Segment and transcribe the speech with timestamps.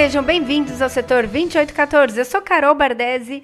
[0.00, 2.18] Sejam bem-vindos ao setor 2814.
[2.18, 3.42] Eu sou Carol Bardesi,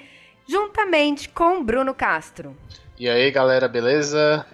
[0.48, 2.56] juntamente com Bruno Castro.
[2.98, 4.46] E aí, galera, beleza?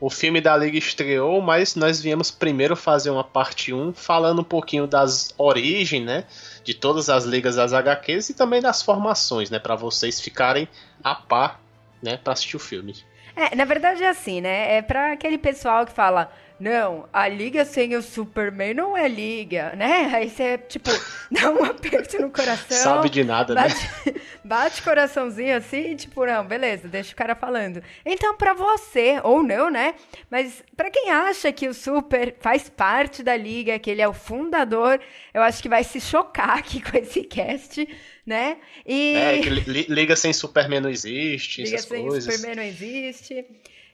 [0.00, 4.44] O filme da Liga estreou, mas nós viemos primeiro fazer uma parte 1 falando um
[4.44, 6.24] pouquinho das origens, né,
[6.64, 10.66] de todas as ligas das HQs e também das formações, né, para vocês ficarem
[11.04, 11.60] a par,
[12.02, 12.94] né, para assistir o filme.
[13.36, 14.76] É, na verdade é assim, né?
[14.76, 19.74] É para aquele pessoal que fala: não, a liga sem o Superman não é liga,
[19.76, 20.10] né?
[20.14, 20.90] Aí você, tipo,
[21.30, 22.76] dá um aperto no coração.
[22.76, 23.62] Sabe de nada, né?
[23.62, 27.82] bate, Bate coraçãozinho assim, tipo, não, beleza, deixa o cara falando.
[28.04, 29.94] Então, pra você, ou não, né?
[30.30, 34.12] Mas pra quem acha que o Super faz parte da liga, que ele é o
[34.12, 35.00] fundador,
[35.32, 37.88] eu acho que vai se chocar aqui com esse cast,
[38.26, 38.56] né?
[38.86, 39.14] E...
[39.14, 42.34] É, que liga sem Superman não existe, liga essas sem coisas.
[42.34, 43.44] Superman não existe.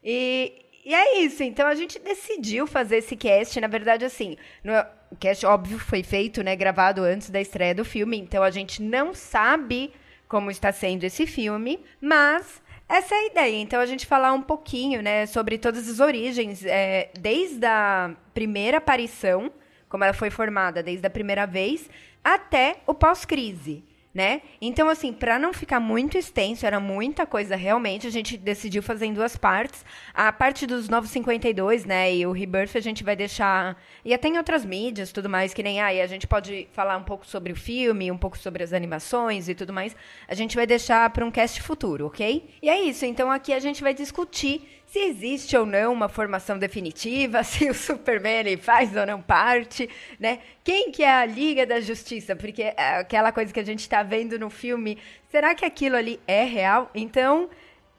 [0.05, 0.53] E,
[0.89, 4.73] e é isso, então a gente decidiu fazer esse cast, na verdade, assim, no,
[5.11, 8.81] o cast, óbvio, foi feito, né, gravado antes da estreia do filme, então a gente
[8.83, 9.93] não sabe
[10.27, 13.57] como está sendo esse filme, mas essa é a ideia.
[13.61, 18.79] Então a gente falar um pouquinho, né, sobre todas as origens, é, desde a primeira
[18.79, 19.53] aparição,
[19.91, 21.91] como ela foi formada, desde a primeira vez,
[22.25, 24.43] até o pós-crise né?
[24.61, 29.07] Então, assim, para não ficar muito extenso, era muita coisa realmente, a gente decidiu fazer
[29.07, 29.85] em duas partes.
[30.15, 33.81] A parte dos Novos 52, né, e o Rebirth a gente vai deixar...
[34.05, 37.05] E até em outras mídias, tudo mais, que nem aí, a gente pode falar um
[37.05, 39.95] pouco sobre o filme, um pouco sobre as animações e tudo mais.
[40.27, 42.49] A gente vai deixar para um cast futuro, ok?
[42.63, 46.59] E é isso, então aqui a gente vai discutir se existe ou não uma formação
[46.59, 49.89] definitiva, se o Superman faz ou não parte,
[50.19, 50.41] né?
[50.65, 52.35] Quem que é a Liga da Justiça?
[52.35, 54.99] Porque é aquela coisa que a gente está vendo no filme,
[55.31, 56.91] será que aquilo ali é real?
[56.95, 57.49] Então,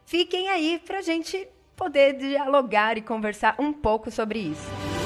[0.05, 4.98] fiquem aí para a gente poder dialogar e conversar um pouco sobre isso.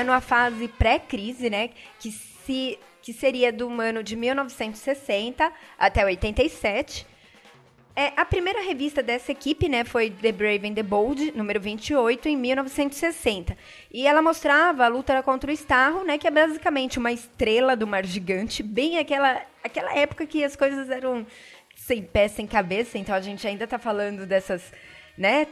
[0.00, 1.70] Começando a fase pré-crise, né?
[1.98, 7.06] Que, se, que seria do ano de 1960 até 87.
[7.94, 12.28] É, a primeira revista dessa equipe, né, foi The Brave and the Bold, número 28,
[12.28, 13.54] em 1960.
[13.92, 17.86] E ela mostrava a luta contra o Starro, né, que é basicamente uma estrela do
[17.86, 21.26] mar gigante, bem aquela, aquela época que as coisas eram
[21.74, 24.72] sem pé, sem cabeça, então a gente ainda está falando dessas,
[25.18, 25.46] né,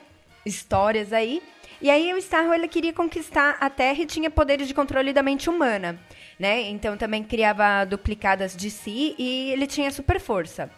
[0.46, 1.42] histórias aí.
[1.80, 5.22] E aí o Starro ele queria conquistar a Terra e tinha poderes de controle da
[5.22, 5.98] mente humana,
[6.38, 6.62] né?
[6.62, 10.68] Então também criava duplicadas de si e ele tinha super força.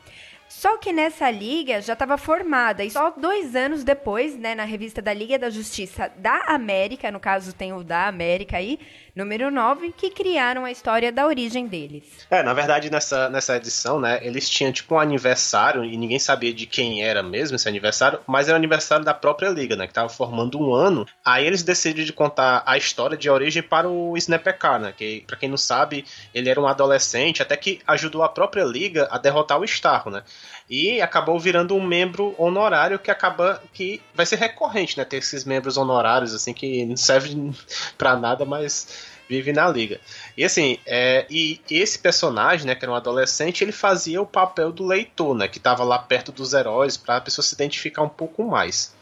[0.50, 5.00] Só que nessa liga já estava formada, e só dois anos depois, né, na revista
[5.00, 8.80] da Liga da Justiça da América, no caso tem o da América aí,
[9.14, 12.04] número 9, que criaram a história da origem deles.
[12.28, 16.52] É, na verdade, nessa, nessa edição, né, eles tinham tipo um aniversário e ninguém sabia
[16.52, 19.94] de quem era mesmo esse aniversário, mas era o aniversário da própria liga, né, que
[19.94, 21.06] tava formando um ano.
[21.24, 25.36] Aí eles decidiram de contar a história de origem para o Snapekar, né, que para
[25.36, 29.60] quem não sabe, ele era um adolescente, até que ajudou a própria liga a derrotar
[29.60, 30.24] o Starro, né?
[30.68, 35.44] E acabou virando um membro honorário que acaba que vai ser recorrente, né, ter esses
[35.44, 37.34] membros honorários assim que não serve
[37.98, 38.86] para nada, mas
[39.28, 40.00] vive na liga.
[40.36, 44.72] E assim, é, e esse personagem, né, que era um adolescente, ele fazia o papel
[44.72, 48.08] do leitor, né, que estava lá perto dos heróis para a pessoa se identificar um
[48.08, 48.92] pouco mais.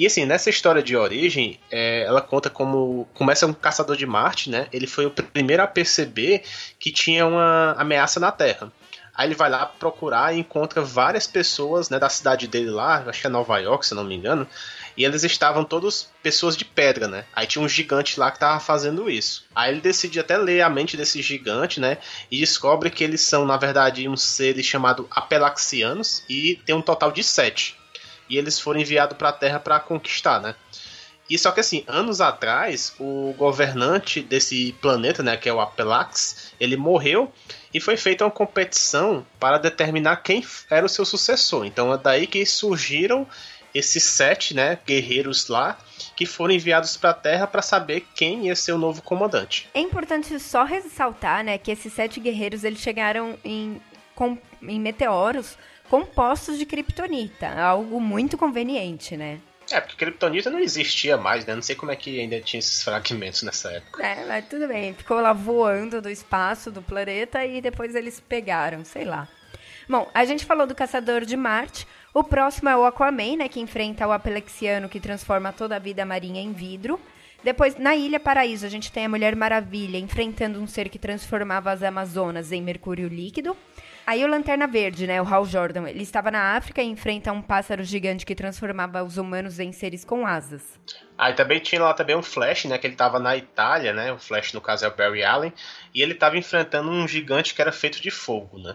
[0.00, 4.48] E assim, nessa história de origem, é, ela conta como começa um caçador de Marte,
[4.48, 4.66] né?
[4.72, 6.42] Ele foi o primeiro a perceber
[6.78, 8.72] que tinha uma ameaça na Terra.
[9.20, 13.20] Aí ele vai lá procurar e encontra várias pessoas né, da cidade dele lá, acho
[13.20, 14.48] que é Nova York, se não me engano,
[14.96, 17.26] e eles estavam todos pessoas de pedra, né?
[17.34, 19.44] Aí tinha um gigante lá que tava fazendo isso.
[19.54, 21.98] Aí ele decide até ler a mente desse gigante, né?
[22.30, 27.12] E descobre que eles são, na verdade, uns seres chamados Apelaxianos e tem um total
[27.12, 27.76] de sete.
[28.26, 30.54] E eles foram enviados para a Terra para conquistar, né?
[31.30, 36.52] E só que assim, anos atrás, o governante desse planeta, né, que é o Apelax,
[36.58, 37.32] ele morreu
[37.72, 41.64] e foi feita uma competição para determinar quem era o seu sucessor.
[41.64, 43.24] Então é daí que surgiram
[43.72, 45.78] esses sete, né, guerreiros lá
[46.16, 49.68] que foram enviados para a Terra para saber quem ia ser o novo comandante.
[49.72, 53.80] É importante só ressaltar, né, que esses sete guerreiros eles chegaram em,
[54.16, 55.56] com, em meteoros
[55.88, 59.40] compostos de kryptonita, algo muito conveniente, né?
[59.70, 61.54] É, porque Kryptonita não existia mais, né?
[61.54, 64.04] Não sei como é que ainda tinha esses fragmentos nessa época.
[64.04, 64.94] É, mas tudo bem.
[64.94, 69.28] Ficou lá voando do espaço do planeta e depois eles pegaram, sei lá.
[69.88, 71.86] Bom, a gente falou do Caçador de Marte.
[72.12, 73.48] O próximo é o Aquaman, né?
[73.48, 77.00] Que enfrenta o Apelexiano que transforma toda a vida marinha em vidro.
[77.42, 81.70] Depois, na Ilha Paraíso, a gente tem a Mulher Maravilha enfrentando um ser que transformava
[81.70, 83.56] as Amazonas em mercúrio líquido.
[84.10, 87.40] Aí o Lanterna Verde, né, o Hal Jordan, ele estava na África e enfrenta um
[87.40, 90.80] pássaro gigante que transformava os humanos em seres com asas.
[91.16, 94.18] Aí também tinha lá também um Flash, né, que ele estava na Itália, né, o
[94.18, 95.52] Flash no caso é o Barry Allen,
[95.94, 98.74] e ele estava enfrentando um gigante que era feito de fogo, né.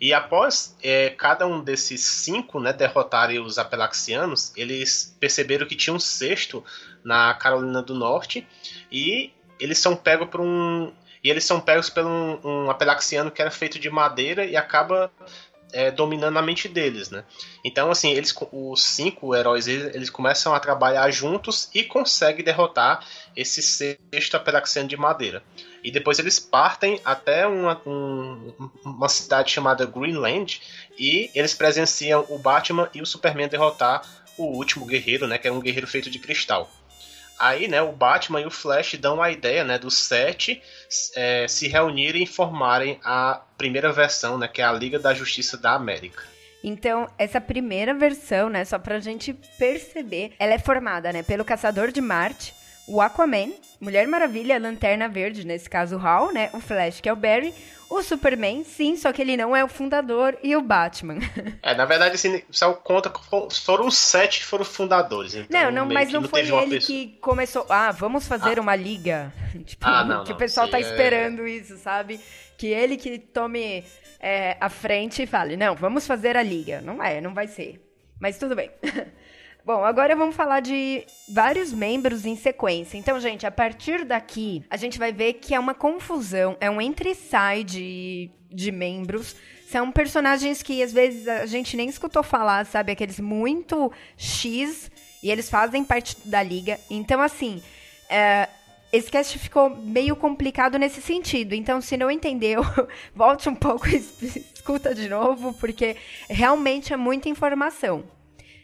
[0.00, 5.92] E após é, cada um desses cinco né, derrotarem os apelaxianos, eles perceberam que tinha
[5.92, 6.64] um sexto
[7.02, 8.46] na Carolina do Norte
[8.92, 10.92] e eles são pegos por um,
[11.22, 15.10] e eles são pegos por um, um apelaxiano que era feito de madeira e acaba
[15.72, 17.24] é, dominando a mente deles, né?
[17.64, 23.04] Então, assim, eles, os cinco heróis, eles, começam a trabalhar juntos e conseguem derrotar
[23.34, 25.42] esse sexto apelaxiano de madeira.
[25.82, 28.52] E depois eles partem até uma, um,
[28.84, 30.60] uma cidade chamada Greenland
[30.98, 34.02] e eles presenciam o Batman e o Superman derrotar
[34.36, 35.38] o último guerreiro, né?
[35.38, 36.70] Que era um guerreiro feito de cristal.
[37.42, 40.62] Aí, né, o Batman e o Flash dão a ideia, né, dos sete
[41.16, 45.56] é, se reunirem e formarem a primeira versão, né, que é a Liga da Justiça
[45.56, 46.22] da América.
[46.62, 51.90] Então, essa primeira versão, né, só pra gente perceber, ela é formada, né, pelo Caçador
[51.90, 52.54] de Marte,
[52.86, 53.50] o Aquaman,
[53.80, 57.52] Mulher Maravilha, Lanterna Verde, nesse caso o Hal, né, o Flash, que é o Barry,
[57.98, 61.18] o Superman, sim, só que ele não é o fundador e o Batman.
[61.62, 63.12] É, na verdade, assim, só conta
[63.64, 65.34] foram os sete que foram fundadores.
[65.34, 67.64] Então, não, não, mas não, não foi ele que começou.
[67.68, 68.62] Ah, vamos fazer ah.
[68.62, 69.32] uma liga.
[69.64, 72.20] Tipo, ah, não, que o pessoal tá é- esperando isso, sabe?
[72.58, 73.84] Que ele que tome
[74.18, 76.80] é, a frente e fale, não, vamos fazer a liga.
[76.80, 77.80] Não é, não vai ser.
[78.18, 78.70] Mas tudo bem.
[79.64, 82.98] Bom, agora vamos falar de vários membros em sequência.
[82.98, 86.80] Então, gente, a partir daqui, a gente vai ver que é uma confusão, é um
[86.80, 89.36] entre-sai de, de membros.
[89.68, 92.90] São personagens que às vezes a gente nem escutou falar, sabe?
[92.90, 94.90] Aqueles muito X
[95.22, 96.80] e eles fazem parte da liga.
[96.90, 97.62] Então, assim,
[98.08, 98.48] é,
[98.92, 101.54] esse cast ficou meio complicado nesse sentido.
[101.54, 102.62] Então, se não entendeu,
[103.14, 103.94] volte um pouco e
[104.52, 105.96] escuta de novo, porque
[106.28, 108.02] realmente é muita informação,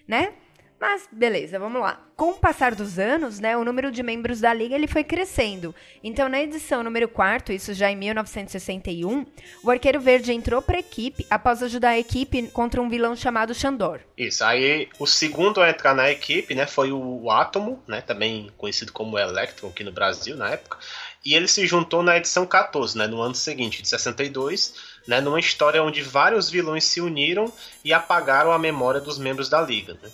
[0.04, 0.32] né?
[0.80, 2.00] Mas beleza, vamos lá.
[2.14, 5.74] Com o passar dos anos, né, o número de membros da liga ele foi crescendo.
[6.04, 9.26] Então, na edição número 4, isso já em 1961,
[9.62, 13.54] o Arqueiro Verde entrou para a equipe após ajudar a equipe contra um vilão chamado
[13.54, 14.00] Xandor.
[14.16, 14.44] Isso.
[14.44, 19.18] Aí, o segundo a entrar na equipe, né, foi o Átomo, né, também conhecido como
[19.18, 20.78] Electron aqui no Brasil na época.
[21.24, 24.74] E ele se juntou na edição 14, né, no ano seguinte, de 62,
[25.08, 27.52] né, numa história onde vários vilões se uniram
[27.84, 30.08] e apagaram a memória dos membros da liga, né?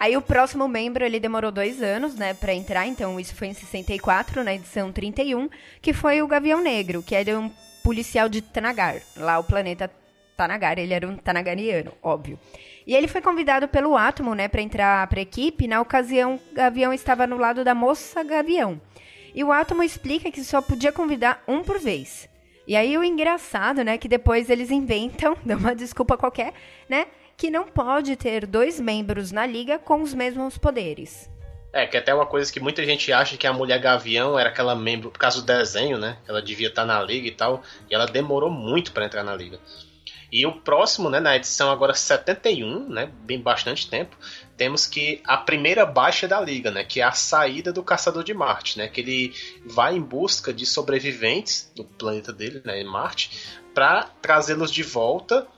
[0.00, 3.52] Aí o próximo membro, ele demorou dois anos, né, para entrar, então isso foi em
[3.52, 5.50] 64, na edição 31,
[5.82, 7.50] que foi o Gavião Negro, que era um
[7.84, 9.90] policial de Tanagar, lá o planeta
[10.38, 12.38] Tanagar, ele era um tanagariano, óbvio.
[12.86, 16.54] E ele foi convidado pelo Átomo, né, para entrar para a equipe, na ocasião o
[16.54, 18.80] Gavião estava no lado da moça Gavião.
[19.34, 22.26] E o Átomo explica que só podia convidar um por vez.
[22.66, 26.54] E aí o engraçado, né, que depois eles inventam, dão uma desculpa qualquer,
[26.88, 27.06] né,
[27.40, 31.26] que não pode ter dois membros na liga com os mesmos poderes.
[31.72, 34.74] É, que até uma coisa que muita gente acha que a Mulher Gavião era aquela
[34.74, 36.18] membro, por causa do desenho, né?
[36.28, 39.58] Ela devia estar na liga e tal, e ela demorou muito para entrar na liga.
[40.30, 44.14] E o próximo, né, na edição agora 71, né, bem bastante tempo,
[44.54, 48.34] temos que a primeira baixa da liga, né, que é a saída do Caçador de
[48.34, 49.32] Marte, né, que ele
[49.64, 55.48] vai em busca de sobreviventes do planeta dele, né, Marte, para trazê-los de volta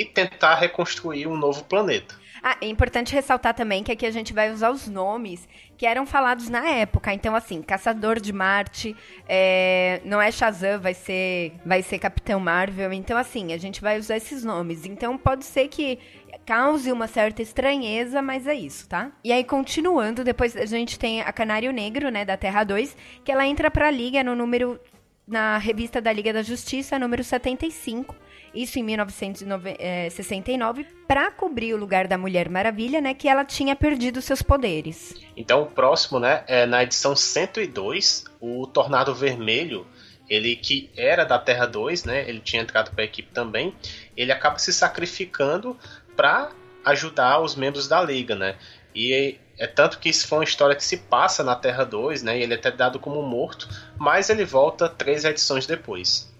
[0.00, 2.22] e tentar reconstruir um novo planeta.
[2.44, 6.04] Ah, é importante ressaltar também que aqui a gente vai usar os nomes que eram
[6.04, 7.14] falados na época.
[7.14, 8.96] Então, assim, Caçador de Marte,
[9.28, 12.92] é, não é Shazam, vai ser, vai ser Capitão Marvel.
[12.92, 14.84] Então, assim, a gente vai usar esses nomes.
[14.84, 16.00] Então, pode ser que
[16.44, 19.12] cause uma certa estranheza, mas é isso, tá?
[19.22, 23.30] E aí, continuando, depois a gente tem a Canário Negro, né, da Terra 2, que
[23.30, 24.80] ela entra pra Liga no número
[25.26, 28.16] na revista da Liga da Justiça, número 75,
[28.54, 34.22] isso em 1969, para cobrir o lugar da Mulher Maravilha, né, que ela tinha perdido
[34.22, 35.14] seus poderes.
[35.36, 39.86] Então o próximo, né, é na edição 102, o Tornado Vermelho,
[40.28, 43.74] ele que era da Terra 2, né, ele tinha entrado para a equipe também,
[44.16, 45.76] ele acaba se sacrificando
[46.16, 46.50] para
[46.84, 48.56] ajudar os membros da liga, né?
[48.94, 52.38] E é tanto que isso foi uma história que se passa na Terra 2, né?
[52.38, 56.31] E ele é até dado como morto, mas ele volta três edições depois.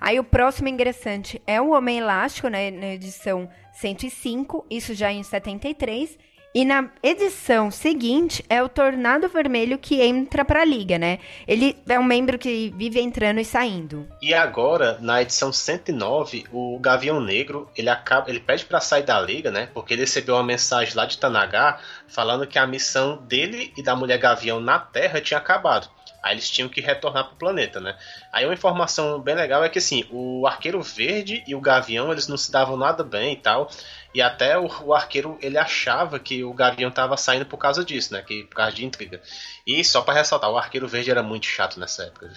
[0.00, 5.22] Aí o próximo ingressante é o Homem Elástico, né, na edição 105, isso já em
[5.22, 6.18] 73.
[6.56, 11.18] E na edição seguinte é o Tornado Vermelho que entra para a liga, né?
[11.46, 14.08] Ele é um membro que vive entrando e saindo.
[14.22, 19.20] E agora, na edição 109, o Gavião Negro, ele acaba, ele pede para sair da
[19.20, 19.68] liga, né?
[19.74, 23.94] Porque ele recebeu uma mensagem lá de Tanagar falando que a missão dele e da
[23.94, 25.90] Mulher Gavião na Terra tinha acabado.
[26.22, 27.96] Aí eles tinham que retornar pro planeta, né?
[28.32, 32.26] Aí uma informação bem legal é que assim, o Arqueiro Verde e o Gavião, eles
[32.26, 33.70] não se davam nada bem e tal.
[34.14, 38.14] E até o, o arqueiro ele achava que o Gavião tava saindo por causa disso,
[38.14, 38.22] né?
[38.22, 39.20] Que, por causa de intriga.
[39.66, 42.32] E só para ressaltar, o Arqueiro Verde era muito chato nessa época.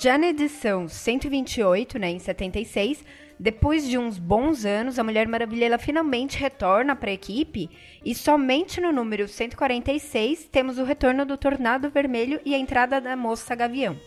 [0.00, 3.04] Já na edição 128, né, em 76,
[3.42, 7.68] depois de uns bons anos, a Mulher Maravilha ela finalmente retorna para a equipe
[8.04, 13.16] e somente no número 146 temos o retorno do Tornado Vermelho e a entrada da
[13.16, 13.98] Moça Gavião.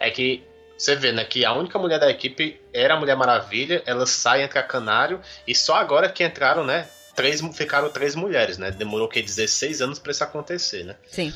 [0.00, 0.42] É que
[0.76, 4.42] você vê, né, que a única mulher da equipe era a Mulher Maravilha, ela sai,
[4.42, 9.22] entra Canário, e só agora que entraram, né, três, ficaram três mulheres, né, demorou, que
[9.22, 10.96] 16 anos para isso acontecer, né.
[11.06, 11.32] Sim.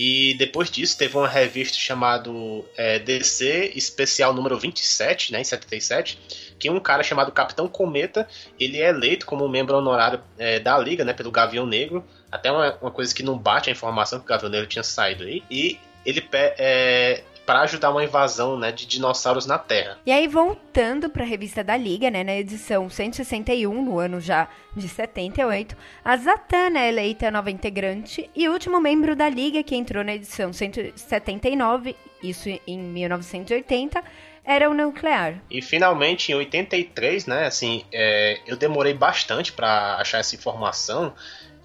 [0.00, 2.30] E depois disso teve uma revista chamada
[2.76, 6.20] é, DC Especial número 27, né, em 77,
[6.56, 8.28] que um cara chamado Capitão Cometa,
[8.60, 12.78] ele é eleito como membro honorário é, da Liga, né, pelo Gavião Negro, até uma,
[12.80, 15.80] uma, coisa que não bate a informação que o Gavião Negro tinha saído aí, e
[16.06, 19.96] ele é, para ajudar uma invasão né, de dinossauros na Terra.
[20.04, 24.46] E aí, voltando para a revista da Liga, né, na edição 161, no ano já
[24.76, 25.74] de 78,
[26.04, 30.52] a Zatanna é eleita nova integrante e último membro da Liga que entrou na edição
[30.52, 34.04] 179, isso em 1980,
[34.44, 35.40] era o nuclear.
[35.50, 41.14] E finalmente em 83, né, assim, é, eu demorei bastante para achar essa informação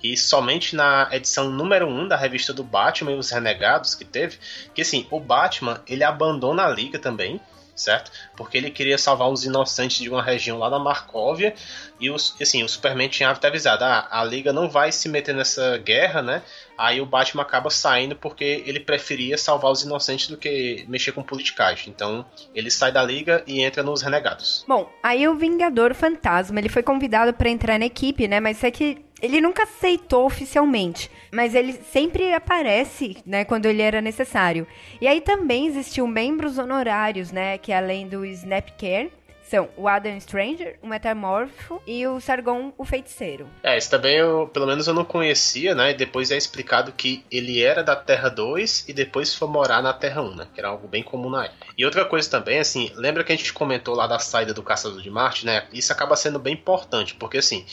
[0.04, 4.38] e somente na edição número 1 da revista do Batman e os Renegados que teve,
[4.76, 7.40] que assim, o Batman, ele abandona a liga também,
[7.76, 8.12] certo?
[8.36, 11.56] Porque ele queria salvar os inocentes de uma região lá na Marcóvia
[12.00, 15.34] e os, assim, o Superman tinha até avisado, ah, a liga não vai se meter
[15.34, 16.42] nessa guerra, né?
[16.78, 21.24] Aí o Batman acaba saindo porque ele preferia salvar os inocentes do que mexer com
[21.24, 21.90] politicagem.
[21.90, 24.66] Então, ele sai da liga e entra nos Renegados.
[24.68, 28.40] Bom, aí o Vingador Fantasma, ele foi convidado para entrar na equipe, né?
[28.40, 34.02] Mas é que ele nunca aceitou oficialmente, mas ele sempre aparece, né, quando ele era
[34.02, 34.68] necessário.
[35.00, 39.10] E aí também existiam membros honorários, né, que além do Snapcare,
[39.54, 43.48] são o Adam Stranger, o Metamorfo e o Sargon, o Feiticeiro.
[43.62, 45.92] É, esse também eu, pelo menos eu não conhecia, né?
[45.92, 49.94] E depois é explicado que ele era da Terra 2 e depois foi morar na
[49.94, 50.48] Terra 1, né?
[50.54, 51.68] Que era algo bem comum na época.
[51.78, 55.02] E outra coisa também, assim, lembra que a gente comentou lá da saída do Caçador
[55.02, 55.68] de Marte, né?
[55.72, 57.66] Isso acaba sendo bem importante, porque assim,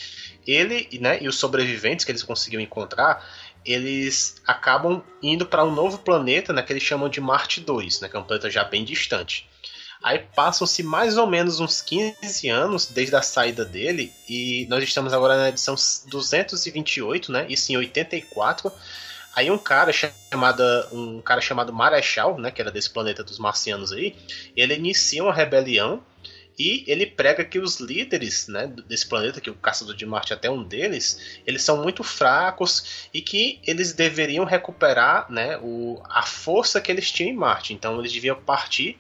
[0.47, 3.25] ele né, e os sobreviventes que eles conseguiram encontrar,
[3.65, 8.09] eles acabam indo para um novo planeta, né, que eles chamam de Marte 2, né,
[8.09, 9.49] que é um planeta já bem distante.
[10.03, 15.13] Aí passam-se mais ou menos uns 15 anos desde a saída dele, e nós estamos
[15.13, 15.75] agora na edição
[16.07, 18.73] 228, né, isso em 84.
[19.37, 23.93] Aí um cara chamado um cara chamado Marechal, né, que era desse planeta dos marcianos
[23.93, 24.17] aí,
[24.57, 26.03] ele inicia uma rebelião
[26.61, 30.37] e ele prega que os líderes né, desse planeta, que o Caçador de Marte é
[30.37, 36.21] até um deles, eles são muito fracos e que eles deveriam recuperar né, o, a
[36.21, 37.73] força que eles tinham em Marte.
[37.73, 38.99] Então eles deviam partir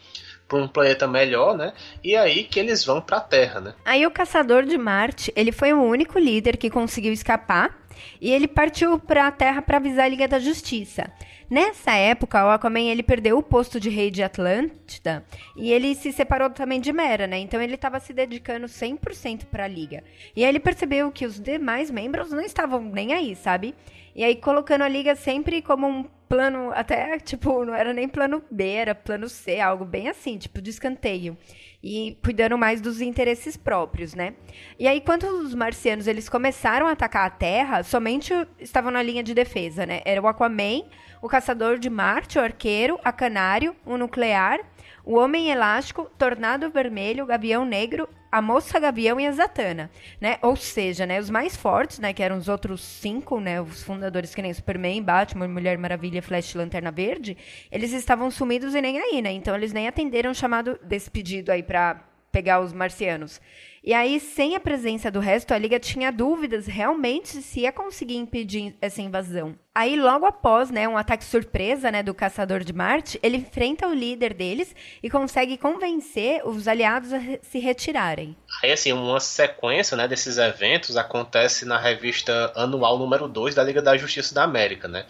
[0.49, 1.75] para um planeta melhor, né?
[2.03, 3.75] E aí que eles vão para a Terra, né?
[3.85, 7.79] Aí o Caçador de Marte, ele foi o único líder que conseguiu escapar
[8.19, 11.13] e ele partiu para a Terra para avisar a Liga da Justiça.
[11.51, 15.25] Nessa época, o Aquaman ele perdeu o posto de rei de Atlântida
[15.57, 17.39] e ele se separou também de Mera, né?
[17.41, 20.05] Então ele estava se dedicando 100% para a liga.
[20.37, 23.75] E aí ele percebeu que os demais membros não estavam nem aí, sabe?
[24.15, 28.41] E aí colocando a liga sempre como um plano, até tipo, não era nem plano
[28.49, 31.37] B, era plano C, algo bem assim, tipo de escanteio
[31.83, 34.35] e cuidando mais dos interesses próprios, né?
[34.79, 39.23] E aí, quando os marcianos eles começaram a atacar a Terra, somente estavam na linha
[39.23, 40.03] de defesa, né?
[40.05, 40.83] Era o Aquaman,
[41.23, 44.61] o Caçador de Marte, o Arqueiro, a Canário, o Nuclear,
[45.05, 50.39] o Homem Elástico, Tornado Vermelho, Gavião Negro, a Moça Gavião e a Zatanna, né?
[50.41, 54.35] Ou seja, né, os mais fortes, né, que eram os outros cinco, né, os fundadores
[54.35, 57.37] que nem Superman, Batman, Mulher Maravilha, Flash, Lanterna Verde,
[57.73, 59.33] eles estavam sumidos e nem aí, né?
[59.33, 63.41] Então eles nem atenderam o chamado desse pedido aí para pegar os marcianos.
[63.83, 68.17] E aí, sem a presença do resto, a Liga tinha dúvidas realmente se ia conseguir
[68.17, 69.57] impedir essa invasão.
[69.75, 73.95] Aí, logo após, né, um ataque surpresa, né, do Caçador de Marte, ele enfrenta o
[73.95, 78.37] líder deles e consegue convencer os aliados a se retirarem.
[78.63, 83.81] Aí, assim, uma sequência, né, desses eventos acontece na revista anual número 2 da Liga
[83.81, 85.07] da Justiça da América, né?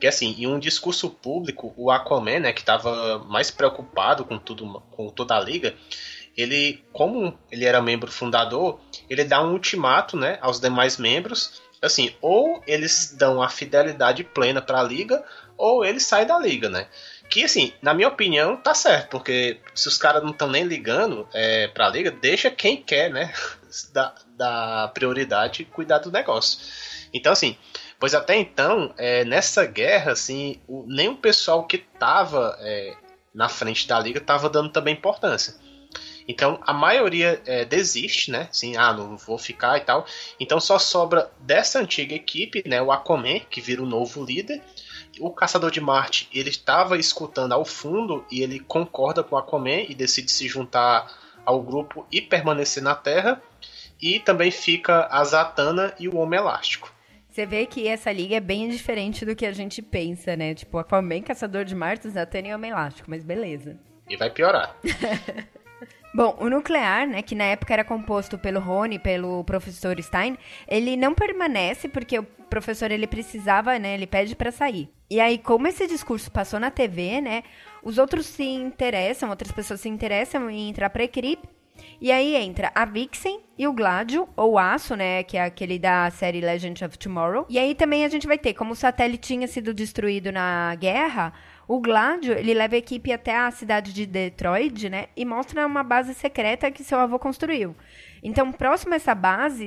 [0.00, 4.80] Que, assim, em um discurso público, o Aquaman, né, que estava mais preocupado com tudo,
[4.92, 5.74] com toda a Liga,
[6.36, 12.14] ele, como ele era membro fundador, ele dá um ultimato, né, aos demais membros, assim,
[12.20, 15.22] ou eles dão a fidelidade plena para a liga,
[15.56, 16.88] ou ele sai da liga, né?
[17.30, 21.28] Que assim, na minha opinião, tá certo, porque se os caras não estão nem ligando
[21.32, 23.32] é, pra liga, deixa quem quer, né?
[23.92, 26.58] da, da prioridade cuidar do negócio.
[27.12, 27.56] Então, assim,
[27.98, 32.94] pois até então, é, nessa guerra, assim, o, nem o pessoal que tava é,
[33.32, 35.54] na frente da liga tava dando também importância.
[36.26, 38.48] Então a maioria é, desiste, né?
[38.50, 40.06] Assim, ah, não vou ficar e tal.
[40.40, 42.80] Então só sobra dessa antiga equipe, né?
[42.80, 44.62] O Aquaman, que vira o novo líder.
[45.20, 49.82] O Caçador de Marte, ele estava escutando ao fundo e ele concorda com o Aquaman
[49.88, 51.06] e decide se juntar
[51.44, 53.40] ao grupo e permanecer na Terra.
[54.00, 56.92] E também fica a Zatanna e o Homem Elástico.
[57.30, 60.54] Você vê que essa liga é bem diferente do que a gente pensa, né?
[60.54, 63.78] Tipo, Aquaman, Caçador de Marte, Zatanna e Homem Elástico, mas beleza.
[64.08, 64.76] E vai piorar.
[66.14, 70.96] Bom, o nuclear, né, que na época era composto pelo Rony, pelo professor Stein, ele
[70.96, 74.88] não permanece porque o professor ele precisava, né, ele pede para sair.
[75.10, 77.42] E aí, como esse discurso passou na TV, né,
[77.82, 81.48] os outros se interessam, outras pessoas se interessam em entrar para a equipe.
[82.00, 86.08] E aí entra a Vixen e o Gladio, ou Aço, né, que é aquele da
[86.12, 87.44] série Legend of Tomorrow.
[87.48, 91.32] E aí também a gente vai ter, como o satélite tinha sido destruído na guerra,
[91.66, 95.06] o Gladio, ele leva a equipe até a cidade de Detroit, né?
[95.16, 97.74] E mostra uma base secreta que seu avô construiu.
[98.22, 99.66] Então, próximo a essa base,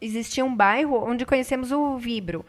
[0.00, 2.44] existia um bairro onde conhecemos o Vibro.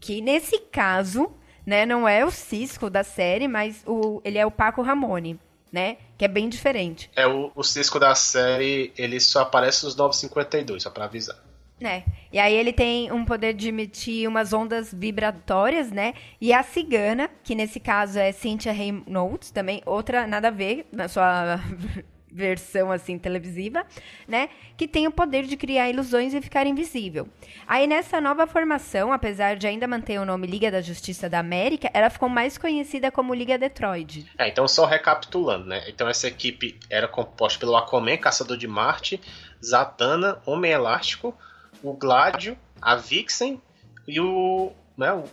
[0.00, 1.32] Que, nesse caso,
[1.64, 5.38] né, não é o Cisco da série, mas o, ele é o Paco Ramone.
[5.72, 5.96] Né?
[6.16, 7.10] Que é bem diferente.
[7.16, 11.36] É, o, o Cisco da série, ele só aparece nos 952, só pra avisar.
[11.80, 12.02] É.
[12.32, 16.14] E aí ele tem um poder de emitir umas ondas vibratórias, né?
[16.40, 21.08] E a cigana, que nesse caso é Cynthia Reynolds, também outra nada a ver na
[21.08, 21.60] sua
[22.30, 23.84] versão assim televisiva,
[24.26, 24.48] né?
[24.76, 27.28] Que tem o poder de criar ilusões e ficar invisível.
[27.66, 31.90] Aí nessa nova formação, apesar de ainda manter o nome Liga da Justiça da América,
[31.92, 34.26] ela ficou mais conhecida como Liga Detroit.
[34.38, 35.84] É, então só recapitulando, né?
[35.88, 39.20] Então essa equipe era composta pelo Aquaman, Caçador de Marte,
[39.64, 41.36] Zatanna, Homem Elástico,
[41.84, 43.60] o Gládio, a Vixen
[44.08, 45.24] e o, né, o,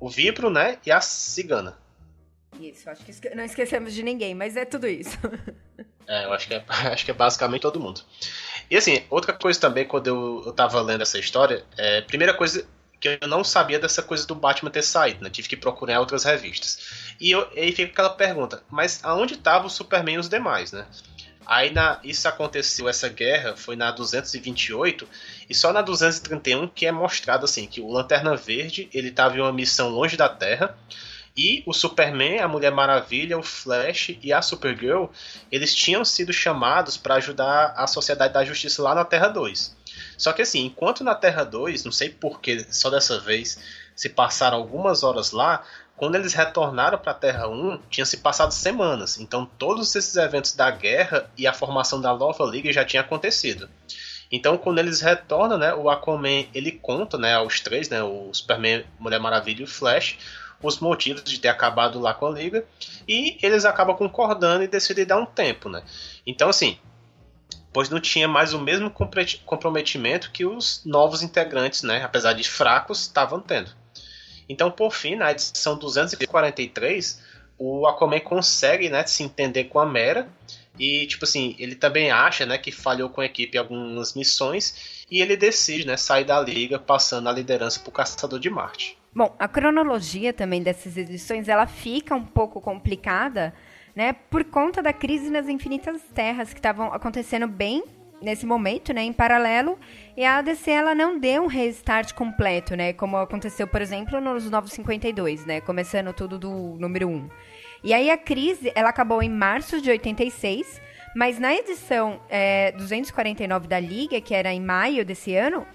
[0.00, 1.78] o Vibro, né, e a Cigana.
[2.60, 5.16] Isso, acho que não esquecemos de ninguém, mas é tudo isso.
[6.10, 8.00] É, eu acho que é, acho que é basicamente todo mundo.
[8.70, 12.66] E assim, outra coisa também, quando eu, eu tava lendo essa história, é, primeira coisa
[12.98, 15.30] que eu não sabia dessa coisa do Batman ter saído, né?
[15.30, 17.14] Tive que procurar outras revistas.
[17.20, 20.86] E eu, aí fica aquela pergunta, mas aonde tava o Superman e os demais, né?
[21.48, 25.08] Aí na, isso aconteceu, essa guerra foi na 228
[25.48, 29.40] e só na 231 que é mostrado assim que o Lanterna Verde ele estava em
[29.40, 30.76] uma missão longe da Terra
[31.34, 35.06] e o Superman, a Mulher Maravilha, o Flash e a Supergirl
[35.50, 39.74] eles tinham sido chamados para ajudar a Sociedade da Justiça lá na Terra 2.
[40.18, 43.58] Só que assim, enquanto na Terra 2, não sei porquê, só dessa vez
[43.96, 45.64] se passaram algumas horas lá,
[45.98, 49.18] quando eles retornaram para a Terra 1, tinha se passado semanas.
[49.18, 53.68] Então todos esses eventos da guerra e a formação da nova liga já tinha acontecido.
[54.30, 58.84] Então quando eles retornam, né, o Aquaman ele conta, né, aos três, né, o Superman,
[58.98, 60.16] Mulher Maravilha e o Flash,
[60.62, 62.64] os motivos de ter acabado lá com a liga
[63.06, 65.82] e eles acabam concordando e decidem dar um tempo, né?
[66.24, 66.78] Então assim,
[67.72, 68.88] pois não tinha mais o mesmo
[69.44, 73.72] comprometimento que os novos integrantes, né, apesar de fracos, estavam tendo.
[74.48, 77.22] Então, por fim, na edição 243,
[77.58, 80.28] o Aquaman consegue né, se entender com a Mera.
[80.78, 85.04] E, tipo assim, ele também acha né, que falhou com a equipe em algumas missões.
[85.10, 88.96] E ele decide né, sair da liga, passando a liderança para o Caçador de Marte.
[89.14, 93.52] Bom, a cronologia também dessas edições ela fica um pouco complicada,
[93.96, 97.82] né, por conta da crise nas infinitas terras que estavam acontecendo bem
[98.20, 99.78] nesse momento, né, em paralelo,
[100.16, 104.50] e a ADC ela não deu um restart completo, né, como aconteceu, por exemplo, nos
[104.50, 107.28] Novos 52, né, começando tudo do número 1.
[107.84, 110.80] E aí a crise, ela acabou em março de 86,
[111.14, 115.66] mas na edição é, 249 da Liga, que era em maio desse ano,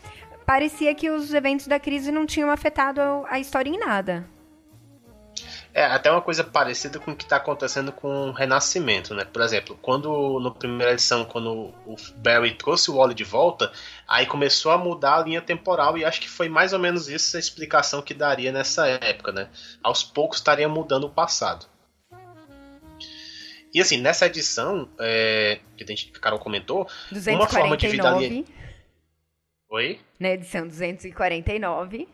[0.46, 4.33] parecia que os eventos da crise não tinham afetado a história em nada.
[5.76, 9.26] É, até uma coisa parecida com o que está acontecendo com o Renascimento, né?
[9.26, 13.72] Por exemplo, quando na primeira edição, quando o Barry trouxe o Wally de volta,
[14.08, 17.36] aí começou a mudar a linha temporal e acho que foi mais ou menos isso
[17.36, 19.50] a explicação que daria nessa época, né?
[19.82, 21.66] Aos poucos estaria mudando o passado.
[23.74, 27.88] E assim, nessa edição, é, que a gente, que Carol comentou, 249, uma forma de
[27.88, 28.46] vida ali.
[29.72, 30.00] Oi?
[30.20, 32.08] Na edição 249.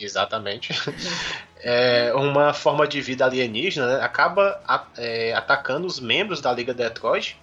[0.00, 0.72] Exatamente.
[1.66, 4.60] É, uma forma de vida alienígena né, acaba
[4.98, 7.40] é, atacando os membros da Liga Detroit.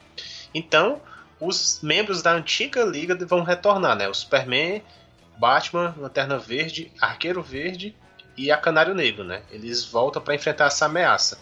[0.54, 1.02] Então,
[1.40, 4.08] os membros da antiga Liga vão retornar, né?
[4.08, 4.84] O Superman,
[5.40, 7.96] Batman, Lanterna Verde, Arqueiro Verde
[8.38, 9.42] e a Canário Negro, né?
[9.50, 11.40] Eles voltam para enfrentar essa ameaça.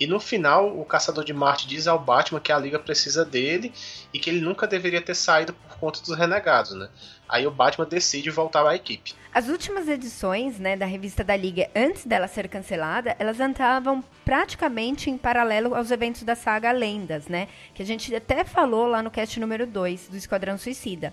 [0.00, 3.70] E no final, o Caçador de Marte diz ao Batman que a Liga precisa dele
[4.12, 6.88] e que ele nunca deveria ter saído por conta dos renegados, né?
[7.34, 9.12] Aí o Batman decide voltar à equipe.
[9.34, 15.10] As últimas edições, né, da revista da Liga, antes dela ser cancelada, elas andavam praticamente
[15.10, 17.48] em paralelo aos eventos da saga Lendas, né?
[17.74, 21.12] Que a gente até falou lá no cast número 2 do Esquadrão Suicida.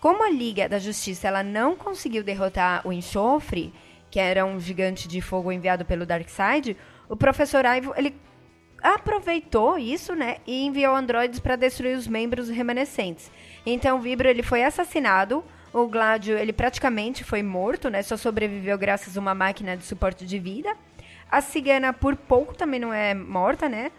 [0.00, 3.72] Como a Liga da Justiça ela não conseguiu derrotar o Enxofre,
[4.10, 6.76] que era um gigante de fogo enviado pelo Darkseid,
[7.08, 8.14] o professor Ivo, ele
[8.82, 13.30] aproveitou isso, né, e enviou androides para destruir os membros remanescentes.
[13.64, 15.42] Então Vibro ele foi assassinado,
[15.74, 20.24] o Gladio ele praticamente foi morto, né, só sobreviveu graças a uma máquina de suporte
[20.24, 20.74] de vida.
[21.28, 23.90] A Cigana por pouco também não é morta, né?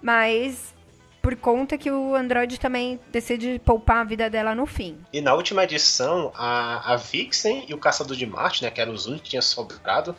[0.00, 0.72] Mas
[1.20, 4.96] por conta que o Android também decide poupar a vida dela no fim.
[5.12, 8.92] E na última edição, a, a Vixen e o Caçador de Marte, né, que eram
[8.92, 10.14] os únicos que tinham sobrado,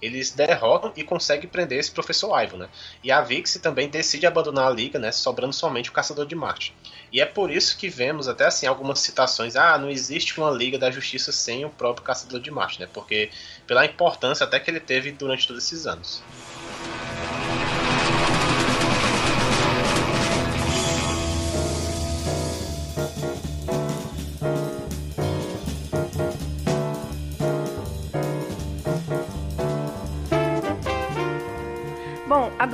[0.00, 2.68] eles derrotam e conseguem prender esse professor Ivo, né?
[3.02, 5.10] E a Vix também decide abandonar a liga, né?
[5.12, 6.74] Sobrando somente o Caçador de Marte.
[7.12, 10.78] E é por isso que vemos até assim algumas citações, ah, não existe uma Liga
[10.78, 12.88] da Justiça sem o próprio Caçador de Marte, né?
[12.92, 13.30] Porque
[13.66, 16.22] pela importância até que ele teve durante todos esses anos.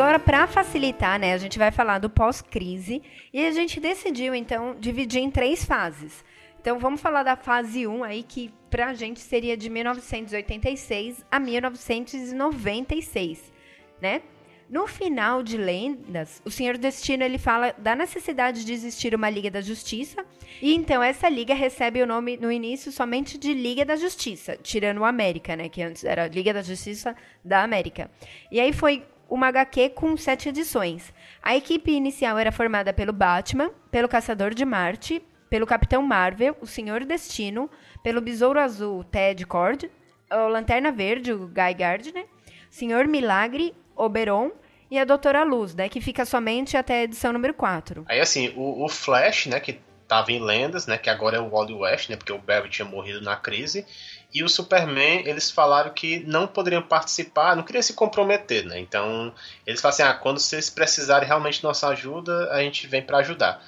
[0.01, 3.03] Agora, para facilitar, né, a gente vai falar do pós-crise
[3.35, 6.25] e a gente decidiu, então, dividir em três fases.
[6.59, 13.53] Então, vamos falar da fase 1 aí, que pra gente seria de 1986 a 1996,
[14.01, 14.23] né?
[14.71, 19.51] No final de Lendas, o Senhor Destino ele fala da necessidade de existir uma Liga
[19.51, 20.25] da Justiça,
[20.63, 25.01] e então essa liga recebe o nome no início somente de Liga da Justiça, tirando
[25.01, 28.11] o América, né, que antes era Liga da Justiça da América.
[28.51, 31.15] E aí foi uma HQ com sete edições.
[31.41, 36.67] A equipe inicial era formada pelo Batman, pelo Caçador de Marte, pelo Capitão Marvel, o
[36.67, 37.71] Senhor Destino,
[38.03, 39.91] pelo Besouro Azul, Ted Cord,
[40.31, 42.27] o Lanterna Verde, o Guy Gardner,
[42.69, 44.51] Senhor Milagre, Oberon
[44.91, 48.05] e a Doutora Luz, né, que fica somente até a edição número 4.
[48.09, 51.49] Aí assim, o, o Flash, né, que tava em Lendas, né, que agora é o
[51.49, 53.87] Wally West, né, porque o Barry tinha morrido na crise,
[54.33, 58.79] e o Superman, eles falaram que não poderiam participar, não queriam se comprometer, né?
[58.79, 59.35] Então,
[59.67, 63.63] eles falaram assim: ah, quando vocês precisarem realmente nossa ajuda, a gente vem para ajudar.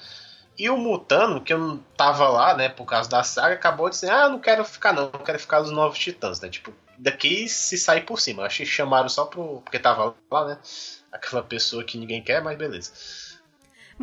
[0.57, 3.95] E o Mutano, que eu não tava lá, né, por causa da saga, acabou de
[3.95, 6.47] dizer: ah, não quero ficar, não, não quero ficar dos Novos Titãs, né?
[6.47, 8.45] Tipo, daqui se sair por cima.
[8.45, 10.57] Acho que chamaram só pro, porque tava lá, né?
[11.11, 12.91] Aquela pessoa que ninguém quer, mas beleza.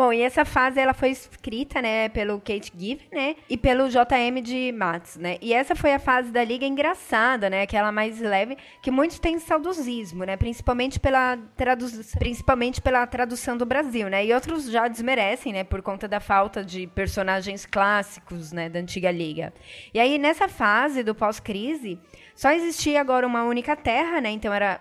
[0.00, 4.40] Bom, e essa fase ela foi escrita, né, pelo Kate Given, né, e pelo JM
[4.42, 5.36] de Mats, né.
[5.42, 9.38] E essa foi a fase da liga engraçada, né, aquela mais leve, que muitos têm
[9.38, 14.24] saudosismo, né, principalmente pela tradução, principalmente pela tradução do Brasil, né.
[14.24, 19.10] E outros já desmerecem, né, por conta da falta de personagens clássicos, né, da antiga
[19.10, 19.52] liga.
[19.92, 21.98] E aí nessa fase do pós-crise,
[22.34, 24.30] só existia agora uma única terra, né?
[24.30, 24.80] Então era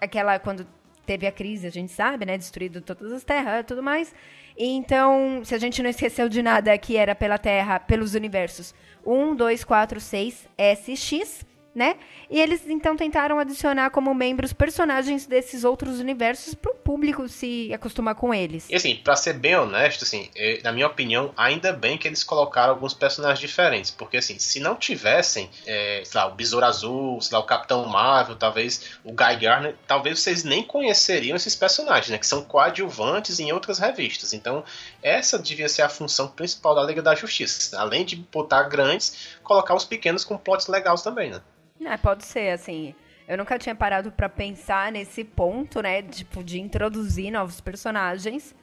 [0.00, 0.64] aquela quando
[1.04, 2.38] teve a crise, a gente sabe, né?
[2.38, 4.14] Destruído todas as terras tudo mais.
[4.56, 9.34] Então, se a gente não esqueceu de nada que era pela Terra, pelos universos 1,
[9.34, 11.96] 2, 4, 6, SX, né?
[12.30, 17.72] E eles então tentaram adicionar como membros personagens desses outros universos para o público se
[17.72, 18.68] acostumar com eles.
[18.68, 22.22] E assim, para ser bem honesto, assim, é, na minha opinião, ainda bem que eles
[22.22, 27.20] colocaram alguns personagens diferentes, porque assim, se não tivessem, é, sei lá, o Besouro Azul,
[27.20, 32.10] sei lá, o Capitão Marvel, talvez o Guy Garner, talvez vocês nem conheceriam esses personagens,
[32.10, 32.18] né?
[32.18, 34.32] Que são coadjuvantes em outras revistas.
[34.32, 34.64] Então,
[35.02, 37.78] essa devia ser a função principal da Liga da Justiça.
[37.78, 41.40] Além de botar grandes, colocar os pequenos com plots legais também, né?
[41.84, 42.94] É, pode ser, assim.
[43.26, 46.02] Eu nunca tinha parado para pensar nesse ponto, né?
[46.02, 48.54] Tipo, de introduzir novos personagens.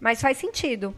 [0.00, 0.94] Mas faz sentido,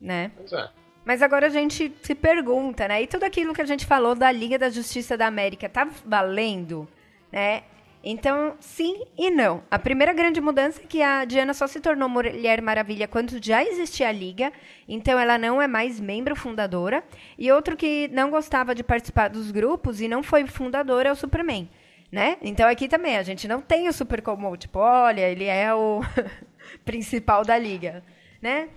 [0.00, 0.30] né?
[0.36, 0.70] Pois é.
[1.04, 3.02] Mas agora a gente se pergunta, né?
[3.02, 6.88] E tudo aquilo que a gente falou da Liga da Justiça da América tá valendo,
[7.30, 7.64] né?
[8.06, 9.62] Então, sim e não.
[9.70, 13.64] A primeira grande mudança é que a Diana só se tornou Mulher Maravilha quando já
[13.64, 14.52] existia a Liga,
[14.86, 17.02] então ela não é mais membro fundadora.
[17.38, 21.16] E outro que não gostava de participar dos grupos e não foi fundador é o
[21.16, 21.66] Superman,
[22.12, 22.36] né?
[22.42, 26.02] Então aqui também a gente não tem o Super comum, tipo, olha, ele é o
[26.84, 28.02] principal da Liga,
[28.42, 28.68] né?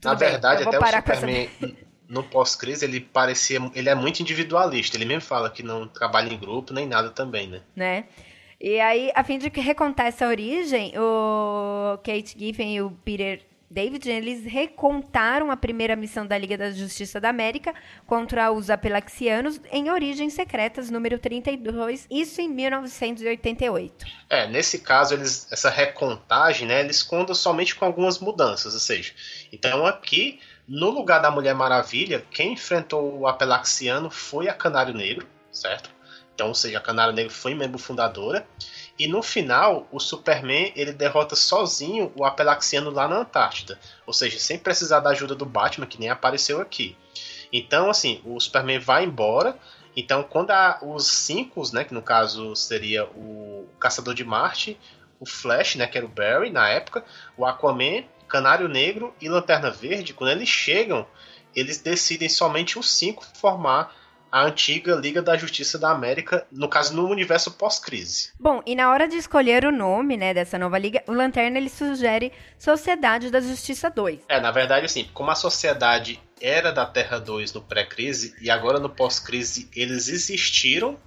[0.00, 1.50] Tudo Na bem, verdade, até o Superman
[2.10, 4.96] no pós-crise ele parecia, ele é muito individualista.
[4.96, 7.60] Ele mesmo fala que não trabalha em grupo nem nada também, né?
[7.76, 8.04] Né?
[8.60, 14.10] E aí, a fim de recontar essa origem, o Kate Giffen e o Peter David,
[14.10, 17.72] eles recontaram a primeira missão da Liga da Justiça da América
[18.04, 24.04] contra os apelaxianos em Origens Secretas, número 32, isso em 1988.
[24.28, 29.12] É, nesse caso, eles, essa recontagem, né, eles contam somente com algumas mudanças, ou seja,
[29.52, 35.26] então aqui, no lugar da Mulher Maravilha, quem enfrentou o apelaxiano foi a Canário Negro,
[35.52, 35.99] certo?
[36.40, 38.46] Então, ou seja, a Canário Negro foi membro fundadora.
[38.98, 43.78] E no final, o Superman ele derrota sozinho o Apelaxiano lá na Antártida.
[44.06, 46.96] Ou seja, sem precisar da ajuda do Batman, que nem apareceu aqui.
[47.52, 49.54] Então, assim, o Superman vai embora.
[49.94, 54.80] Então, quando há os cinco, né, que no caso seria o Caçador de Marte,
[55.18, 57.04] o Flash, né, que era o Barry na época,
[57.36, 61.06] o Aquaman, Canário Negro e Lanterna Verde, quando eles chegam,
[61.54, 63.99] eles decidem somente os cinco formar
[64.30, 68.30] a antiga Liga da Justiça da América, no caso no universo pós-crise.
[68.38, 71.68] Bom, e na hora de escolher o nome, né, dessa nova liga, o Lanterna ele
[71.68, 74.20] sugere Sociedade da Justiça 2.
[74.28, 78.78] É, na verdade assim, como a sociedade era da Terra 2 no pré-crise e agora
[78.78, 80.98] no pós-crise eles existiram,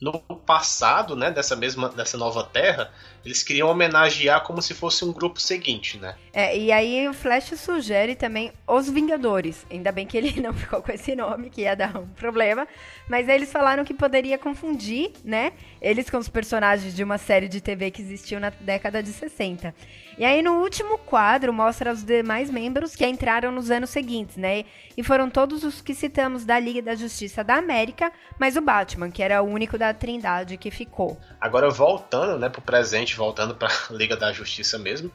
[0.00, 2.92] no passado, né, dessa mesma dessa nova Terra,
[3.24, 6.14] eles queriam homenagear como se fosse um grupo seguinte, né?
[6.32, 9.66] É, e aí o Flash sugere também Os Vingadores.
[9.70, 12.68] Ainda bem que ele não ficou com esse nome, que ia dar um problema.
[13.08, 15.52] Mas eles falaram que poderia confundir, né?
[15.80, 19.74] Eles com os personagens de uma série de TV que existiu na década de 60.
[20.18, 24.64] E aí no último quadro mostra os demais membros que entraram nos anos seguintes, né?
[24.96, 29.10] E foram todos os que citamos da Liga da Justiça da América, mas o Batman,
[29.10, 31.20] que era o único da Trindade que ficou.
[31.38, 35.10] Agora voltando, né, pro presente, voltando para Liga da Justiça mesmo,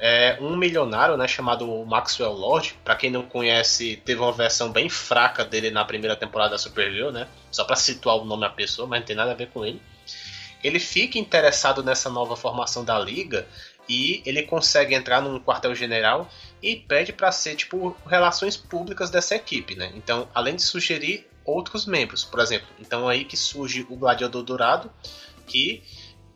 [0.00, 4.88] é um milionário, né, chamado Maxwell Lord, para quem não conhece, teve uma versão bem
[4.88, 7.28] fraca dele na primeira temporada da Supergirl, né?
[7.52, 9.80] Só para situar o nome da pessoa, mas não tem nada a ver com ele.
[10.62, 13.46] Ele fica interessado nessa nova formação da liga
[13.90, 16.30] e ele consegue entrar num quartel-general
[16.62, 19.90] e pede para ser tipo relações públicas dessa equipe, né?
[19.96, 24.92] Então, além de sugerir outros membros, por exemplo, então aí que surge o Gladiador Dourado,
[25.44, 25.82] que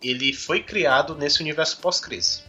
[0.02, 2.42] ele foi criado nesse universo pós-crise.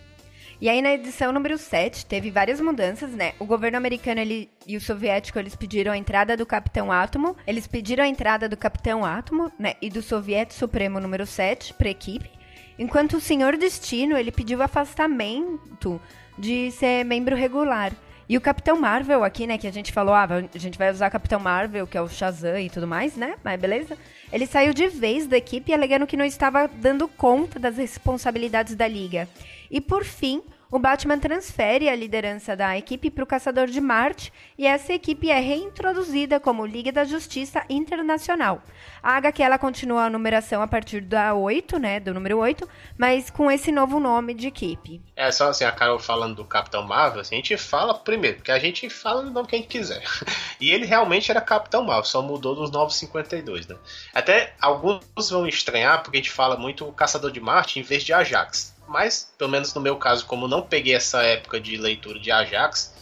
[0.59, 3.33] E aí na edição número 7 teve várias mudanças, né?
[3.37, 7.67] O governo americano ele, e o soviético eles pediram a entrada do Capitão Átomo, eles
[7.67, 12.31] pediram a entrada do Capitão Átomo, né, e do Soviético Supremo número 7 para equipe,
[12.77, 16.01] enquanto o Senhor Destino ele pediu afastamento
[16.37, 17.93] de ser membro regular.
[18.27, 21.11] E o Capitão Marvel aqui, né, que a gente falou, ah, a gente vai usar
[21.11, 23.35] Capitão Marvel, que é o Shazam e tudo mais, né?
[23.43, 23.95] Mas beleza.
[24.33, 28.87] Ele saiu de vez da equipe alegando que não estava dando conta das responsabilidades da
[28.87, 29.29] liga.
[29.69, 34.33] E por fim, o Batman transfere a liderança da equipe para o Caçador de Marte
[34.57, 38.61] e essa equipe é reintroduzida como Liga da Justiça Internacional.
[39.01, 43.29] A HQ ela continua a numeração a partir da 8, né, do número 8, mas
[43.29, 45.01] com esse novo nome de equipe.
[45.15, 48.51] É só assim, a Carol falando do Capitão Marvel, assim, a gente fala primeiro, porque
[48.51, 50.03] a gente fala do nome que a gente quiser.
[50.57, 53.75] E ele realmente era Capitão Marvel, só mudou dos 952, né?
[54.13, 58.03] Até alguns vão estranhar porque a gente fala muito o Caçador de Marte em vez
[58.03, 58.74] de Ajax.
[58.87, 62.93] Mas, pelo menos no meu caso, como não peguei essa época de leitura de Ajax,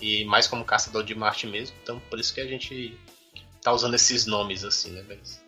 [0.00, 2.98] e mais como caçador de Marte mesmo, então por isso que a gente
[3.62, 5.04] tá usando esses nomes assim, né?
[5.08, 5.40] Mas...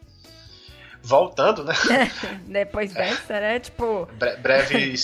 [1.02, 1.74] Voltando, né?
[2.46, 3.60] Depois dessa, né?
[3.60, 4.06] Tipo.
[4.14, 4.94] Bre breve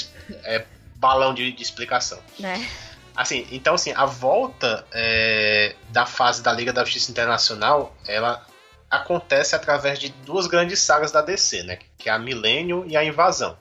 [0.45, 0.65] é,
[0.97, 2.19] balão de, de explicação.
[2.39, 2.67] Né?
[3.15, 8.47] Assim, então assim, a volta é, da fase da Liga da Justiça Internacional, ela
[8.91, 11.79] acontece através de duas grandes sagas da DC, né?
[11.99, 13.59] Que é a Milênio e a Invasão.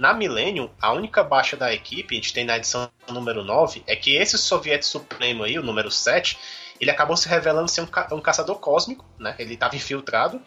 [0.00, 3.94] Na Millennium, a única baixa da equipe, a gente tem na edição número 9, é
[3.94, 6.38] que esse soviético supremo aí, o número 7,
[6.80, 9.34] ele acabou se revelando ser um, ca um caçador cósmico, né?
[9.38, 10.40] Ele estava infiltrado.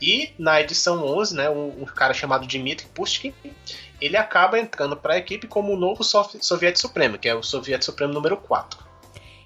[0.00, 3.34] E na edição 11, né, um, um cara chamado Dmitry Pushkin,
[4.00, 7.86] ele acaba entrando para a equipe como o novo soviético supremo, que é o soviético
[7.86, 8.78] supremo número 4.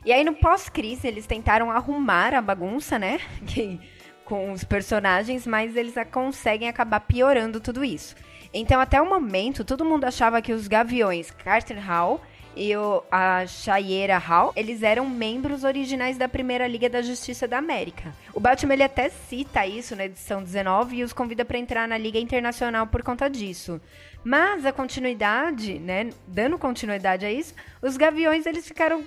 [0.04, 3.18] E aí no pós-crise eles tentaram arrumar a bagunça, né?
[4.22, 8.14] com os personagens, mas eles conseguem acabar piorando tudo isso.
[8.58, 12.22] Então, até o momento, todo mundo achava que os gaviões Carter Hall
[12.56, 17.58] e o, a Shayera Hall, eles eram membros originais da primeira Liga da Justiça da
[17.58, 18.14] América.
[18.32, 21.98] O Batman ele até cita isso na edição 19 e os convida para entrar na
[21.98, 23.78] Liga Internacional por conta disso.
[24.24, 29.04] Mas a continuidade, né, dando continuidade a isso, os Gaviões eles ficaram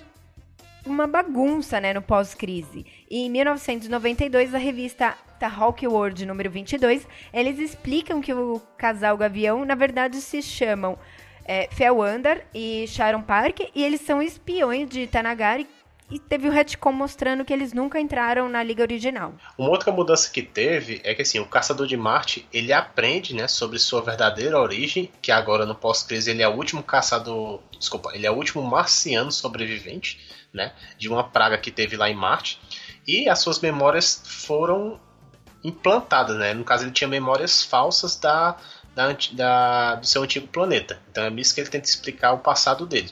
[0.84, 2.86] uma bagunça, né, no pós-crise.
[3.10, 9.16] E em 1992, a revista The Hawk World número 22, eles explicam que o casal
[9.16, 10.98] Gavião, na verdade, se chamam
[11.44, 15.66] é, Felwander e Sharon Park, e eles são espiões de Tanagari
[16.10, 19.32] e teve o retcon mostrando que eles nunca entraram na liga original.
[19.56, 23.46] Uma outra mudança que teve é que assim, o caçador de Marte, ele aprende, né,
[23.46, 28.26] sobre sua verdadeira origem, que agora no pós-crise ele é o último caçador, desculpa, ele
[28.26, 30.18] é o último marciano sobrevivente
[30.52, 32.60] né, de uma praga que teve lá em Marte,
[33.06, 35.00] e as suas memórias foram
[35.62, 36.54] implantadas, né?
[36.54, 38.56] No caso, ele tinha memórias falsas da,
[38.94, 41.00] da, da, do seu antigo planeta.
[41.10, 43.10] Então é isso que ele tenta explicar o passado dele.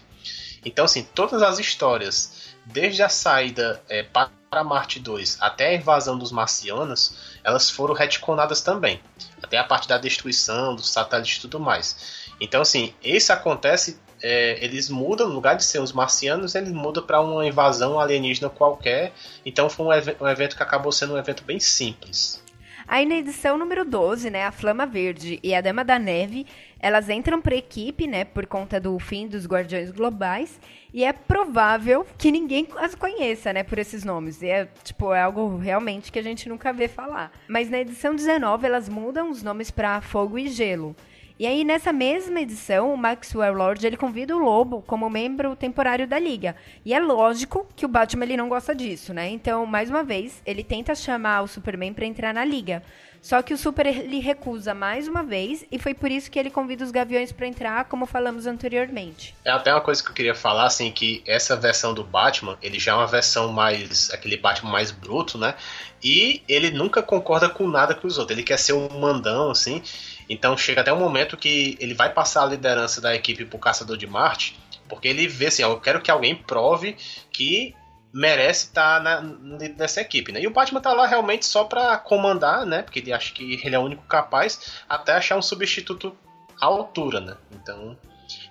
[0.64, 6.18] Então, assim, todas as histórias, desde a saída é, para Marte 2 até a invasão
[6.18, 9.00] dos marcianos, elas foram retconadas também.
[9.42, 12.28] Até a parte da destruição dos satélites e tudo mais.
[12.40, 17.04] Então, assim, isso acontece é, eles mudam, no lugar de ser os marcianos, eles mudam
[17.04, 19.12] para uma invasão alienígena qualquer.
[19.44, 22.42] Então foi um, ev um, evento que acabou sendo um evento bem simples.
[22.86, 26.46] Aí na edição número 12, né, a Flama Verde e a Dama da Neve,
[26.80, 30.58] elas entram para equipe, né, por conta do fim dos Guardiões Globais,
[30.92, 34.40] e é provável que ninguém as conheça, né, por esses nomes.
[34.40, 37.30] E é, tipo, é algo realmente que a gente nunca vê falar.
[37.46, 40.96] Mas na edição 19, elas mudam os nomes para Fogo e Gelo.
[41.38, 46.04] E aí, nessa mesma edição, o Maxwell Lord ele convida o Lobo como membro temporário
[46.04, 46.56] da Liga.
[46.84, 49.28] E é lógico que o Batman ele não gosta disso, né?
[49.28, 52.82] Então, mais uma vez, ele tenta chamar o Superman para entrar na Liga.
[53.22, 56.50] Só que o Super ele recusa mais uma vez e foi por isso que ele
[56.50, 59.34] convida os Gaviões para entrar, como falamos anteriormente.
[59.44, 62.78] É até uma coisa que eu queria falar assim que essa versão do Batman, ele
[62.78, 65.54] já é uma versão mais aquele Batman mais bruto, né?
[66.02, 68.36] E ele nunca concorda com nada com os outros.
[68.36, 69.82] Ele quer ser um mandão assim.
[70.28, 73.96] Então chega até um momento que ele vai passar a liderança da equipe pro Caçador
[73.96, 76.96] de Marte, porque ele vê assim, ó, eu quero que alguém prove
[77.32, 77.74] que
[78.12, 79.22] merece estar tá
[79.76, 80.40] nessa equipe, né?
[80.40, 82.82] E o Batman tá lá realmente só para comandar, né?
[82.82, 86.16] Porque ele acha que ele é o único capaz, até achar um substituto
[86.60, 87.36] à altura, né?
[87.52, 87.96] Então,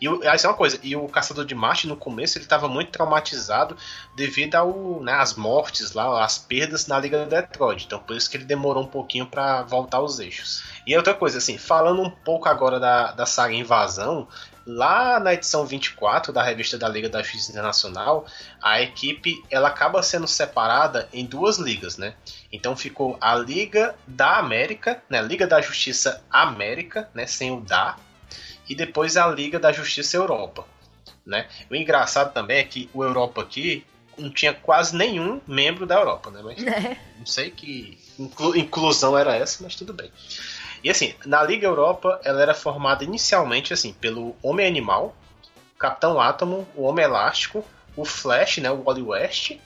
[0.01, 2.91] e essa é uma coisa, e o Caçador de Marte no começo ele estava muito
[2.91, 3.77] traumatizado
[4.15, 7.85] devido ao, né, às mortes lá, às perdas na Liga do Detroit.
[7.85, 10.63] Então por isso que ele demorou um pouquinho para voltar aos eixos.
[10.85, 14.27] E outra coisa, assim, falando um pouco agora da, da saga Invasão,
[14.65, 18.25] lá na edição 24 da revista da Liga da Justiça Internacional,
[18.61, 22.15] a equipe ela acaba sendo separada em duas ligas, né?
[22.51, 25.21] Então ficou a Liga da América, né?
[25.21, 27.25] Liga da Justiça América, né?
[27.25, 27.97] Sem o da,
[28.69, 30.65] e depois a Liga da Justiça Europa.
[31.25, 31.47] Né?
[31.69, 33.86] O engraçado também é que o Europa aqui
[34.17, 36.41] não tinha quase nenhum membro da Europa, né?
[36.43, 36.97] Mas é.
[37.19, 40.12] não sei que inclu inclusão era essa, mas tudo bem.
[40.84, 45.15] E assim, na Liga Europa, ela era formada inicialmente assim pelo Homem Animal,
[45.77, 47.63] Capitão Átomo, o Homem Elástico,
[47.95, 49.58] o Flash, né, o Wally West,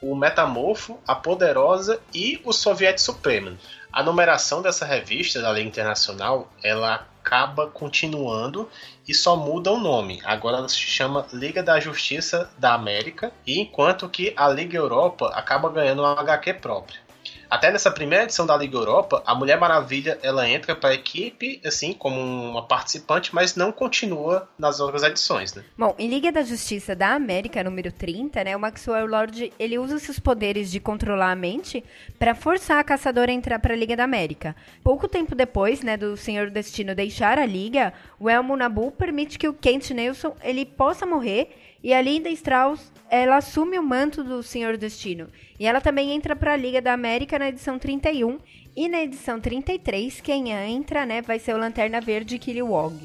[0.00, 3.58] o Metamorfo, a Poderosa e o Soviético Supremo.
[3.92, 8.66] A numeração dessa revista da Liga Internacional, ela acaba continuando
[9.06, 10.18] e só muda o nome.
[10.24, 15.30] Agora ela se chama Liga da Justiça da América, e enquanto que a Liga Europa
[15.34, 17.07] acaba ganhando um HQ próprio.
[17.50, 21.60] Até nessa primeira edição da Liga Europa, a Mulher Maravilha ela entra para a equipe
[21.64, 25.64] assim como uma participante, mas não continua nas outras edições, né?
[25.76, 29.98] Bom, em Liga da Justiça da América, número 30, né, o Maxwell Lord, ele usa
[29.98, 31.82] seus poderes de controlar a mente
[32.18, 34.54] para forçar a caçadora a entrar para a Liga da América.
[34.82, 39.48] Pouco tempo depois, né, do Senhor Destino deixar a Liga, o Elmo Nabu permite que
[39.48, 41.50] o Kent Nelson ele possa morrer
[41.82, 45.28] e a Linda Strauss, ela assume o manto do Senhor Destino.
[45.58, 48.38] E ela também entra para a Liga da América na edição 31.
[48.76, 52.96] E na edição 33, quem entra, né, vai ser o Lanterna Verde Kilowog.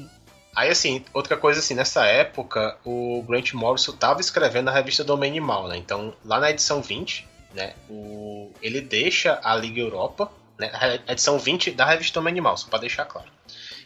[0.54, 5.14] Aí, assim, outra coisa, assim, nessa época, o Grant Morrison estava escrevendo a revista do
[5.14, 5.76] Animal, né?
[5.76, 8.52] Então, lá na edição 20, né, o...
[8.62, 10.70] ele deixa a Liga Europa, né,
[11.06, 13.28] a edição 20 da revista do Animal, só para deixar claro.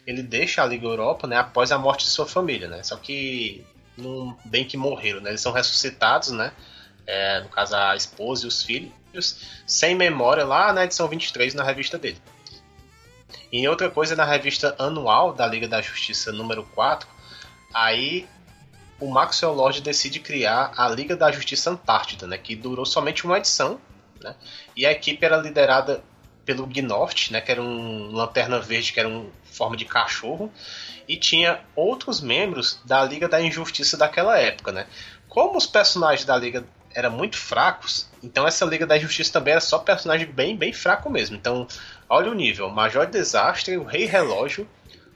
[0.06, 2.82] Ele deixa a Liga Europa, né, após a morte de sua família, né?
[2.82, 3.64] Só que
[3.98, 5.30] não bem que morreram, né?
[5.30, 6.52] Eles são ressuscitados, né?
[7.06, 8.92] É, no caso, a esposa e os filhos,
[9.66, 12.20] sem memória, lá na edição 23, na revista dele.
[13.50, 17.08] E outra coisa, na revista anual da Liga da Justiça número 4,
[17.72, 18.28] aí
[19.00, 22.36] o Maxwell Lord decide criar a Liga da Justiça Antártida, né?
[22.36, 23.80] Que durou somente uma edição,
[24.22, 24.34] né?
[24.76, 26.02] E a equipe era liderada
[26.48, 30.50] pelo Gnort, né, que era um Lanterna Verde, que era um forma de cachorro,
[31.08, 34.86] e tinha outros membros da Liga da Injustiça daquela época, né?
[35.26, 39.60] Como os personagens da Liga eram muito fracos, então essa Liga da Injustiça também era
[39.60, 41.36] só personagem bem, bem fraco mesmo.
[41.36, 41.66] Então,
[42.08, 44.68] olha o nível: Major Desastre, o Rei Relógio,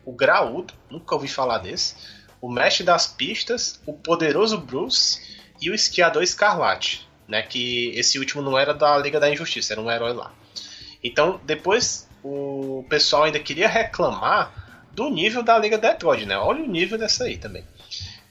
[0.04, 1.94] o Graúdo, nunca ouvi falar desse,
[2.40, 5.20] o Mestre das Pistas, o Poderoso Bruce
[5.60, 7.42] e o Esquiador Escarlate, né?
[7.42, 10.32] Que esse último não era da Liga da Injustiça, era um herói lá.
[11.04, 14.61] Então, depois o pessoal ainda queria reclamar
[14.94, 16.36] do nível da Liga Detroit, né?
[16.36, 17.64] Olha o nível dessa aí também.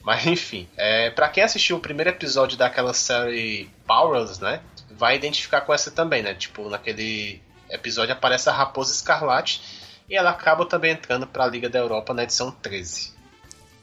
[0.04, 4.62] Mas enfim, é, para quem assistiu o primeiro episódio daquela série Powerless, né?
[4.90, 6.34] Vai identificar com essa também, né?
[6.34, 9.62] Tipo, naquele episódio aparece a Raposa Escarlate
[10.10, 13.14] e ela acaba também entrando para a Liga da Europa na edição 13.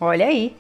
[0.01, 0.57] Olha aí.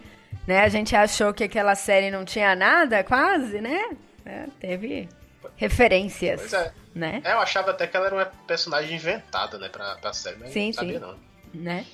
[0.46, 0.60] Né?
[0.60, 3.96] A gente achou que aquela série não tinha nada, quase, né?
[4.24, 5.08] É, teve
[5.56, 6.40] referências.
[6.40, 6.72] Pois é.
[6.94, 7.20] Né?
[7.24, 10.50] É, eu achava até que ela era uma personagem inventada, né, pra, pra série, mas
[10.52, 11.04] sim, não sabia sim.
[11.04, 11.27] não.
[11.52, 11.84] Né?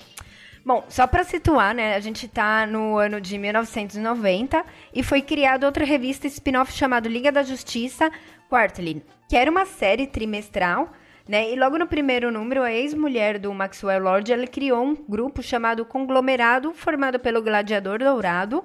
[0.64, 5.66] Bom, só para situar, né, a gente tá no ano de 1990 e foi criada
[5.66, 8.10] outra revista spin-off chamada Liga da Justiça
[8.48, 10.90] Quarterly, que era uma série trimestral
[11.26, 11.50] né?
[11.50, 15.84] E logo no primeiro número, a ex-mulher do Maxwell Lord ela criou um grupo chamado
[15.84, 18.62] Conglomerado, formado pelo Gladiador Dourado,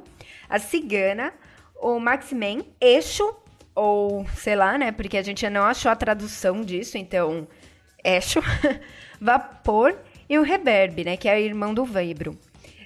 [0.50, 1.34] a Cigana,
[1.82, 3.34] o Maximan, Eixo,
[3.74, 4.92] ou sei lá, né?
[4.92, 7.48] Porque a gente não achou a tradução disso, então,
[8.04, 8.42] Eixo,
[9.22, 9.98] Vapor
[10.30, 11.18] e o Reverb, né?
[11.18, 12.38] Que é irmão do Vibro.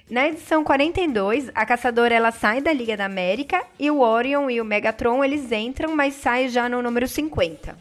[0.08, 4.60] Na edição 42, a caçadora ela sai da Liga da América e o Orion e
[4.60, 7.76] o Megatron eles entram, mas saem já no número 50.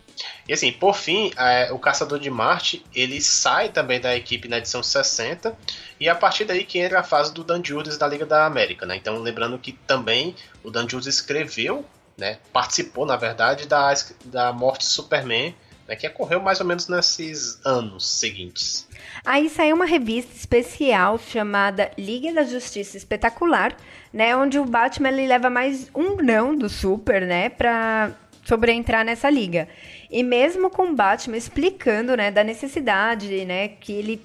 [0.47, 4.57] E assim, por fim, é, o Caçador de Marte, ele sai também da equipe na
[4.57, 5.57] edição 60,
[5.99, 8.86] e a partir daí que entra a fase do Dan Judas da Liga da América,
[8.86, 8.95] né?
[8.95, 10.34] Então, lembrando que também
[10.64, 11.86] o Dan Judas escreveu,
[12.18, 13.93] né, participou, na verdade, da,
[14.26, 15.55] da morte de Superman,
[15.88, 18.88] né, que ocorreu mais ou menos nesses anos seguintes.
[19.26, 23.76] Aí saiu uma revista especial chamada Liga da Justiça Espetacular,
[24.11, 28.11] né, onde o Batman ele leva mais um não do Super, né, para
[28.43, 29.68] sobre entrar nessa liga.
[30.11, 34.22] E mesmo com o Batman explicando, né, da necessidade, né, que ele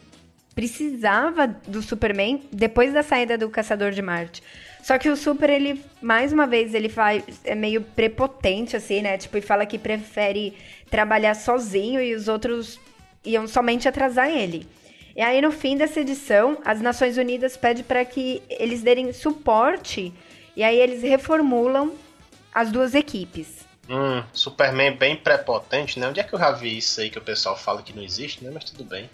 [0.55, 4.43] precisava do Superman depois da saída do Caçador de Marte.
[4.82, 9.18] Só que o Super, ele, mais uma vez, ele faz, é meio prepotente, assim, né?
[9.18, 10.55] Tipo, e fala que prefere
[10.91, 12.80] trabalhar sozinho e os outros
[13.25, 14.66] iam somente atrasar ele.
[15.16, 20.12] E aí, no fim dessa edição, as Nações Unidas pedem para que eles derem suporte
[20.57, 21.93] e aí eles reformulam
[22.55, 23.66] as duas equipes.
[23.89, 26.09] Hum, Superman bem prepotente, né?
[26.09, 28.45] Onde é que eu já vi isso aí que o pessoal fala que não existe,
[28.45, 28.51] né?
[28.53, 29.09] Mas tudo bem.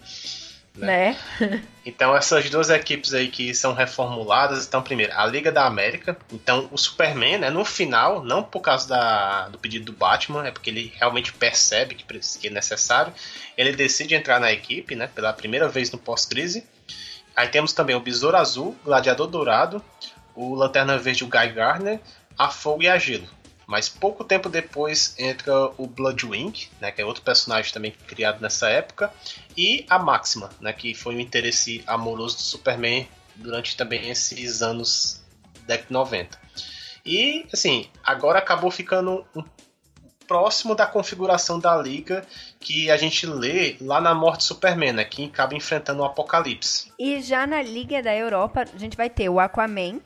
[0.76, 1.16] Né?
[1.38, 1.62] né?
[1.86, 6.68] então essas duas equipes aí que são reformuladas, então primeiro, a Liga da América, então
[6.72, 10.70] o Superman, né, no final, não por causa da, do pedido do Batman, é porque
[10.70, 12.04] ele realmente percebe que,
[12.40, 13.12] que é necessário,
[13.56, 16.66] ele decide entrar na equipe, né, pela primeira vez no pós-crise.
[17.36, 19.82] Aí temos também o Besouro Azul, Gladiador Dourado,
[20.34, 22.00] o Lanterna Verde, o Guy Gardner,
[22.36, 23.28] a Fogo e a Gelo.
[23.66, 28.68] Mas pouco tempo depois entra o Bloodwing, né, que é outro personagem também criado nessa
[28.68, 29.12] época,
[29.56, 35.22] e a Máxima, né, que foi um interesse amoroso do Superman durante também esses anos
[35.66, 36.38] década 90.
[37.04, 39.44] E, assim, agora acabou ficando um
[40.26, 42.26] próximo da configuração da Liga
[42.58, 46.90] que a gente lê lá na Morte do Superman, né, que acaba enfrentando o Apocalipse.
[46.98, 50.00] E já na Liga da Europa, a gente vai ter o Aquaman,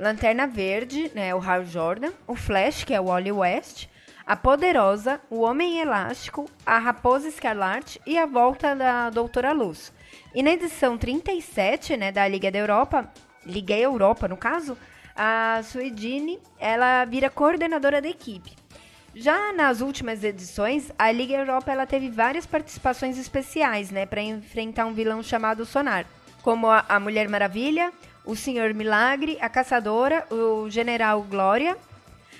[0.00, 3.86] Lanterna Verde, né, o Hal Jordan, o Flash, que é o Wally West,
[4.26, 9.92] a Poderosa, o Homem Elástico, a Raposa Escarlate e a volta da Doutora Luz.
[10.34, 13.12] E na edição 37, né, da Liga da Europa,
[13.44, 14.74] Liga Europa no caso,
[15.14, 18.56] a Suidine, ela vira coordenadora da equipe.
[19.14, 24.86] Já nas últimas edições, a Liga Europa ela teve várias participações especiais, né, para enfrentar
[24.86, 26.06] um vilão chamado Sonar,
[26.40, 27.92] como a Mulher Maravilha,
[28.30, 31.76] o Senhor Milagre, a Caçadora, o General Glória,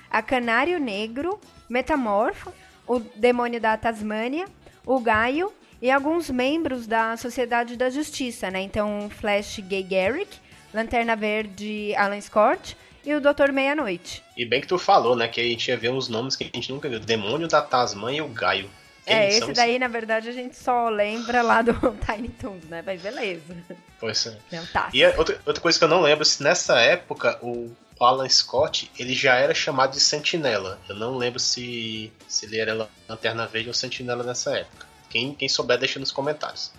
[0.09, 2.53] a Canário Negro, Metamorfo,
[2.87, 4.47] o Demônio da Tasmânia,
[4.87, 8.61] o Gaio e alguns membros da Sociedade da Justiça, né?
[8.61, 10.39] Então, Flash Gay Garrick,
[10.73, 14.23] Lanterna Verde Alan Scott e o Doutor Meia-Noite.
[14.37, 15.27] E bem que tu falou, né?
[15.27, 18.19] Que a gente ia ver uns nomes que a gente nunca viu: Demônio da Tasmânia
[18.19, 18.71] e o Gaio.
[19.11, 21.73] É, esse daí, na verdade, a gente só lembra lá do
[22.07, 22.83] Tiny Toons, né?
[22.85, 23.57] Mas beleza.
[23.99, 24.37] Pois é.
[24.53, 24.89] Não, tá.
[24.93, 29.15] E outra, outra coisa que eu não lembro, se nessa época o Alan Scott, ele
[29.15, 30.81] já era chamado de Sentinela.
[30.89, 34.87] Eu não lembro se, se ele era Lanterna Verde ou Sentinela nessa época.
[35.11, 36.73] Quem, quem souber, deixa nos comentários.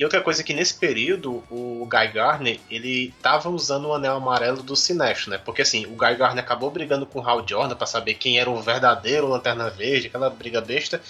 [0.00, 4.14] E outra coisa é que nesse período, o Guy Gardner, ele tava usando o anel
[4.16, 5.36] amarelo do Sinestro, né?
[5.36, 8.48] Porque assim, o Guy Gardner acabou brigando com o Hal Jordan para saber quem era
[8.48, 11.02] o verdadeiro Lanterna Verde, aquela briga besta.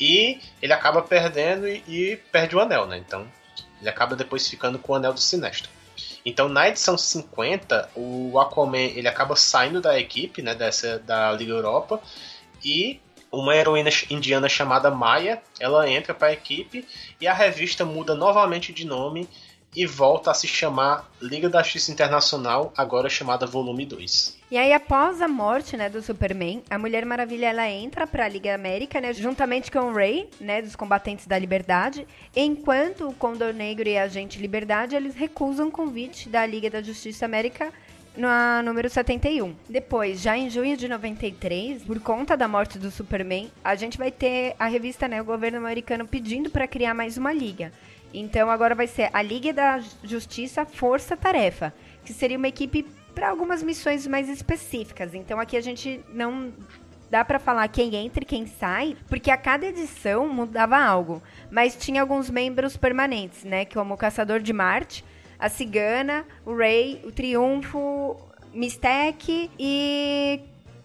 [0.00, 2.96] E ele acaba perdendo e, e perde o anel, né?
[2.96, 3.30] Então,
[3.78, 5.68] ele acaba depois ficando com o anel do Sinestro.
[6.24, 11.52] Então, na edição 50, o Aquaman ele acaba saindo da equipe, né, dessa da Liga
[11.52, 12.00] Europa
[12.64, 13.00] e
[13.32, 16.86] uma heroína indiana chamada Maya, ela entra para a equipe
[17.20, 19.28] e a revista muda novamente de nome
[19.74, 24.38] e volta a se chamar Liga da Justiça Internacional, agora chamada Volume 2.
[24.50, 28.28] E aí, após a morte, né, do Superman, a Mulher Maravilha, ela entra para a
[28.28, 32.04] Liga América, né, juntamente com o Ray, né, dos Combatentes da Liberdade,
[32.34, 36.82] enquanto o Condor Negro e a Agente Liberdade, eles recusam o convite da Liga da
[36.82, 37.72] Justiça América
[38.16, 39.54] na número 71.
[39.68, 44.10] Depois, já em junho de 93, por conta da morte do Superman, a gente vai
[44.10, 47.72] ter a revista, né, o governo americano pedindo para criar mais uma liga.
[48.12, 51.72] Então agora vai ser a Liga da Justiça Força Tarefa,
[52.04, 52.84] que seria uma equipe
[53.14, 55.14] para algumas missões mais específicas.
[55.14, 56.52] Então aqui a gente não
[57.10, 61.76] dá para falar quem entra e quem sai, porque a cada edição mudava algo, mas
[61.76, 65.04] tinha alguns membros permanentes, né, como o Caçador de Marte,
[65.40, 68.16] a Cigana, o Ray, o Triunfo,
[68.52, 70.40] Mistec e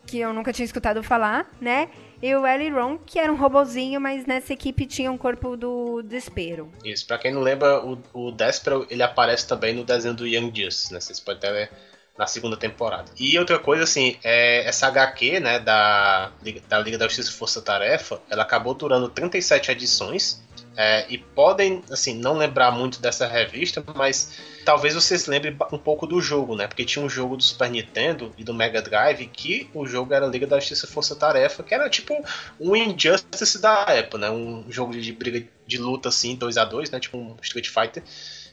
[0.06, 1.90] que eu nunca tinha escutado falar, né?
[2.22, 6.72] E o Ron, que era um robozinho, mas nessa equipe tinha um corpo do desespero.
[6.84, 10.52] Isso, pra quem não lembra, o, o Despero, ele aparece também no desenho do Young
[10.56, 11.00] Justice, né?
[11.00, 11.72] Vocês podem até ver
[12.18, 13.12] na segunda temporada.
[13.20, 16.32] E outra coisa, assim, é, essa HQ, né, da,
[16.68, 20.42] da Liga da Justiça Força Tarefa, ela acabou durando 37 edições,
[20.78, 24.34] é, e podem, assim, não lembrar muito dessa revista, mas
[24.66, 26.68] talvez vocês lembrem um pouco do jogo, né?
[26.68, 30.28] Porque tinha um jogo do Super Nintendo e do Mega Drive que o jogo era
[30.28, 32.14] Liga da Justiça Força Tarefa, que era tipo
[32.60, 34.30] um Injustice da época, né?
[34.30, 37.00] Um jogo de briga de luta assim, 2 a 2 né?
[37.00, 38.04] Tipo um Street Fighter.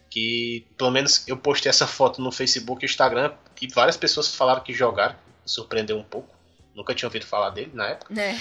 [0.09, 4.63] Que pelo menos eu postei essa foto no Facebook e Instagram e várias pessoas falaram
[4.63, 6.37] que jogaram, surpreendeu um pouco.
[6.75, 8.21] Nunca tinha ouvido falar dele na época.
[8.21, 8.39] É.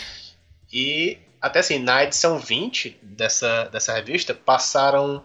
[0.72, 5.24] E até assim, na edição 20 dessa, dessa revista, passaram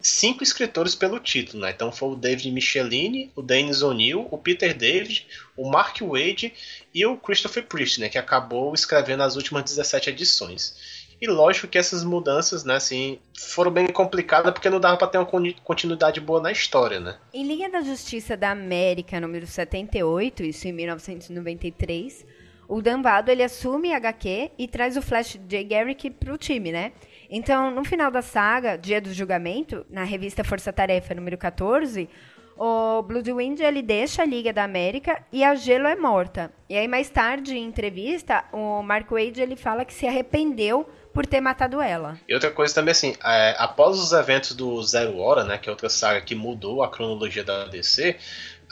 [0.00, 1.70] cinco escritores pelo título, né?
[1.70, 5.26] Então foi o David Michelini, o Dennis O'Neill, o Peter David,
[5.56, 6.52] o Mark Wade
[6.94, 8.08] e o Christopher Priest, né?
[8.08, 11.08] Que acabou escrevendo as últimas 17 edições.
[11.20, 15.18] E lógico que essas mudanças, né, assim, foram bem complicadas porque não dava para ter
[15.18, 15.28] uma
[15.62, 17.18] continuidade boa na história, né?
[17.34, 22.24] Em Liga da Justiça da América, número 78, isso em 1993,
[22.70, 25.64] o Dan Vado, ele assume a HQ e traz o Flash J.
[25.64, 26.92] Garrick pro time, né?
[27.28, 32.08] Então, no final da saga, Dia do Julgamento, na revista Força Tarefa número 14,
[32.56, 36.52] o Bloodwind ele deixa a Liga da América e a Gelo é morta.
[36.68, 41.26] E aí mais tarde em entrevista, o Mark Wade ele fala que se arrependeu por
[41.26, 42.20] ter matado ela.
[42.28, 45.72] E outra coisa também assim, é, após os eventos do Zero Hora, né, que é
[45.72, 48.16] outra saga que mudou a cronologia da DC,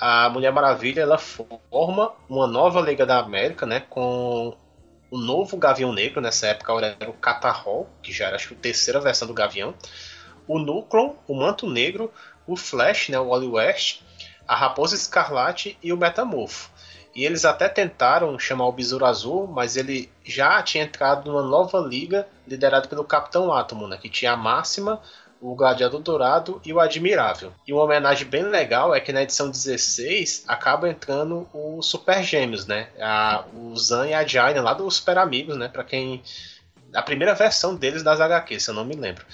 [0.00, 4.56] a Mulher Maravilha ela forma uma nova Liga da América, né, com
[5.10, 9.00] o novo Gavião Negro, nessa época era o Catarrol, que já era acho a terceira
[9.00, 9.74] versão do Gavião,
[10.46, 12.12] o Núcleo, o Manto Negro,
[12.46, 14.02] o Flash, né, o Wally West,
[14.46, 16.70] a Raposa Escarlate e o Metamorfo.
[17.14, 21.80] E eles até tentaram chamar o Besouro Azul, mas ele já tinha entrado numa nova
[21.80, 25.00] liga liderada pelo Capitão Átomo, né, que tinha a Máxima,
[25.40, 27.52] o Gladiador Dourado e o Admirável.
[27.66, 32.66] E uma homenagem bem legal é que na edição 16 acaba entrando o Super Gêmeos,
[32.66, 32.88] né?
[33.00, 35.68] A, o Zan e a Jaina lá dos Super Amigos, né?
[35.68, 36.22] Para quem
[36.92, 39.24] a primeira versão deles das HQs, se eu não me lembro.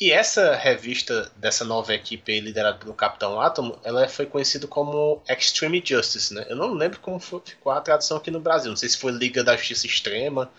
[0.00, 5.82] E essa revista dessa nova equipe liderada pelo Capitão Átomo, ela foi conhecida como Extreme
[5.84, 6.46] Justice, né?
[6.48, 9.12] Eu não lembro como foi, ficou a tradução aqui no Brasil, não sei se foi
[9.12, 10.50] Liga da Justiça Extrema,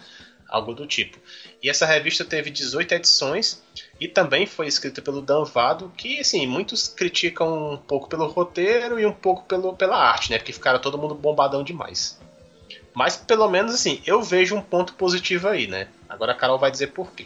[0.54, 1.18] algo do tipo.
[1.62, 3.64] E essa revista teve 18 edições
[4.00, 9.00] e também foi escrita pelo Dan Vado, que assim, muitos criticam um pouco pelo roteiro
[9.00, 10.38] e um pouco pelo, pela arte, né?
[10.38, 12.22] Porque ficaram todo mundo bombadão demais.
[12.94, 15.88] Mas pelo menos assim, eu vejo um ponto positivo aí, né?
[16.08, 17.26] Agora a Carol vai dizer por quê.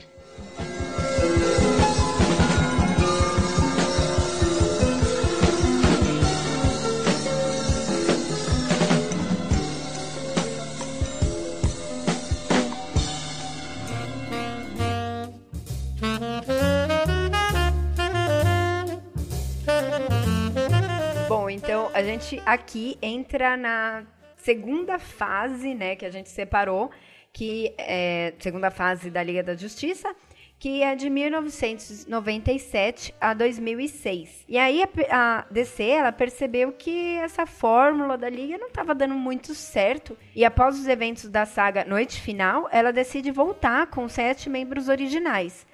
[22.17, 24.03] Gente aqui entra na
[24.37, 26.89] segunda fase, né, que a gente separou,
[27.31, 30.15] que é segunda fase da Liga da Justiça,
[30.57, 34.45] que é de 1997 a 2006.
[34.49, 39.53] E aí a, DC ela percebeu que essa fórmula da liga não estava dando muito
[39.53, 44.89] certo e após os eventos da saga Noite Final, ela decide voltar com sete membros
[44.89, 45.67] originais.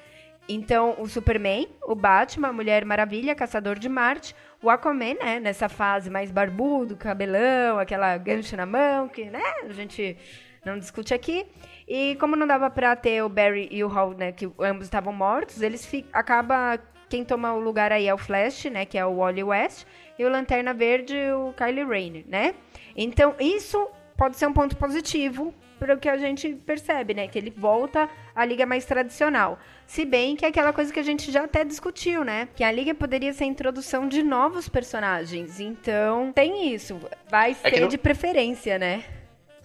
[0.48, 5.70] Então, o Superman, o Batman, a Mulher Maravilha, Caçador de Marte, o Aquaman, né, nessa
[5.70, 10.18] fase mais barbudo, cabelão, aquela gancho na mão, que, né, a gente
[10.66, 11.46] não discute aqui.
[11.88, 15.14] E como não dava pra ter o Barry e o Hall, né, que ambos estavam
[15.14, 16.78] mortos, eles acaba
[17.10, 19.86] quem toma o lugar aí é o Flash, né, que é o Wally West,
[20.18, 22.56] e o Lanterna Verde, o Kylie Rayner, né?
[22.96, 23.88] Então, isso
[24.18, 28.10] pode ser um ponto positivo para o que a gente percebe, né, que ele volta
[28.36, 29.60] à liga mais tradicional.
[29.86, 32.48] Se bem que é aquela coisa que a gente já até discutiu, né?
[32.56, 35.60] Que a liga poderia ser a introdução de novos personagens.
[35.60, 37.00] Então, tem isso.
[37.30, 37.88] Vai é ser no...
[37.88, 39.04] de preferência, né?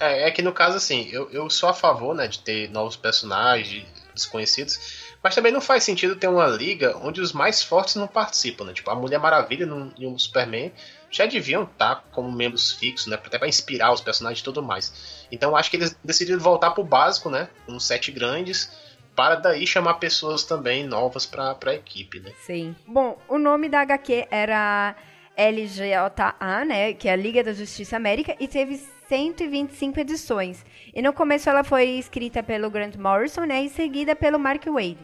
[0.01, 2.97] É, é que no caso, assim, eu, eu sou a favor, né, de ter novos
[2.97, 8.07] personagens desconhecidos, mas também não faz sentido ter uma liga onde os mais fortes não
[8.07, 8.73] participam, né?
[8.73, 10.73] Tipo, a Mulher Maravilha e o Superman
[11.11, 13.17] já deviam estar como membros fixos, né?
[13.17, 15.27] Até para inspirar os personagens e tudo mais.
[15.31, 17.49] Então acho que eles decidiram voltar pro básico, né?
[17.67, 18.71] Com sete grandes,
[19.15, 22.33] para daí chamar pessoas também novas para a equipe, né?
[22.45, 22.77] Sim.
[22.87, 24.95] Bom, o nome da HQ era
[25.37, 26.93] LGA, né?
[26.93, 30.65] Que é a Liga da Justiça América, e teve 125 edições.
[30.95, 34.99] E no começo ela foi escrita pelo Grant Morrison, né, e seguida pelo Mark Wade.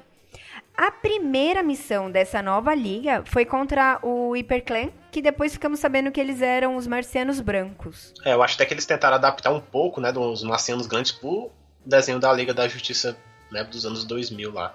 [0.76, 6.20] A primeira missão dessa nova liga foi contra o Hyperclan, que depois ficamos sabendo que
[6.20, 8.12] eles eram os marcianos brancos.
[8.24, 11.52] É, eu acho até que eles tentaram adaptar um pouco, né, dos marcianos grandes pro
[11.86, 13.16] desenho da Liga da Justiça,
[13.52, 14.74] né, dos anos 2000 lá.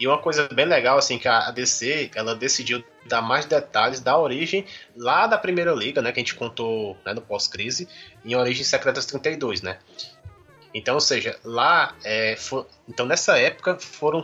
[0.00, 4.18] E uma coisa bem legal, assim, que a DC, ela decidiu dar mais detalhes da
[4.18, 7.88] origem lá da primeira liga, né, que a gente contou né, no pós-crise,
[8.24, 9.78] em Origens Secretas 32, né.
[10.74, 14.20] Então, ou seja, lá, é, for, então nessa época foram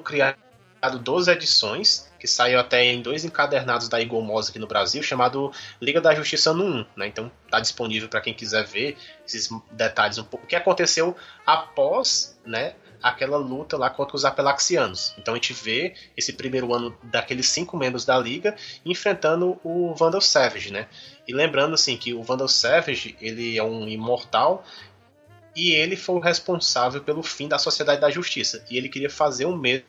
[0.80, 5.02] criadas 12 edições, que saiu até em dois encadernados da Eagle Moss aqui no Brasil,
[5.02, 7.06] chamado Liga da Justiça no 1, né?
[7.06, 10.46] Então tá disponível para quem quiser ver esses detalhes um pouco.
[10.46, 11.16] O que aconteceu
[11.46, 15.14] após, né, aquela luta lá contra os Apelaxianos.
[15.18, 18.54] Então a gente vê esse primeiro ano daqueles cinco membros da liga
[18.84, 20.86] enfrentando o Vandal Savage, né?
[21.26, 24.64] E lembrando assim que o Vandal Savage ele é um imortal
[25.56, 29.46] e ele foi o responsável pelo fim da Sociedade da Justiça e ele queria fazer
[29.46, 29.86] o mesmo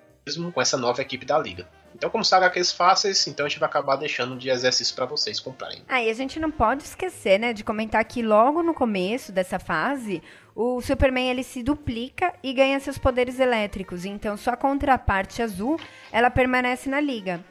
[0.54, 1.68] com essa nova equipe da liga.
[1.96, 5.40] Então, como são HQs fáceis, então a gente vai acabar deixando de exercício para vocês
[5.40, 5.82] comprarem.
[5.88, 10.24] Ah, a gente não pode esquecer, né, de comentar que logo no começo dessa fase,
[10.56, 14.06] o Superman ele se duplica e ganha seus poderes elétricos.
[14.06, 15.80] Então, sua contraparte azul,
[16.12, 17.44] ela permanece na liga.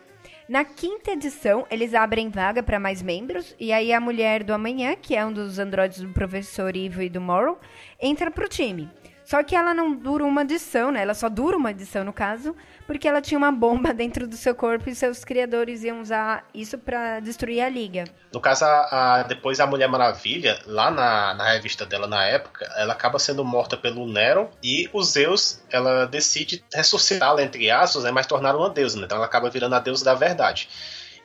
[0.48, 4.96] Na quinta edição, eles abrem vaga para mais membros, e aí a Mulher do Amanhã,
[4.96, 7.56] que é um dos androides do Professor Ivo e do Morrow,
[8.00, 8.90] entra pro time.
[9.30, 11.02] Só que ela não dura uma edição, né?
[11.02, 12.52] Ela só dura uma edição, no caso,
[12.84, 16.76] porque ela tinha uma bomba dentro do seu corpo e seus criadores iam usar isso
[16.76, 18.06] para destruir a liga.
[18.32, 22.68] No caso, a, a, depois a Mulher Maravilha, lá na, na revista dela na época,
[22.76, 28.10] ela acaba sendo morta pelo Nero e o Zeus, ela decide ressuscitá-la, entre aspas, né,
[28.10, 29.04] mas tornar uma deusa, né?
[29.04, 30.68] Então ela acaba virando a deusa da verdade.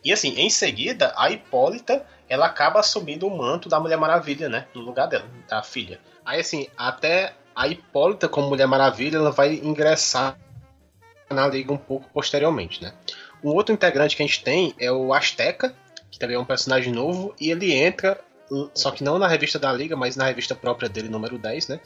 [0.04, 4.68] E assim, em seguida, a Hipólita, ela acaba assumindo o manto da Mulher Maravilha, né?
[4.76, 6.00] No lugar dela, da filha.
[6.24, 10.38] Aí assim, até a Hipólita, como Mulher Maravilha, ela vai ingressar
[11.30, 12.94] na liga um pouco posteriormente, né?
[13.44, 15.76] Um outro integrante que a gente tem é o Azteca,
[16.12, 18.20] que também é um personagem novo, e ele entra,
[18.74, 21.80] só que não na revista da liga, mas na revista própria dele, número 10, né?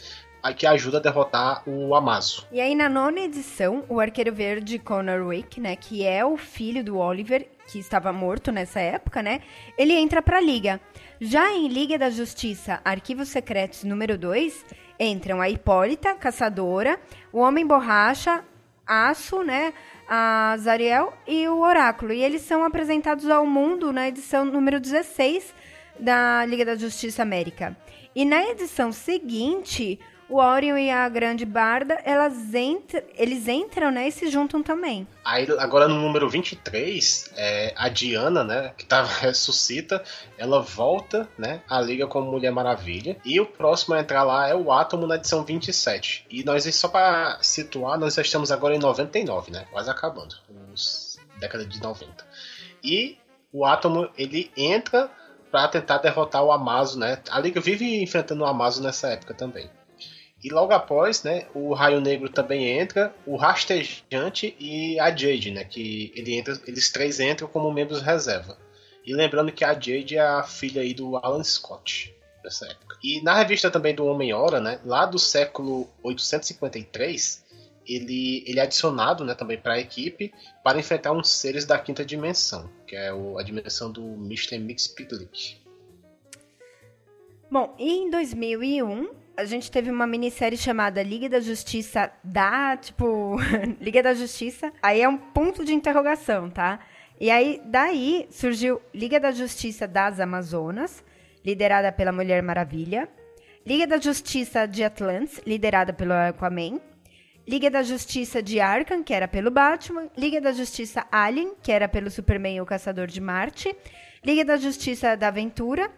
[0.55, 2.47] que ajuda a derrotar o Amazo.
[2.51, 6.84] E aí, na nona edição, o Arqueiro Verde Connor Wick, né, que é o filho
[6.84, 9.41] do Oliver, que estava morto nessa época, né,
[9.78, 10.80] ele entra pra Liga.
[11.20, 14.65] Já em Liga da Justiça, Arquivos Secretos número 2,
[14.99, 16.99] entram a Hipólita, Caçadora,
[17.31, 18.43] o Homem Borracha,
[18.85, 19.73] Aço, né,
[20.07, 22.11] a Zariel e o Oráculo.
[22.11, 25.53] E eles são apresentados ao mundo na edição número 16
[25.99, 27.77] da Liga da Justiça América.
[28.15, 29.99] E na edição seguinte,
[30.30, 35.07] o Orion e a Grande Barda, elas entram, eles entram, né, e se juntam também.
[35.25, 40.03] Aí, agora no número 23, é, a Diana, né, que tava, ressuscita,
[40.38, 43.17] ela volta, né, à Liga como Mulher Maravilha.
[43.25, 46.27] E o próximo a entrar lá é o Átomo na edição 27.
[46.30, 50.36] E nós, só para situar, nós já estamos agora em 99, né, quase acabando,
[50.71, 52.25] os década de 90.
[52.84, 53.17] E
[53.51, 55.09] o Átomo, ele entra
[55.51, 57.17] para tentar derrotar o Amazo, né?
[57.32, 59.69] A Liga vive enfrentando o Amazo nessa época também.
[60.43, 65.65] E logo após, né, o Raio Negro também entra, o Rastejante e a Jade, né,
[65.65, 68.57] que ele entra, eles três entram como membros reserva.
[69.05, 72.97] E lembrando que a Jade é a filha aí do Alan Scott nessa época.
[73.03, 77.43] E na revista também do Homem-Hora, né, lá do século 853,
[77.85, 80.33] ele, ele é adicionado né, também para a equipe
[80.63, 84.57] para enfrentar uns seres da quinta dimensão, que é o, a dimensão do Mr.
[84.57, 85.57] Mixpitlick.
[87.51, 89.09] Bom, e em 2001
[89.39, 93.37] a gente teve uma minissérie chamada Liga da Justiça da, tipo,
[93.79, 94.71] Liga da Justiça.
[94.81, 96.79] Aí é um ponto de interrogação, tá?
[97.19, 101.03] E aí, daí surgiu Liga da Justiça das Amazonas,
[101.43, 103.07] liderada pela Mulher Maravilha.
[103.65, 106.81] Liga da Justiça de Atlantis, liderada pelo Aquaman.
[107.47, 110.09] Liga da Justiça de Arkham, que era pelo Batman.
[110.17, 113.73] Liga da Justiça Alien, que era pelo Superman e o Caçador de Marte.
[114.23, 115.89] Liga da Justiça da Aventura,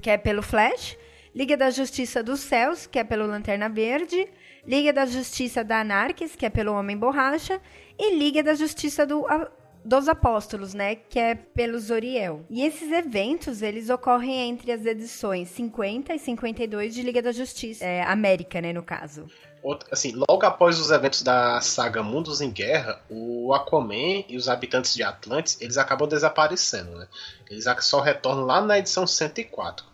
[0.00, 0.96] que é pelo Flash.
[1.34, 4.28] Liga da Justiça dos Céus, que é pelo Lanterna Verde.
[4.66, 7.60] Liga da Justiça da Anarquis, que é pelo Homem Borracha.
[7.98, 9.50] E Liga da Justiça do, a,
[9.84, 12.44] dos Apóstolos, né, que é pelo Zoriel.
[12.48, 17.84] E esses eventos, eles ocorrem entre as edições 50 e 52 de Liga da Justiça,
[17.84, 19.26] é, América, né, no caso
[19.90, 24.94] assim, logo após os eventos da saga Mundos em Guerra, o Aquaman e os habitantes
[24.94, 27.08] de Atlantis, eles acabam desaparecendo, né?
[27.48, 29.86] Eles só retornam lá na edição 104.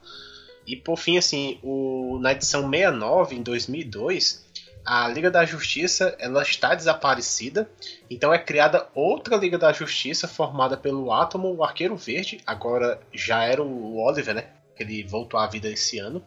[0.70, 4.46] E por fim, assim, o, na edição 69, em 2002,
[4.86, 7.68] a Liga da Justiça ela está desaparecida,
[8.08, 13.42] então é criada outra Liga da Justiça formada pelo Átomo, o Arqueiro Verde, agora já
[13.42, 14.46] era o Oliver, né?
[14.78, 16.24] Ele voltou à vida esse ano.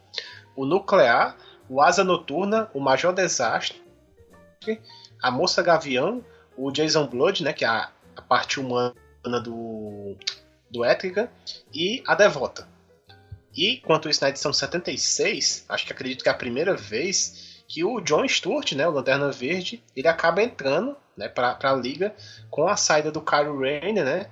[0.57, 1.37] O Nuclear,
[1.69, 3.81] o Asa Noturna, o Major Desastre,
[5.21, 6.21] a Moça Gavião,
[6.57, 7.53] o Jason Blood, né?
[7.53, 8.93] Que é a, a parte humana
[9.41, 10.17] do,
[10.69, 11.29] do Etrigan,
[11.73, 12.72] e a Devota.
[13.55, 17.83] E, quanto isso, na edição 76, acho que acredito que é a primeira vez que
[17.83, 22.15] o John Stewart, né, o Lanterna Verde, ele acaba entrando né, para a liga
[22.49, 24.29] com a saída do Kyle Rayner, né?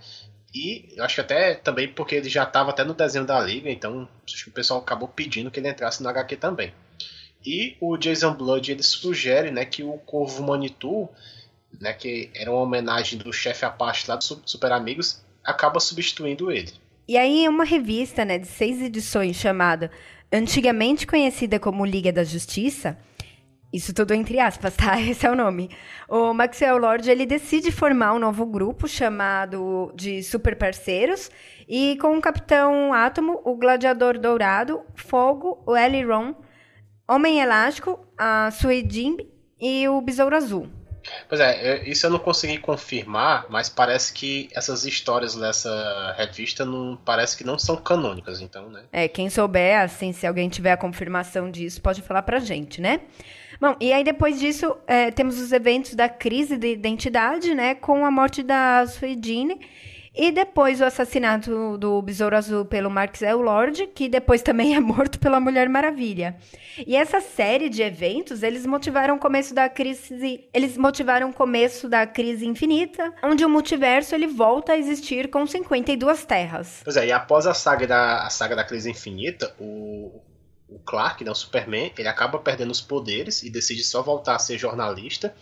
[0.53, 3.69] E eu acho que até também porque ele já estava até no desenho da liga,
[3.69, 6.73] então acho que o pessoal acabou pedindo que ele entrasse no HQ também.
[7.45, 11.13] E o Jason Blood ele sugere né, que o Corvo Manitou,
[11.79, 16.73] né, que era uma homenagem do chefe Apache lá do Super Amigos, acaba substituindo ele.
[17.11, 19.91] E aí, uma revista né, de seis edições chamada
[20.31, 22.97] antigamente conhecida como Liga da Justiça,
[23.73, 24.95] isso tudo entre aspas, tá?
[24.97, 25.69] Esse é o nome.
[26.07, 31.29] O Maxwell Lord ele decide formar um novo grupo chamado de Super Parceiros
[31.67, 36.33] e com o Capitão Átomo, o Gladiador Dourado, Fogo, o Eliron,
[37.05, 39.19] Homem Elástico, a Suedimb
[39.59, 40.80] e o Besouro Azul.
[41.27, 46.97] Pois é, isso eu não consegui confirmar, mas parece que essas histórias dessa revista não
[47.03, 48.83] parece que não são canônicas, então, né?
[48.91, 53.01] É, quem souber, assim, se alguém tiver a confirmação disso, pode falar pra gente, né?
[53.59, 57.75] Bom, e aí depois disso, é, temos os eventos da crise de identidade, né?
[57.75, 59.59] Com a morte da Suedine
[60.15, 65.19] e depois o assassinato do Besouro Azul pelo Marxel Lord, que depois também é morto
[65.19, 66.35] pela Mulher Maravilha.
[66.85, 71.87] E essa série de eventos, eles motivaram o começo da crise, eles motivaram o começo
[71.87, 76.81] da crise infinita, onde o multiverso ele volta a existir com 52 terras.
[76.83, 80.21] Pois é, e após a saga da a saga da crise infinita, o
[80.71, 84.39] o Clark, né, o Superman, ele acaba perdendo os poderes e decide só voltar a
[84.39, 85.35] ser jornalista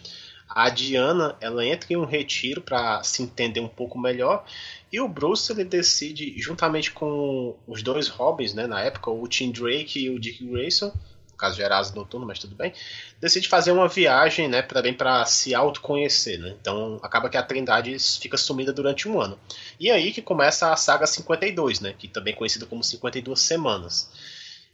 [0.49, 4.43] a Diana, ela entra em um retiro para se entender um pouco melhor.
[4.91, 9.51] E o Bruce, ele decide, juntamente com os dois Robins, né, na época, o Tim
[9.51, 12.73] Drake e o Dick Grayson, no caso de Erasmo Noturno, mas tudo bem,
[13.21, 16.55] decide fazer uma viagem, né, também para se autoconhecer, né?
[16.59, 19.37] Então acaba que a Trindade fica sumida durante um ano.
[19.79, 24.09] E aí que começa a saga 52, né, que também é conhecida como 52 semanas.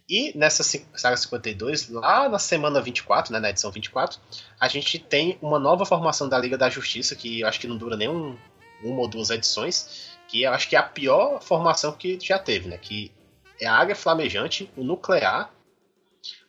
[0.08, 4.20] E nessa saga 52, lá na semana 24, né, na edição 24,
[4.60, 7.76] a gente tem uma nova formação da Liga da Justiça, que eu acho que não
[7.76, 8.38] dura nem um,
[8.84, 12.70] uma ou duas edições, que eu acho que é a pior formação que já teve,
[12.70, 12.78] né?
[12.78, 13.12] Que
[13.60, 15.52] é a Águia Flamejante, o Nuclear,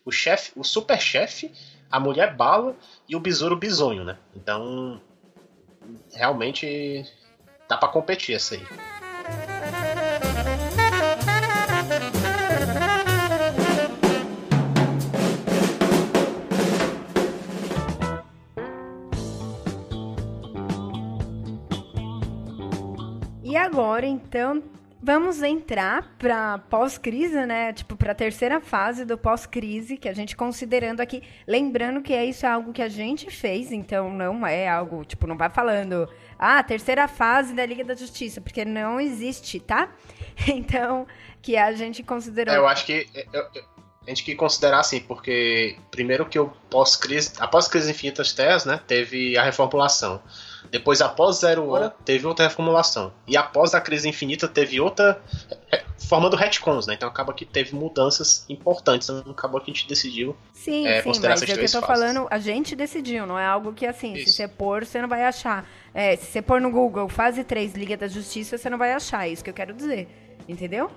[0.05, 1.51] o chefe, o Super Chefe,
[1.89, 2.75] a Mulher Bala
[3.09, 4.17] e o Besouro Bisonho, né?
[4.35, 5.01] Então,
[6.13, 7.05] realmente
[7.67, 9.76] dá para competir essa aí.
[23.97, 24.61] Agora, então,
[25.01, 27.73] vamos entrar para pós-crise, né?
[27.73, 32.23] Tipo, para a terceira fase do pós-crise, que a gente considerando aqui, lembrando que é
[32.23, 36.07] isso é algo que a gente fez, então não é algo, tipo, não vai falando,
[36.37, 39.89] ah, terceira fase da Liga da Justiça, porque não existe, tá?
[40.47, 41.07] Então,
[41.41, 42.53] que a gente considerou.
[42.53, 43.63] É, eu acho que eu, eu,
[44.05, 48.79] a gente que considerar assim, porque primeiro que o pós-crise, após crise infinitas terras, né,
[48.85, 50.21] teve a reformulação.
[50.71, 53.13] Depois, após Zero Hora, teve outra reformulação.
[53.27, 55.21] E após a Crise Infinita, teve outra.
[55.71, 56.93] É, formando retcons, né?
[56.93, 59.09] Então acaba que teve mudanças importantes.
[59.09, 60.35] Então acabou que a gente decidiu.
[60.53, 61.85] Sim, é, sim, mas é o que eu tô fases.
[61.85, 64.31] falando, a gente decidiu, não é algo que assim, Isso.
[64.31, 65.67] se você pôr, você não vai achar.
[65.93, 69.27] É, se você pôr no Google fase 3 Liga da Justiça, você não vai achar.
[69.27, 70.07] É isso que eu quero dizer.
[70.47, 70.89] Entendeu?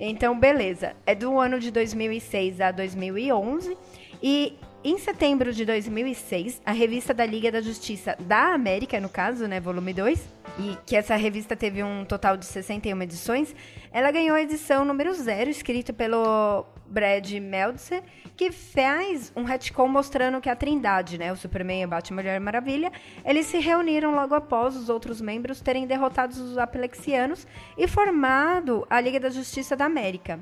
[0.00, 0.94] Então, beleza.
[1.04, 3.76] É do ano de 2006 a 2011
[4.22, 9.48] e em setembro de 2006, a revista da Liga da Justiça da América, no caso,
[9.48, 13.54] né, volume 2, e que essa revista teve um total de 61 edições,
[13.90, 18.02] ela ganhou a edição número 0, escrita pelo Brad Meltzer,
[18.36, 22.92] que faz um retcon mostrando que a Trindade, né, o Superman, a Batman Mulher Maravilha,
[23.24, 29.00] eles se reuniram logo após os outros membros terem derrotado os Aplexianos e formado a
[29.00, 30.38] Liga da Justiça da América.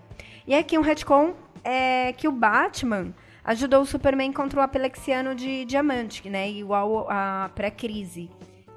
[0.46, 1.34] E aqui um retcon
[1.64, 3.14] é que o Batman
[3.46, 6.50] ajudou o Superman contra o Apelexiano de Diamante, né?
[6.50, 8.28] Igual a pré-crise,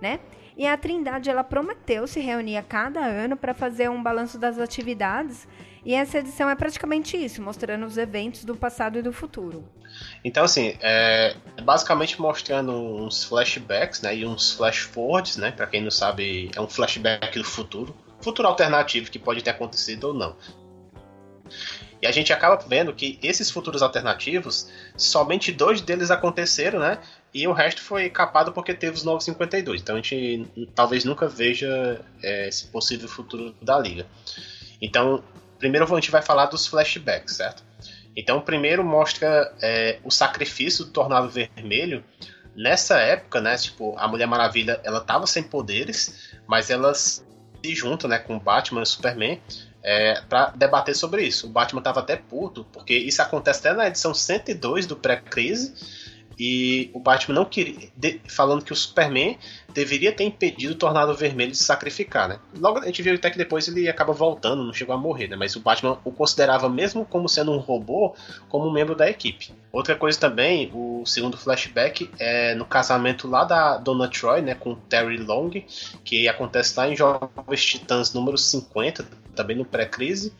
[0.01, 0.20] né?
[0.55, 4.59] E a Trindade ela prometeu se reunir a cada ano para fazer um balanço das
[4.59, 5.47] atividades.
[5.86, 9.63] E essa edição é praticamente isso, mostrando os eventos do passado e do futuro.
[10.24, 15.82] Então, assim, é basicamente mostrando uns flashbacks, né, e uns flash forwards, né, para quem
[15.82, 20.36] não sabe, é um flashback do futuro, futuro alternativo que pode ter acontecido ou não.
[22.02, 26.97] E a gente acaba vendo que esses futuros alternativos, somente dois deles aconteceram, né?
[27.34, 29.82] E o resto foi capado porque teve os 952.
[29.82, 34.08] Então a gente talvez nunca veja é, esse possível futuro da liga.
[34.82, 35.22] Então,
[35.58, 37.64] primeiro a gente vai falar dos flashbacks, certo?
[38.16, 42.04] Então, primeiro mostra é, o sacrifício do Tornado Vermelho.
[42.56, 43.56] Nessa época, né?
[43.58, 47.26] Tipo, a Mulher Maravilha, ela tava sem poderes, mas elas
[47.64, 48.20] se juntam, né?
[48.20, 49.39] Com Batman e Superman
[49.84, 51.47] é, para debater sobre isso.
[51.47, 55.73] O Batman estava até puto, porque isso acontece até na edição 102 do pré-crise,
[56.40, 57.90] e o Batman não queria.
[57.96, 59.38] De, falando que o Superman
[59.74, 62.40] deveria ter impedido o Tornado Vermelho de se sacrificar, né?
[62.58, 65.36] Logo a gente viu até que depois ele acaba voltando, não chegou a morrer, né?
[65.36, 68.16] Mas o Batman o considerava, mesmo como sendo um robô,
[68.48, 69.52] como um membro da equipe.
[69.72, 74.56] Outra coisa também, o segundo flashback é no casamento lá da Dona Troy, né?
[74.56, 75.52] Com Terry Long,
[76.06, 80.34] que acontece lá em Jovens Titãs número 50, também no pré-crise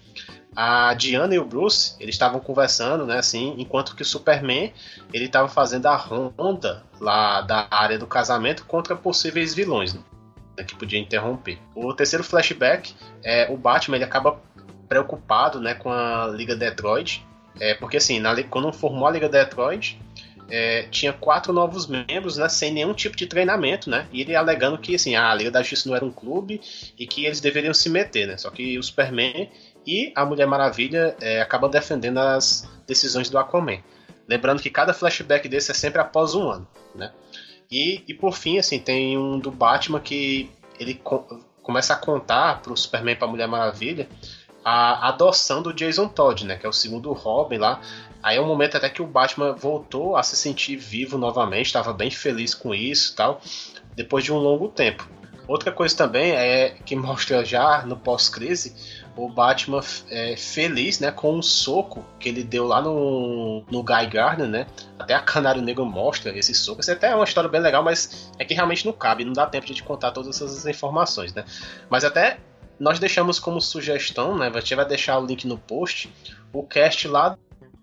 [0.56, 4.74] a Diana e o Bruce, eles estavam conversando, né, assim, enquanto que o Superman,
[5.14, 10.02] ele estava fazendo a ronda lá da área do casamento contra possíveis vilões, né,
[10.66, 11.60] que podia interromper.
[11.76, 12.94] O terceiro flashback
[13.24, 14.40] é o Batman, ele acaba
[14.88, 17.26] preocupado, né, com a Liga Detroit,
[17.60, 20.00] é, porque assim, na, quando formou a Liga Detroit,
[20.50, 24.78] é, tinha quatro novos membros, né, sem nenhum tipo de treinamento, né, e ele alegando
[24.80, 26.60] que assim, a Liga da Justiça não era um clube
[26.98, 29.50] e que eles deveriam se meter, né, só que o Superman
[29.90, 33.80] e a Mulher Maravilha é, acaba defendendo as decisões do Aquaman.
[34.28, 37.12] Lembrando que cada flashback desse é sempre após um ano, né?
[37.72, 42.62] E, e por fim, assim, tem um do Batman que ele co começa a contar
[42.62, 44.08] pro Superman e pra Mulher Maravilha
[44.64, 46.56] a adoção do Jason Todd, né?
[46.56, 47.82] Que é o segundo Robin lá.
[48.22, 51.94] Aí é um momento até que o Batman voltou a se sentir vivo novamente, estava
[51.94, 53.42] bem feliz com isso tal,
[53.96, 55.08] depois de um longo tempo.
[55.48, 58.76] Outra coisa também é que mostra já no pós-crise
[59.26, 64.08] o Batman é, feliz, né, com um soco que ele deu lá no, no Guy
[64.08, 64.68] Gardner, né?
[64.98, 66.82] Até a Canário Negro mostra esse soco.
[66.82, 69.46] Isso até é uma história bem legal, mas é que realmente não cabe, não dá
[69.46, 71.44] tempo de contar todas essas informações, né?
[71.90, 72.40] Mas até
[72.80, 74.52] nós deixamos como sugestão, né?
[74.54, 76.10] Gente vai deixar o link no post,
[76.54, 77.38] o cast lá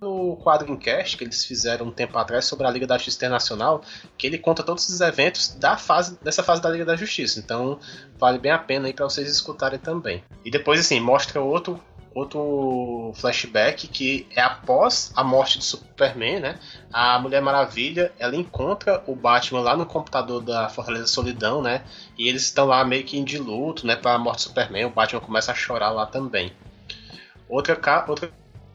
[0.07, 3.83] no quadro Encast que eles fizeram um tempo atrás sobre a Liga da Justiça Internacional,
[4.17, 7.41] que ele conta todos os eventos da fase dessa fase da Liga da Justiça.
[7.41, 7.79] Então,
[8.17, 10.23] vale bem a pena aí para vocês escutarem também.
[10.45, 11.81] E depois assim, mostra outro
[12.15, 16.59] outro flashback que é após a morte do Superman, né?
[16.91, 21.85] A Mulher Maravilha, ela encontra o Batman lá no computador da Fortaleza Solidão, né?
[22.17, 24.87] E eles estão lá meio que de luto, né, para a morte do Superman.
[24.87, 26.53] O Batman começa a chorar lá também.
[27.51, 27.79] Outra
[28.09, 28.33] outra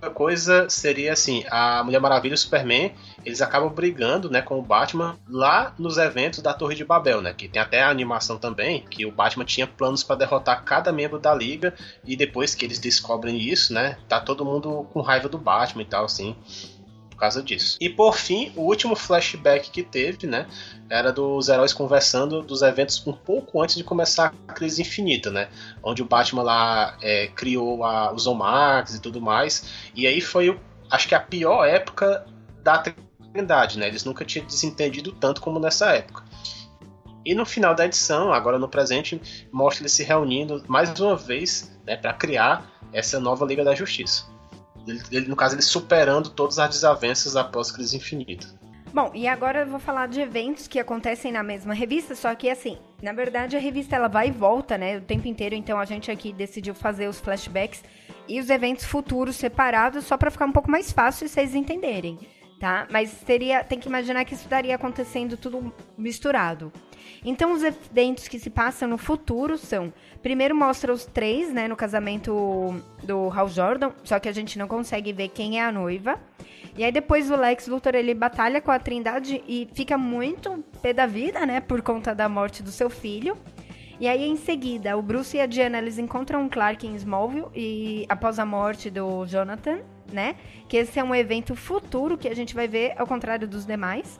[0.09, 2.93] coisa seria assim, a Mulher Maravilha e o Superman,
[3.23, 7.33] eles acabam brigando, né, com o Batman lá nos eventos da Torre de Babel, né,
[7.33, 11.19] que tem até a animação também, que o Batman tinha planos para derrotar cada membro
[11.19, 11.73] da liga
[12.03, 15.85] e depois que eles descobrem isso, né, tá todo mundo com raiva do Batman e
[15.85, 16.35] tal assim
[17.21, 17.77] causa disso.
[17.79, 20.47] E por fim, o último flashback que teve, né,
[20.89, 25.49] era dos heróis conversando dos eventos um pouco antes de começar a crise infinita, né,
[25.83, 29.91] onde o Batman lá é, criou a, os Omax e tudo mais.
[29.95, 30.59] E aí foi,
[30.89, 32.25] acho que a pior época
[32.63, 32.83] da
[33.31, 33.87] Trindade, né?
[33.87, 36.23] Eles nunca tinham desentendido tanto como nessa época.
[37.25, 41.71] E no final da edição, agora no presente, mostra eles se reunindo mais uma vez
[41.85, 44.30] né, para criar essa nova Liga da Justiça.
[44.87, 48.47] Ele, ele, no caso, ele superando todas as desavenças após Crise Infinita.
[48.93, 52.49] Bom, e agora eu vou falar de eventos que acontecem na mesma revista, só que
[52.49, 55.85] assim, na verdade a revista ela vai e volta, né, o tempo inteiro, então a
[55.85, 57.81] gente aqui decidiu fazer os flashbacks
[58.27, 62.19] e os eventos futuros separados só para ficar um pouco mais fácil vocês entenderem,
[62.59, 62.85] tá?
[62.91, 66.71] Mas teria, tem que imaginar que isso estaria acontecendo tudo misturado.
[67.23, 69.93] Então, os eventos que se passam no futuro são.
[70.23, 74.67] Primeiro mostra os três, né, no casamento do Hal Jordan, só que a gente não
[74.67, 76.19] consegue ver quem é a noiva.
[76.77, 80.93] E aí depois o Lex Luthor ele batalha com a Trindade e fica muito pé
[80.93, 83.37] da vida, né, por conta da morte do seu filho.
[83.99, 87.47] E aí em seguida, o Bruce e a Diana eles encontram o Clark em Smallville
[87.53, 89.79] e após a morte do Jonathan,
[90.11, 90.35] né,
[90.67, 94.19] que esse é um evento futuro que a gente vai ver ao contrário dos demais.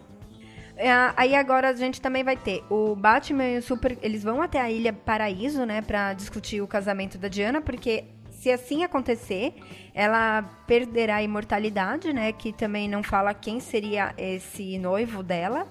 [0.82, 4.42] É, aí agora a gente também vai ter o Batman e o Super, eles vão
[4.42, 9.54] até a Ilha Paraíso, né, para discutir o casamento da Diana, porque se assim acontecer,
[9.94, 12.32] ela perderá a imortalidade, né?
[12.32, 15.68] Que também não fala quem seria esse noivo dela.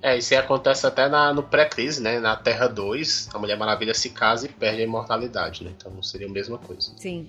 [0.00, 2.18] É, isso aí acontece até na, no pré-crise, né?
[2.20, 5.72] Na Terra 2, a Mulher Maravilha se casa e perde a imortalidade, né?
[5.76, 6.92] Então seria a mesma coisa.
[6.96, 7.26] Sim.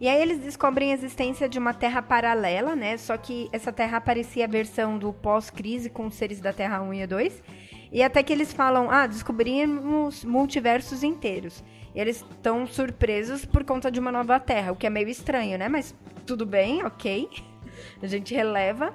[0.00, 2.96] E aí eles descobrem a existência de uma Terra paralela, né?
[2.96, 6.94] Só que essa Terra parecia a versão do pós-crise com os seres da Terra 1
[6.94, 7.42] e 2.
[7.92, 11.62] E até que eles falam, ah, descobrimos multiversos inteiros.
[11.94, 15.56] E eles estão surpresos por conta de uma nova Terra, o que é meio estranho,
[15.58, 15.68] né?
[15.68, 15.94] Mas
[16.26, 17.28] tudo bem, ok.
[18.02, 18.92] A gente releva.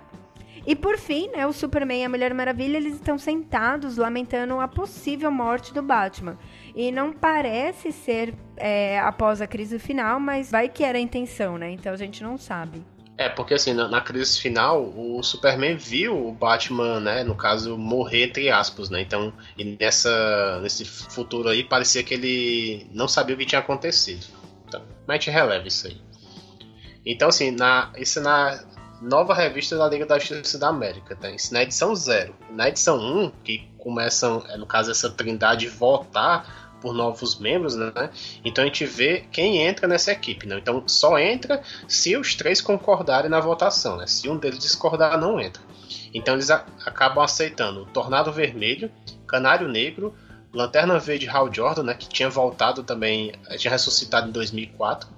[0.65, 4.67] E por fim, né, o Superman e a Mulher Maravilha, eles estão sentados lamentando a
[4.67, 6.37] possível morte do Batman.
[6.75, 11.57] E não parece ser é, após a crise final, mas vai que era a intenção,
[11.57, 11.71] né?
[11.71, 12.83] Então a gente não sabe.
[13.17, 17.77] É, porque assim, na, na, crise final, o Superman viu o Batman, né, no caso,
[17.77, 19.01] morrer entre aspas, né?
[19.01, 24.25] Então, e nessa, nesse futuro aí, parecia que ele não sabia o que tinha acontecido.
[24.65, 26.01] Então, mas gente releva isso aí.
[27.05, 28.57] Então, assim, na, isso na
[29.01, 31.29] nova revista da Liga da Justiça da América, tá?
[31.29, 32.35] Isso na edição 0.
[32.51, 37.75] Na edição 1, um, que começam, é, no caso, essa trindade voltar por novos membros,
[37.75, 37.91] né?
[38.43, 40.57] Então a gente vê quem entra nessa equipe, né?
[40.57, 44.07] Então só entra se os três concordarem na votação, né?
[44.07, 45.61] Se um deles discordar, não entra.
[46.13, 48.91] Então eles acabam aceitando o Tornado Vermelho,
[49.27, 50.13] Canário Negro,
[50.53, 51.93] Lanterna Verde Hal Jordan, né?
[51.93, 55.09] Que tinha voltado também, tinha ressuscitado em 2004,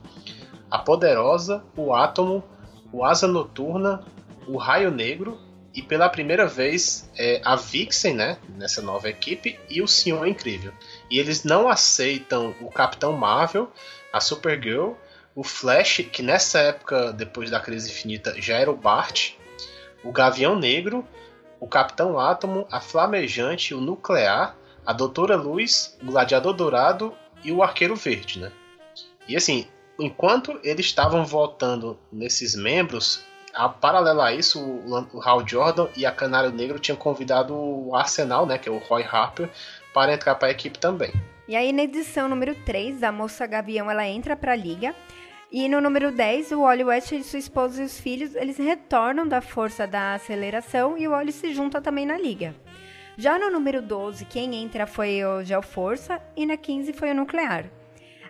[0.69, 2.43] a Poderosa, o Átomo,
[2.91, 4.03] o Asa Noturna,
[4.47, 5.39] o Raio Negro
[5.73, 10.73] e pela primeira vez é, a Vixen, né, nessa nova equipe, e o Senhor Incrível.
[11.09, 13.71] E eles não aceitam o Capitão Marvel,
[14.11, 14.93] a Supergirl,
[15.33, 19.31] o Flash, que nessa época, depois da crise infinita, já era o Bart,
[20.03, 21.07] o Gavião Negro,
[21.59, 27.13] o Capitão Átomo, a Flamejante, o Nuclear, a Doutora Luz, o Gladiador Dourado
[27.43, 28.51] e o Arqueiro Verde, né?
[29.27, 29.67] E assim,
[29.99, 33.23] enquanto eles estavam votando nesses membros,
[33.53, 37.95] a, paralelo a isso, o, o Hal Jordan e a Canário Negro tinham convidado o
[37.95, 39.49] Arsenal, né, que é o Roy Harper,
[39.93, 41.11] para entrar para a equipe também.
[41.47, 44.95] E aí na edição número 3, a moça Gavião ela entra para a liga.
[45.51, 49.27] E no número 10, o Wally West e sua esposa e os filhos, eles retornam
[49.27, 52.55] da força da aceleração e o Wally se junta também na liga.
[53.17, 57.65] Já no número 12, quem entra foi o Geoforça e na 15 foi o Nuclear.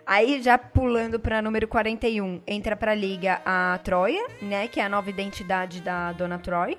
[0.06, 4.66] Aí, já pulando para número 41, entra para a liga a Troia, né?
[4.66, 6.76] Que é a nova identidade da Dona Troy.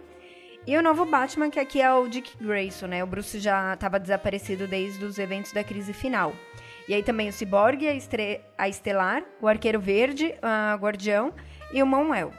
[0.65, 3.03] E o novo Batman, que aqui é o Dick Grayson, né?
[3.03, 6.33] O Bruce já estava desaparecido desde os eventos da crise final.
[6.87, 11.33] E aí também o Cyborg, a, Estre a Estelar, o Arqueiro Verde, o Guardião
[11.73, 12.31] e o Manuel,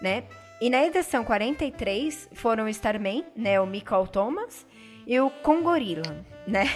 [0.00, 0.24] né?
[0.60, 3.60] E na edição 43 foram o Starman, né?
[3.60, 4.66] O Michael Thomas
[5.06, 6.66] e o Congorilla, né?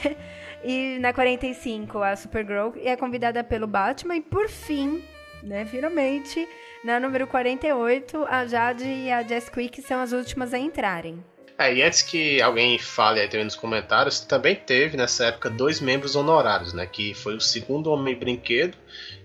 [0.65, 4.17] E na 45, a Supergirl é convidada pelo Batman.
[4.17, 5.05] E por fim,
[5.43, 6.49] né, finalmente,
[6.85, 11.23] na número 48, a Jade e a Jess Quick são as últimas a entrarem.
[11.59, 15.81] É, e antes que alguém fale aí também nos comentários, também teve nessa época dois
[15.81, 16.85] membros honorários, né?
[16.85, 18.77] Que foi o segundo Homem Brinquedo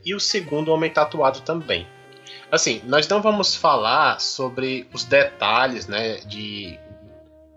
[0.06, 1.86] e o segundo Homem Tatuado também.
[2.50, 6.20] Assim, nós não vamos falar sobre os detalhes, né?
[6.20, 6.80] De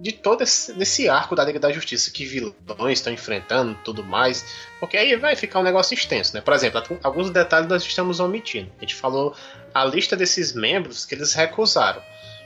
[0.05, 4.44] de todo esse, esse arco da Liga da Justiça que vilões estão enfrentando tudo mais,
[4.78, 6.42] porque aí vai ficar um negócio extenso, né?
[6.42, 8.70] Por exemplo, alguns detalhes nós estamos omitindo.
[8.76, 9.34] A gente falou
[9.72, 12.02] a lista desses membros que eles recusaram.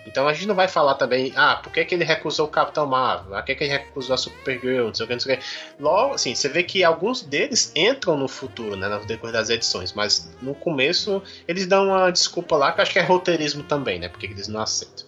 [0.06, 2.86] Então a gente não vai falar também, ah, por que, que ele recusou o Capitão
[2.86, 3.32] Marvel?
[3.32, 4.86] Por que, que ele recusou a Supergirl?
[4.86, 5.44] Não sei o que, não sei o que.
[5.80, 9.92] Logo, assim, você vê que alguns deles entram no futuro, né, no decorrer das edições,
[9.92, 14.08] mas no começo eles dão uma desculpa lá, que acho que é roteirismo também, né,
[14.08, 15.07] porque eles não aceitam.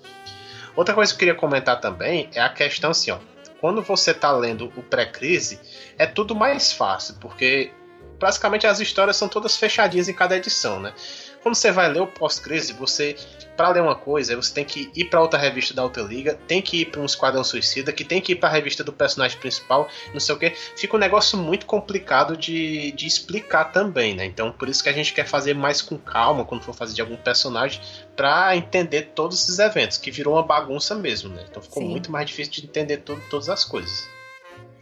[0.76, 3.18] Outra coisa que eu queria comentar também é a questão assim, ó.
[3.60, 5.60] Quando você está lendo o pré-crise,
[5.98, 7.70] é tudo mais fácil, porque
[8.18, 10.94] basicamente as histórias são todas fechadinhas em cada edição, né?
[11.42, 13.16] Quando você vai ler o pós-crise, você
[13.60, 16.62] para ler uma coisa, você tem que ir para outra revista da outra liga, tem
[16.62, 19.38] que ir para um Esquadrão Suicida, que tem que ir para a revista do personagem
[19.38, 20.48] principal, não sei o que.
[20.48, 24.24] Fica um negócio muito complicado de, de explicar também, né?
[24.24, 27.02] Então, por isso que a gente quer fazer mais com calma quando for fazer de
[27.02, 27.82] algum personagem,
[28.16, 31.44] para entender todos esses eventos, que virou uma bagunça mesmo, né?
[31.50, 31.90] Então ficou Sim.
[31.90, 34.08] muito mais difícil de entender tudo, todas as coisas.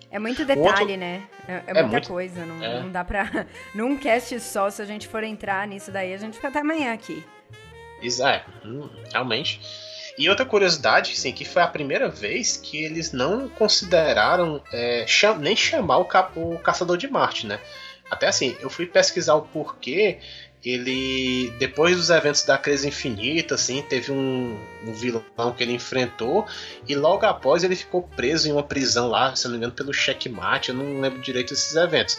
[0.08, 0.96] É muito detalhe, outro...
[0.98, 1.22] né?
[1.48, 2.08] É, é, é muita muito...
[2.08, 2.46] coisa.
[2.46, 2.80] Não, é.
[2.80, 3.44] não dá pra.
[3.74, 6.92] Num cast só, se a gente for entrar nisso daí, a gente fica até amanhã
[6.92, 7.24] aqui.
[8.03, 9.61] Exato, é, hum, realmente.
[10.18, 15.38] E outra curiosidade, sim, que foi a primeira vez que eles não consideraram é, cham
[15.38, 17.61] nem chamar o, ca o Caçador de Marte, né?
[18.11, 20.18] Até assim, eu fui pesquisar o porquê
[20.64, 26.46] ele depois dos eventos da crise infinita assim teve um, um, vilão que ele enfrentou
[26.86, 29.92] e logo após ele ficou preso em uma prisão lá se não me engano pelo
[29.92, 32.18] checkmate eu não lembro direito desses eventos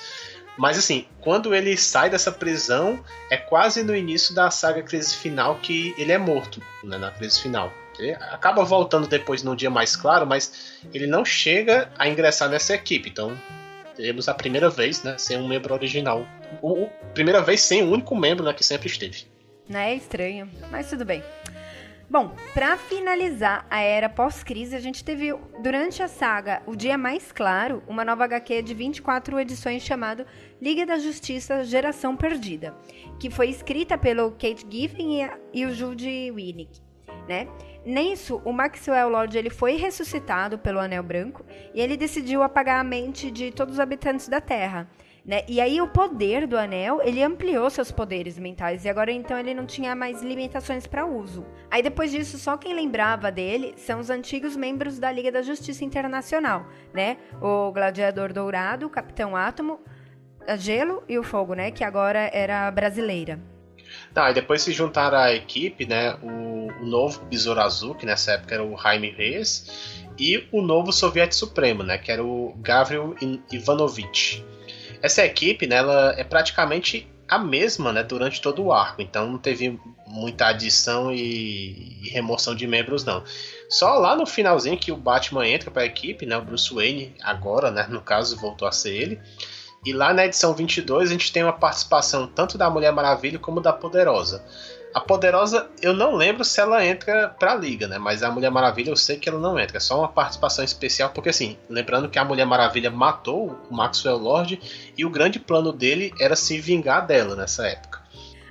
[0.60, 5.56] mas assim quando ele sai dessa prisão é quase no início da saga crise final
[5.56, 9.96] que ele é morto né, na crise final ele acaba voltando depois num dia mais
[9.96, 13.36] claro mas ele não chega a ingressar nessa equipe então
[14.00, 16.26] teremos a primeira vez, né, sem um membro original.
[16.62, 19.26] O, o primeira vez sem o único membro, né, que sempre esteve.
[19.70, 21.22] É estranho, mas tudo bem.
[22.10, 25.32] Bom, para finalizar a era pós-crise, a gente teve
[25.62, 30.26] durante a saga O Dia Mais Claro, uma nova HQ de 24 edições chamado
[30.60, 32.76] Liga da Justiça Geração Perdida,
[33.20, 36.82] que foi escrita pelo Kate Giffen e, e o Jude Winnick,
[37.28, 37.48] né?
[37.86, 41.46] Nisso, o Maxwell Lord ele foi ressuscitado pelo Anel Branco
[41.76, 44.90] e ele decidiu apagar a mente de todos os habitantes da Terra.
[45.30, 45.44] Né?
[45.48, 49.54] E aí o poder do anel, ele ampliou seus poderes mentais e agora então ele
[49.54, 51.46] não tinha mais limitações para uso.
[51.70, 55.86] Aí depois disso, só quem lembrava dele são os antigos membros da Liga da Justiça
[55.86, 57.18] Internacional, né?
[57.40, 59.80] O Gladiador Dourado, o Capitão Átomo,
[60.48, 61.70] a Gelo e o Fogo, né?
[61.70, 63.40] Que agora era brasileira.
[64.12, 68.32] Tá, e depois se juntaram à equipe, né, o, o, novo Besouro Azul, que nessa
[68.32, 73.16] época era o Jaime Reis, e o novo Soviete Supremo, né, que era o Gavril
[73.52, 74.44] Ivanovich.
[75.02, 79.38] Essa equipe, né, ela é praticamente a mesma, né, durante todo o arco, então não
[79.38, 83.24] teve muita adição e, e remoção de membros, não.
[83.70, 87.14] Só lá no finalzinho que o Batman entra para a equipe, né, o Bruce Wayne
[87.22, 89.20] agora, né, no caso voltou a ser ele,
[89.86, 93.62] e lá na edição 22 a gente tem uma participação tanto da Mulher Maravilha como
[93.62, 94.44] da Poderosa.
[94.94, 98.00] A Poderosa, eu não lembro se ela entra pra liga, né?
[98.00, 99.78] Mas a Mulher Maravilha eu sei que ela não entra.
[99.78, 104.18] É só uma participação especial, porque assim, lembrando que a Mulher Maravilha matou o Maxwell
[104.18, 104.60] Lord
[104.98, 108.02] e o grande plano dele era se vingar dela nessa época.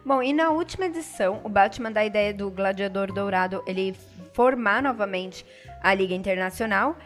[0.05, 3.95] Bom, e na última edição, o Batman dá a ideia do Gladiador Dourado ele
[4.33, 5.45] formar novamente
[5.83, 6.97] a Liga Internacional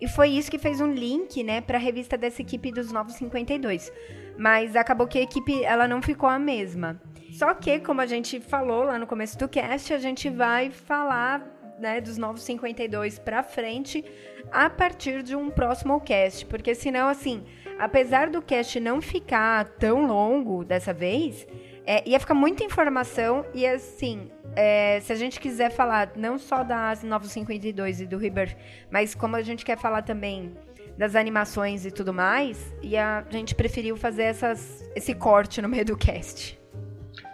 [0.00, 3.14] e foi isso que fez um link, né, para a revista dessa equipe dos Novos
[3.14, 3.92] 52.
[4.36, 7.00] Mas acabou que a equipe ela não ficou a mesma.
[7.32, 11.54] Só que, como a gente falou lá no começo do cast, a gente vai falar
[11.78, 14.04] né, dos Novos 52 para frente
[14.52, 17.44] a partir de um próximo cast, porque senão assim,
[17.78, 21.46] apesar do cast não ficar tão longo dessa vez,
[21.86, 26.62] é, ia ficar muita informação e assim, é, se a gente quiser falar não só
[26.62, 28.56] das Novos 52 e do Rebirth,
[28.90, 30.54] mas como a gente quer falar também
[30.96, 35.84] das animações e tudo mais, e a gente preferiu fazer essas, esse corte no meio
[35.84, 36.58] do cast.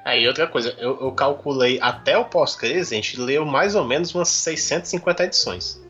[0.04, 4.14] Aí, outra coisa, eu, eu calculei até o pós-crise, a gente leu mais ou menos
[4.14, 5.80] umas 650 edições.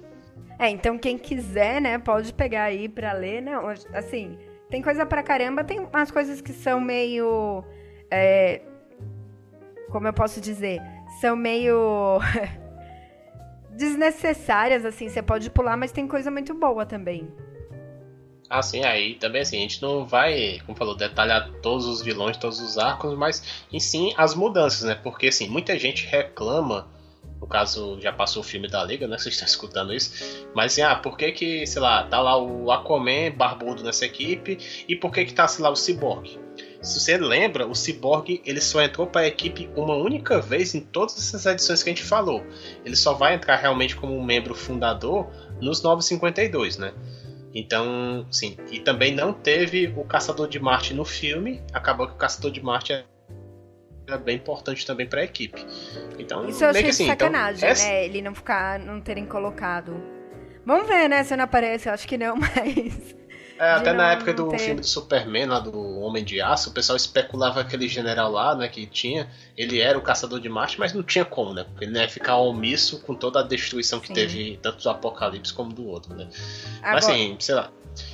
[0.59, 3.53] É, então quem quiser, né, pode pegar aí pra ler, né?
[3.95, 4.37] Assim,
[4.69, 7.65] tem coisa pra caramba, tem umas coisas que são meio.
[8.11, 8.61] É,
[9.91, 10.83] como eu posso dizer?
[11.19, 12.19] são meio
[13.71, 15.09] desnecessárias, assim.
[15.09, 17.29] Você pode pular, mas tem coisa muito boa também.
[18.53, 22.37] Ah, sim, aí também assim, a gente não vai, como falou, detalhar todos os vilões,
[22.37, 24.97] todos os arcos, mas em sim as mudanças, né?
[24.97, 26.89] Porque assim, muita gente reclama,
[27.41, 29.17] no caso já passou o filme da Liga, né?
[29.23, 32.73] Vocês estão escutando isso, mas assim, ah, por que que, sei lá, tá lá o
[32.73, 36.37] Aquaman barbudo nessa equipe e por que que tá, sei lá, o Cyborg?
[36.83, 40.81] Se você lembra, o Cyborg ele só entrou para a equipe uma única vez em
[40.81, 42.45] todas essas edições que a gente falou.
[42.85, 45.29] Ele só vai entrar realmente como um membro fundador
[45.61, 46.93] nos 952, né?
[47.55, 51.63] Então, sim, e também não teve o Caçador de Marte no filme.
[51.73, 52.93] Acabou que o Caçador de Marte
[54.07, 55.65] era bem importante também para a equipe.
[56.19, 58.05] Então, isso eu achei que, assim, então, sacanagem, então, né?
[58.05, 60.01] Ele não ficar, não terem colocado.
[60.65, 61.25] Vamos ver, né?
[61.25, 63.17] Se não aparece, eu acho que não, mas
[63.61, 64.59] é, até na época do ter...
[64.59, 68.67] filme do Superman, lá do Homem de Aço, o pessoal especulava aquele general lá, né,
[68.69, 71.65] que tinha, ele era o caçador de Marte, mas não tinha como, né?
[71.65, 74.15] Porque ele ia ficar omisso com toda a destruição que Sim.
[74.15, 76.29] teve, tanto do Apocalipse como do outro, né?
[76.79, 76.95] Agora...
[76.95, 77.71] Mas assim, sei lá.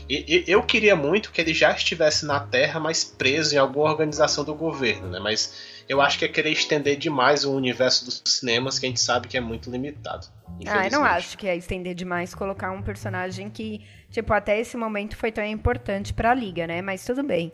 [0.08, 4.54] Eu queria muito que ele já estivesse na Terra, mas preso em alguma organização do
[4.54, 5.18] governo, né?
[5.20, 9.00] Mas eu acho que é querer estender demais o universo dos cinemas, que a gente
[9.00, 10.26] sabe que é muito limitado.
[10.66, 13.84] Ah, eu não acho que é estender demais colocar um personagem que
[14.16, 16.80] tipo, até esse momento foi tão importante para a liga, né?
[16.80, 17.52] Mas tudo bem.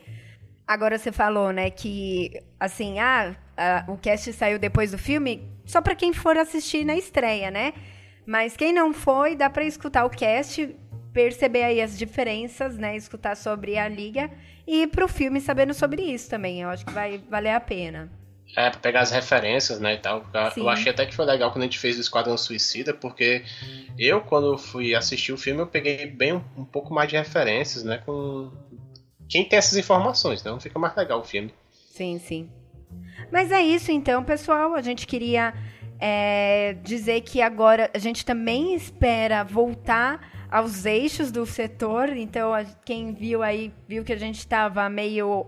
[0.64, 3.34] Agora você falou, né, que assim, ah,
[3.88, 7.72] o cast saiu depois do filme, só para quem for assistir na estreia, né?
[8.24, 10.74] Mas quem não foi, dá para escutar o cast
[11.12, 12.96] perceber aí as diferenças, né?
[12.96, 14.30] Escutar sobre a liga
[14.64, 16.62] e ir pro filme sabendo sobre isso também.
[16.62, 18.08] Eu acho que vai valer a pena.
[18.56, 20.24] É, pra pegar as referências, né, e tal.
[20.52, 20.60] Sim.
[20.60, 23.44] Eu achei até que foi legal quando a gente fez o Esquadrão Suicida, porque
[23.98, 27.82] eu, quando fui assistir o filme, eu peguei bem um, um pouco mais de referências,
[27.82, 28.50] né, com
[29.28, 31.52] quem tem essas informações, né, não fica mais legal o filme.
[31.70, 32.50] Sim, sim.
[33.30, 34.74] Mas é isso então, pessoal.
[34.74, 35.54] A gente queria
[35.98, 42.10] é, dizer que agora a gente também espera voltar aos eixos do setor.
[42.10, 42.52] Então,
[42.84, 45.46] quem viu aí, viu que a gente estava meio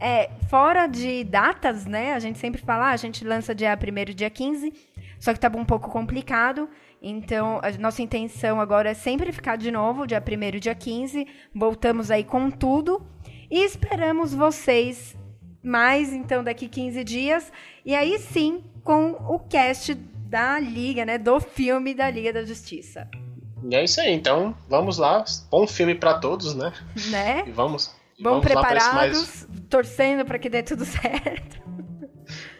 [0.00, 2.12] é, fora de datas, né?
[2.14, 4.72] A gente sempre fala, ah, a gente lança dia 1 dia 15,
[5.18, 6.68] só que estava um pouco complicado.
[7.00, 11.26] Então, a nossa intenção agora é sempre ficar de novo, dia 1 dia 15.
[11.54, 13.06] Voltamos aí com tudo.
[13.50, 15.16] E esperamos vocês
[15.62, 17.52] mais, então, daqui 15 dias.
[17.84, 21.18] E aí sim, com o cast da Liga, né?
[21.18, 23.08] Do filme da Liga da Justiça.
[23.68, 25.24] E é isso aí, então vamos lá.
[25.50, 26.72] Bom filme para todos, né?
[27.10, 27.44] Né?
[27.46, 27.94] E vamos.
[28.20, 29.48] Vamos preparados, mais...
[29.68, 31.64] torcendo para que dê tudo certo.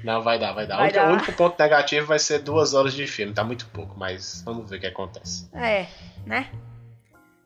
[0.05, 0.77] Não, vai dar, vai dar.
[0.77, 1.13] Vai o, dar.
[1.13, 4.77] único ponto negativo vai ser duas horas de filme, tá muito pouco, mas vamos ver
[4.77, 5.49] o que acontece.
[5.53, 5.87] É,
[6.25, 6.51] né?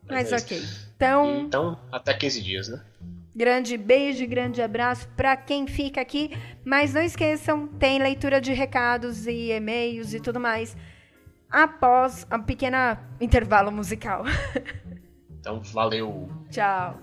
[0.08, 0.62] Mas, mas é ok.
[0.96, 1.40] Então.
[1.40, 2.82] Então, até 15 dias, né?
[3.34, 6.36] Grande beijo e grande abraço para quem fica aqui.
[6.64, 10.76] Mas não esqueçam, tem leitura de recados e e-mails e tudo mais
[11.50, 14.24] após a pequena intervalo musical.
[15.40, 16.28] Então, valeu.
[16.50, 17.00] Tchau.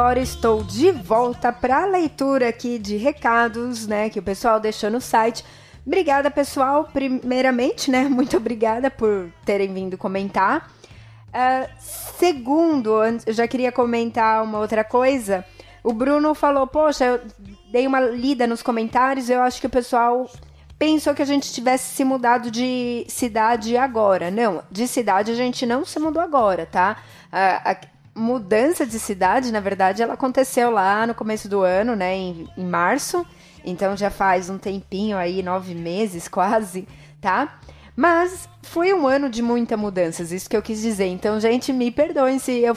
[0.00, 4.90] Agora estou de volta para a leitura aqui de recados, né, que o pessoal deixou
[4.90, 5.44] no site.
[5.86, 6.88] Obrigada, pessoal.
[6.90, 10.70] Primeiramente, né, muito obrigada por terem vindo comentar.
[11.28, 12.90] Uh, segundo,
[13.26, 15.44] eu já queria comentar uma outra coisa.
[15.84, 17.20] O Bruno falou: Poxa, eu
[17.70, 19.28] dei uma lida nos comentários.
[19.28, 20.30] Eu acho que o pessoal
[20.78, 24.30] pensou que a gente tivesse se mudado de cidade agora.
[24.30, 26.96] Não, de cidade a gente não se mudou agora, tá?
[27.26, 32.48] Uh, mudança de cidade, na verdade, ela aconteceu lá no começo do ano, né, em,
[32.56, 33.26] em março.
[33.64, 36.86] Então já faz um tempinho aí, nove meses quase,
[37.20, 37.58] tá?
[37.96, 41.06] Mas foi um ano de muitas mudanças, isso que eu quis dizer.
[41.06, 42.76] Então, gente, me perdoem se eu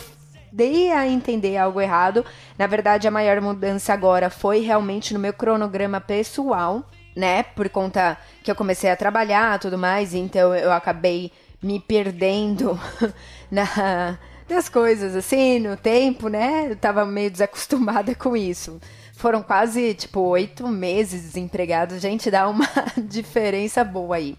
[0.52, 2.26] dei a entender algo errado.
[2.58, 7.44] Na verdade, a maior mudança agora foi realmente no meu cronograma pessoal, né?
[7.44, 12.78] Por conta que eu comecei a trabalhar tudo mais, então eu acabei me perdendo
[13.50, 14.18] na
[14.54, 16.68] das coisas, assim, no tempo, né?
[16.70, 18.80] Eu tava meio desacostumada com isso.
[19.14, 22.02] Foram quase, tipo, oito meses desempregados.
[22.02, 22.68] Gente, dá uma
[22.98, 24.38] diferença boa aí.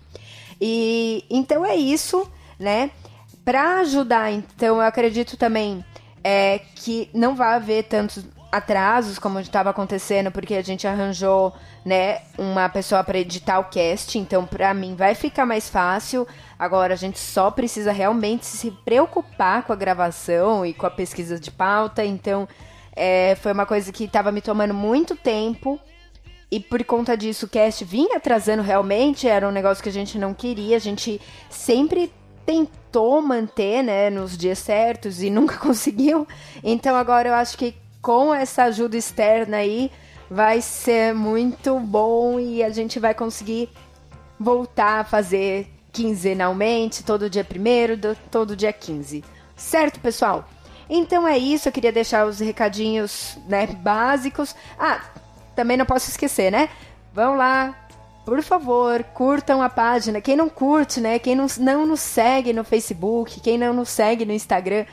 [0.61, 2.91] E então é isso, né?
[3.45, 5.85] Para ajudar, então, eu acredito também
[6.23, 11.53] é, que não vai haver tantos atrasos como estava acontecendo, porque a gente arranjou,
[11.85, 16.27] né, uma pessoa para editar o cast, então para mim vai ficar mais fácil.
[16.59, 21.39] Agora a gente só precisa realmente se preocupar com a gravação e com a pesquisa
[21.39, 22.49] de pauta, então
[22.95, 25.79] é, foi uma coisa que estava me tomando muito tempo.
[26.51, 30.19] E por conta disso o cast vinha atrasando realmente, era um negócio que a gente
[30.19, 31.21] não queria, a gente
[31.51, 32.13] sempre
[32.47, 36.27] tentou manter, né, nos dias certos e nunca conseguiu.
[36.63, 39.91] Então agora eu acho que com essa ajuda externa aí
[40.31, 43.69] vai ser muito bom e a gente vai conseguir
[44.39, 47.97] voltar a fazer quinzenalmente, todo dia primeiro,
[48.31, 49.23] todo dia 15.
[49.57, 50.47] Certo, pessoal?
[50.91, 54.55] Então é isso, eu queria deixar os recadinhos, né, básicos.
[54.77, 55.01] Ah,
[55.55, 56.69] também não posso esquecer, né?
[57.13, 57.87] Vão lá,
[58.27, 60.21] por favor, curtam a página.
[60.21, 61.19] Quem não curte, né?
[61.21, 64.85] Quem não, não nos segue no Facebook, quem não nos segue no Instagram,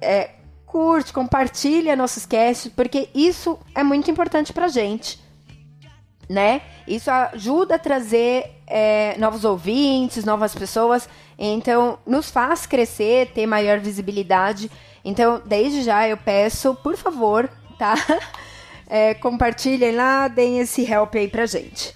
[0.00, 0.30] é,
[0.64, 5.23] curte, compartilha nossos casts, porque isso é muito importante pra gente.
[6.28, 6.62] Né?
[6.86, 11.08] Isso ajuda a trazer é, novos ouvintes, novas pessoas.
[11.38, 14.70] Então, nos faz crescer, ter maior visibilidade.
[15.04, 17.48] Então, desde já eu peço, por favor,
[17.78, 17.94] tá?
[18.86, 21.94] É, compartilhem lá, deem esse help aí pra gente.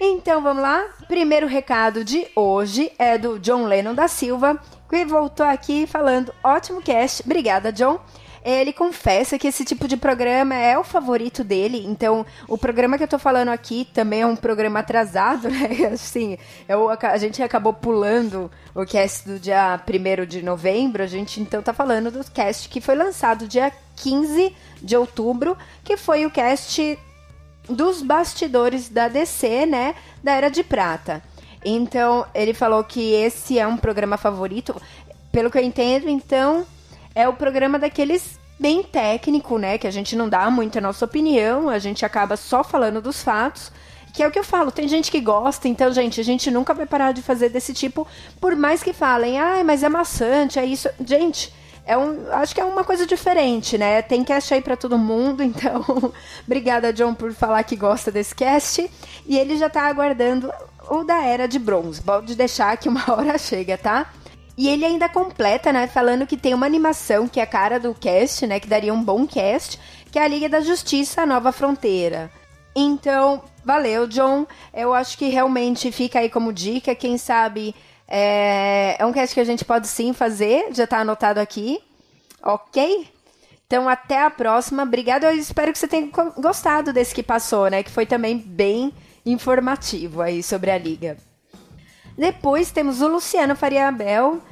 [0.00, 0.82] Então vamos lá.
[1.06, 4.58] Primeiro recado de hoje é do John Lennon da Silva,
[4.88, 7.22] que voltou aqui falando: ótimo cast.
[7.22, 8.00] Obrigada, John.
[8.44, 11.84] Ele confessa que esse tipo de programa é o favorito dele.
[11.86, 15.90] Então, o programa que eu tô falando aqui também é um programa atrasado, né?
[15.92, 16.38] Assim,
[16.68, 21.02] eu, a gente acabou pulando o cast do dia 1 de novembro.
[21.02, 25.96] A gente então tá falando do cast que foi lançado dia 15 de outubro, que
[25.96, 26.98] foi o cast
[27.68, 29.94] dos bastidores da DC, né?
[30.24, 31.22] Da Era de Prata.
[31.64, 34.80] Então, ele falou que esse é um programa favorito.
[35.30, 36.66] Pelo que eu entendo, então,
[37.14, 39.78] é o programa daqueles bem técnico, né?
[39.78, 43.22] Que a gente não dá muito a nossa opinião, a gente acaba só falando dos
[43.22, 43.72] fatos.
[44.12, 46.74] Que é o que eu falo, tem gente que gosta, então, gente, a gente nunca
[46.74, 48.04] vai parar de fazer desse tipo,
[48.40, 50.88] por mais que falem, ah, mas é maçante, é isso.
[51.06, 51.54] Gente,
[51.86, 54.02] é um, acho que é uma coisa diferente, né?
[54.02, 55.84] Tem cast aí para todo mundo, então
[56.44, 58.90] obrigada, John, por falar que gosta desse cast.
[59.26, 60.52] E ele já tá aguardando
[60.88, 62.02] o da Era de Bronze.
[62.02, 64.12] Pode deixar que uma hora chega, tá?
[64.60, 67.94] E ele ainda completa, né, falando que tem uma animação que é a cara do
[67.94, 69.80] cast, né, que daria um bom cast,
[70.12, 72.30] que é a Liga da Justiça Nova Fronteira.
[72.76, 74.46] Então, valeu, John.
[74.74, 77.74] Eu acho que realmente fica aí como dica, quem sabe
[78.06, 81.80] é, é um cast que a gente pode sim fazer, já está anotado aqui,
[82.42, 83.08] ok?
[83.66, 84.82] Então, até a próxima.
[84.82, 85.32] Obrigada.
[85.32, 87.82] Eu espero que você tenha gostado desse que passou, né?
[87.82, 88.92] Que foi também bem
[89.24, 91.16] informativo aí sobre a liga.
[92.20, 94.42] Depois temos o Luciano Faria Abel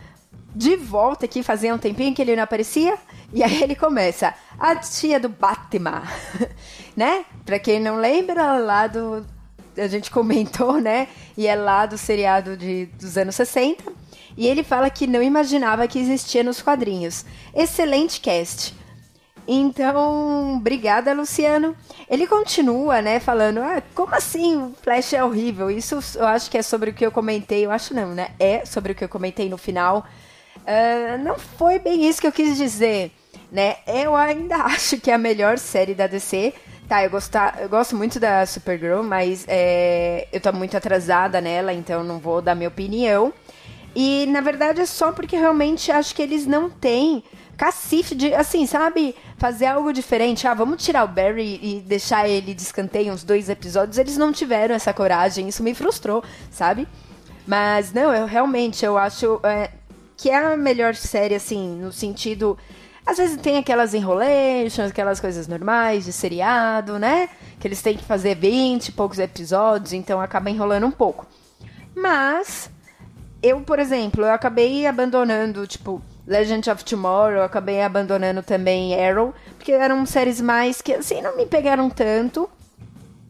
[0.56, 2.96] de volta aqui, fazia um tempinho que ele não aparecia.
[3.30, 6.02] E aí ele começa, a tia do Batman,
[6.96, 7.26] né?
[7.44, 9.22] Pra quem não lembra, lá do
[9.76, 11.08] a gente comentou, né?
[11.36, 13.84] E é lá do seriado de, dos anos 60.
[14.34, 17.26] E ele fala que não imaginava que existia nos quadrinhos.
[17.54, 18.74] Excelente cast.
[19.50, 21.74] Então, obrigada, Luciano.
[22.08, 25.70] Ele continua, né, falando: ah, como assim o Flash é horrível?
[25.70, 27.64] Isso eu acho que é sobre o que eu comentei.
[27.64, 28.32] Eu acho não, né?
[28.38, 30.04] É sobre o que eu comentei no final.
[30.58, 33.10] Uh, não foi bem isso que eu quis dizer,
[33.50, 33.76] né?
[33.86, 36.52] Eu ainda acho que é a melhor série da DC.
[36.86, 41.72] Tá, eu, gostar, eu gosto muito da Supergirl, mas é, eu tô muito atrasada nela,
[41.72, 43.32] então não vou dar minha opinião.
[43.94, 47.22] E na verdade é só porque realmente acho que eles não têm
[47.58, 50.46] cacife de, assim, sabe, fazer algo diferente.
[50.46, 53.98] Ah, vamos tirar o Barry e deixar ele de escanteio uns dois episódios.
[53.98, 56.88] Eles não tiveram essa coragem, isso me frustrou, sabe?
[57.46, 59.70] Mas não, eu realmente eu acho é,
[60.16, 62.56] que é a melhor série, assim, no sentido
[63.08, 67.30] às vezes tem aquelas enrolations, aquelas coisas normais de seriado, né?
[67.58, 71.26] Que eles têm que fazer 20 e poucos episódios, então acaba enrolando um pouco.
[71.96, 72.70] Mas,
[73.42, 79.34] eu, por exemplo, eu acabei abandonando, tipo, Legend of Tomorrow, eu acabei abandonando também Arrow,
[79.56, 82.48] porque eram séries mais que, assim, não me pegaram tanto.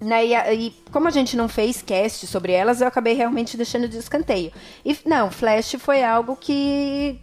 [0.00, 3.88] Né, e, e, como a gente não fez cast sobre elas, eu acabei realmente deixando
[3.88, 4.52] de escanteio.
[4.84, 7.20] E não, Flash foi algo que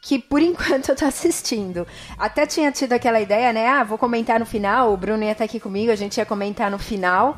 [0.00, 1.86] que por enquanto eu tô assistindo.
[2.18, 3.66] Até tinha tido aquela ideia, né?
[3.66, 6.70] Ah, vou comentar no final, o Bruno ia estar aqui comigo, a gente ia comentar
[6.70, 7.36] no final.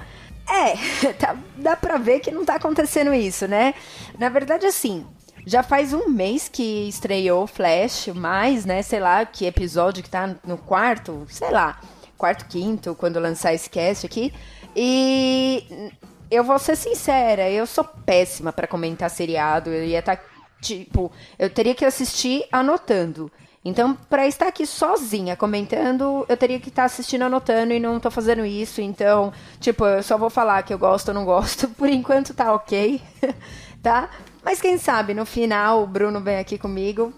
[0.49, 3.75] É, tá, dá pra ver que não tá acontecendo isso, né?
[4.19, 5.07] Na verdade, assim,
[5.47, 8.83] já faz um mês que estreou Flash, mais, né?
[8.83, 11.81] Sei lá, que episódio que tá no quarto, sei lá,
[12.17, 14.33] quarto, quinto, quando lançar esse cast aqui.
[14.77, 15.91] E
[16.31, 19.71] eu vou ser sincera, eu sou péssima para comentar seriado.
[19.71, 20.23] Eu ia estar tá
[20.61, 23.31] tipo, eu teria que assistir anotando.
[23.63, 28.11] Então, para estar aqui sozinha comentando, eu teria que estar assistindo anotando e não tô
[28.11, 28.81] fazendo isso.
[28.81, 31.69] Então, tipo, eu só vou falar que eu gosto ou não gosto.
[31.77, 33.01] Por enquanto tá ok,
[33.83, 34.09] tá?
[34.43, 37.13] Mas quem sabe no final o Bruno vem aqui comigo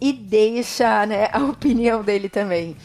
[0.00, 2.76] e deixa, né, a opinião dele também.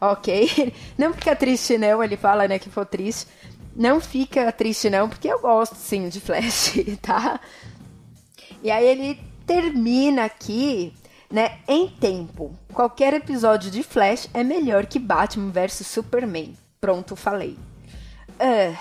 [0.00, 0.72] Ok?
[0.98, 3.26] Não fica triste não, ele fala, né, que foi triste.
[3.74, 7.40] não fica triste não, porque eu gosto sim de Flash, tá?
[8.62, 10.92] E aí ele termina aqui,
[11.30, 12.54] né, em tempo.
[12.72, 16.56] Qualquer episódio de Flash é melhor que Batman vs Superman.
[16.80, 17.56] Pronto, falei.
[18.40, 18.76] Uh,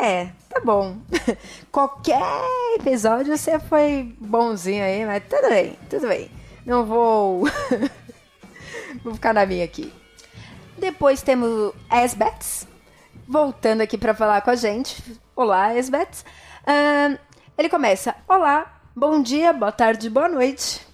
[0.00, 0.96] é, tá bom.
[1.70, 2.22] Qualquer
[2.74, 6.30] episódio você foi bonzinho aí, mas tudo bem, tudo bem.
[6.64, 7.44] Não vou.
[9.04, 9.92] vou ficar na minha aqui.
[10.78, 12.66] Depois temos Asbets,
[13.28, 15.02] voltando aqui para falar com a gente.
[15.36, 16.24] Olá, Asbets.
[16.62, 17.18] Uh,
[17.58, 20.86] ele começa: Olá, bom dia, boa tarde, boa noite.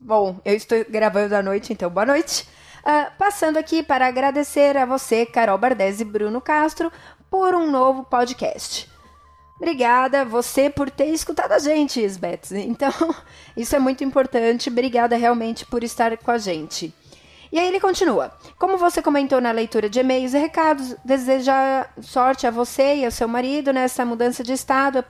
[0.00, 2.48] Bom, eu estou gravando à noite, então boa noite.
[2.84, 6.92] Uh, passando aqui para agradecer a você, Carol Bardesi e Bruno Castro,
[7.34, 8.88] por um novo podcast.
[9.56, 12.52] Obrigada você por ter escutado a gente, Isbeth.
[12.52, 12.92] Então,
[13.56, 14.68] isso é muito importante.
[14.68, 16.94] Obrigada realmente por estar com a gente.
[17.50, 18.32] E aí ele continua.
[18.56, 23.10] Como você comentou na leitura de e-mails e recados, deseja sorte a você e ao
[23.10, 25.04] seu marido nessa mudança de estado, a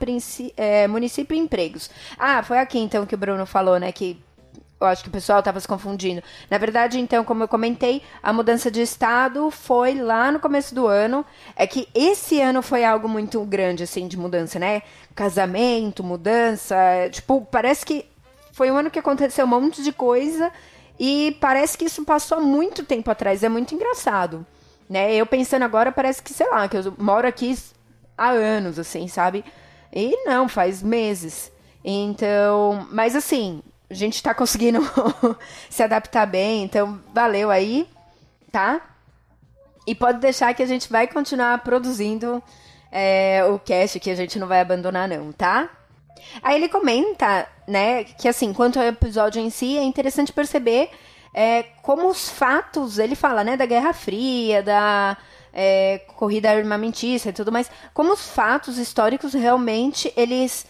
[0.57, 1.91] é, município e empregos.
[2.19, 3.93] Ah, foi aqui então que o Bruno falou, né?
[3.93, 4.24] Que
[4.85, 6.23] eu acho que o pessoal estava se confundindo.
[6.51, 10.87] Na verdade, então, como eu comentei, a mudança de estado foi lá no começo do
[10.87, 11.25] ano.
[11.57, 14.83] É que esse ano foi algo muito grande, assim, de mudança, né?
[15.15, 16.77] Casamento, mudança.
[17.11, 18.05] Tipo, parece que
[18.53, 20.53] foi um ano que aconteceu um monte de coisa
[20.99, 23.43] e parece que isso passou há muito tempo atrás.
[23.43, 24.47] É muito engraçado.
[24.89, 25.15] Né?
[25.15, 27.57] Eu pensando agora, parece que, sei lá, que eu moro aqui
[28.17, 29.45] há anos, assim, sabe?
[29.93, 31.53] E não, faz meses.
[31.85, 34.81] Então, mas assim, a gente tá conseguindo
[35.69, 37.87] se adaptar bem, então valeu aí,
[38.51, 38.81] tá?
[39.87, 42.43] E pode deixar que a gente vai continuar produzindo
[42.91, 45.69] é, o cast que a gente não vai abandonar, não, tá?
[46.43, 50.91] Aí ele comenta, né, que assim, quanto ao episódio em si, é interessante perceber
[51.35, 55.17] é, como os fatos, ele fala, né, da Guerra Fria, da
[55.53, 60.67] é, corrida armamentista e tudo mais, como os fatos históricos realmente, eles,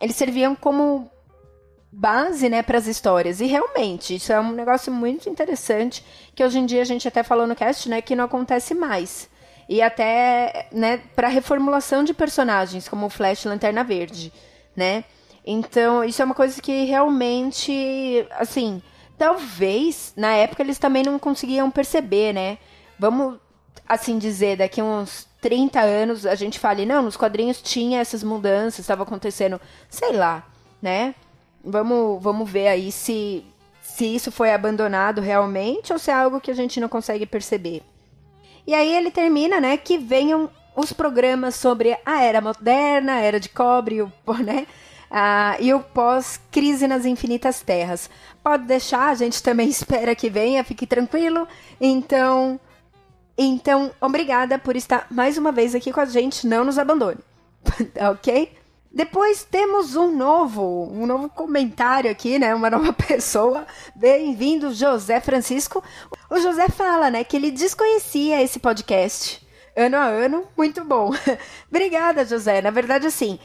[0.00, 1.10] eles serviam como
[1.92, 3.40] base, né, para as histórias.
[3.40, 6.04] E realmente, isso é um negócio muito interessante,
[6.34, 9.28] que hoje em dia a gente até falou no cast, né, que não acontece mais
[9.70, 14.32] e até né, para reformulação de personagens, como o Flash Lanterna Verde,
[14.74, 15.04] né?
[15.46, 18.82] Então, isso é uma coisa que realmente, assim,
[19.16, 22.58] talvez na época eles também não conseguiam perceber, né?
[22.98, 23.38] Vamos
[23.88, 28.80] assim dizer, daqui uns 30 anos a gente fale, não, nos quadrinhos tinha essas mudanças,
[28.80, 30.44] estava acontecendo, sei lá,
[30.82, 31.14] né?
[31.62, 33.44] Vamos, vamos ver aí se
[34.00, 37.82] se isso foi abandonado realmente ou se é algo que a gente não consegue perceber.
[38.66, 43.38] E aí ele termina, né, que venham os programas sobre a era moderna, a era
[43.38, 44.10] de cobre, o,
[44.42, 44.66] né,
[45.10, 48.08] ah, e o pós-crise nas infinitas terras.
[48.42, 51.46] Pode deixar, a gente também espera que venha, fique tranquilo.
[51.78, 52.58] Então,
[53.36, 56.46] então, obrigada por estar mais uma vez aqui com a gente.
[56.46, 57.18] Não nos abandone,
[58.10, 58.52] ok?
[58.92, 62.52] Depois temos um novo, um novo comentário aqui, né?
[62.52, 63.64] Uma nova pessoa.
[63.94, 65.82] Bem-vindo, José Francisco.
[66.28, 69.46] O José fala, né, que ele desconhecia esse podcast.
[69.76, 71.12] Ano a ano, muito bom.
[71.70, 72.60] Obrigada, José.
[72.60, 73.38] Na verdade, assim,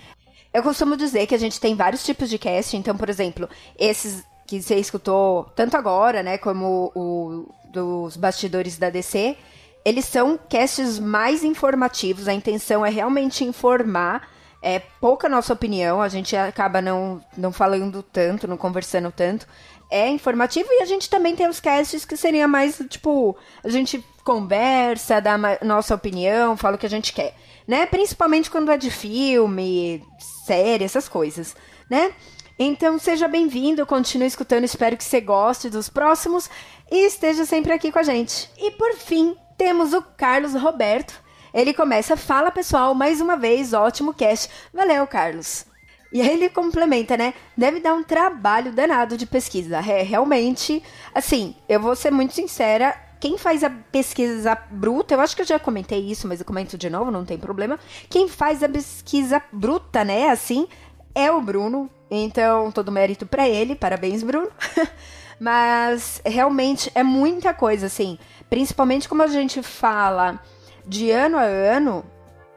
[0.51, 2.75] eu costumo dizer que a gente tem vários tipos de cast.
[2.75, 3.47] Então, por exemplo,
[3.77, 9.37] esses que você escutou tanto agora, né, como o dos bastidores da DC,
[9.83, 12.27] eles são casts mais informativos.
[12.27, 14.27] A intenção é realmente informar
[14.65, 19.47] é pouca nossa opinião, a gente acaba não, não falando tanto, não conversando tanto.
[19.91, 24.03] É informativo e a gente também tem os casts que seria mais, tipo, a gente
[24.23, 27.35] conversa, dá nossa opinião, fala o que a gente quer,
[27.67, 27.85] né?
[27.85, 30.03] Principalmente quando é de filme,
[30.47, 31.55] série, essas coisas,
[31.87, 32.11] né?
[32.57, 36.49] Então seja bem-vindo, continue escutando, espero que você goste dos próximos
[36.91, 38.49] e esteja sempre aqui com a gente.
[38.57, 41.23] E por fim, temos o Carlos Roberto,
[41.55, 44.51] ele começa, fala pessoal, mais uma vez, ótimo cast.
[44.73, 45.65] Valeu, Carlos.
[46.11, 47.33] E aí ele complementa, né?
[47.57, 49.77] Deve dar um trabalho danado de pesquisa.
[49.77, 50.83] É, realmente,
[51.13, 55.47] assim, eu vou ser muito sincera, quem faz a pesquisa bruta, eu acho que eu
[55.47, 57.79] já comentei isso, mas eu comento de novo, não tem problema.
[58.09, 60.67] Quem faz a pesquisa bruta, né, assim,
[61.15, 61.89] é o Bruno.
[62.11, 63.75] Então, todo mérito para ele.
[63.75, 64.49] Parabéns, Bruno.
[65.39, 68.19] mas realmente é muita coisa, assim.
[68.49, 70.39] Principalmente como a gente fala
[70.87, 72.05] de ano a ano,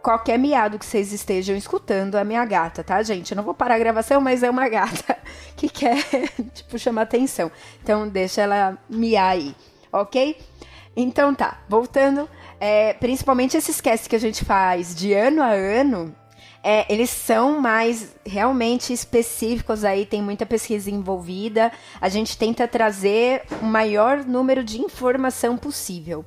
[0.03, 3.33] qualquer miado que vocês estejam escutando é minha gata, tá, gente?
[3.33, 5.17] Eu não vou parar a gravação, mas é uma gata
[5.57, 6.03] que quer,
[6.55, 7.51] tipo, chamar atenção.
[7.83, 9.55] Então, deixa ela miar aí,
[9.93, 10.37] ok?
[10.97, 12.29] Então, tá, voltando.
[12.61, 16.15] É, principalmente esses casts que a gente faz de ano a ano,
[16.63, 21.71] é, eles são mais realmente específicos aí, tem muita pesquisa envolvida.
[22.01, 26.25] A gente tenta trazer o maior número de informação possível,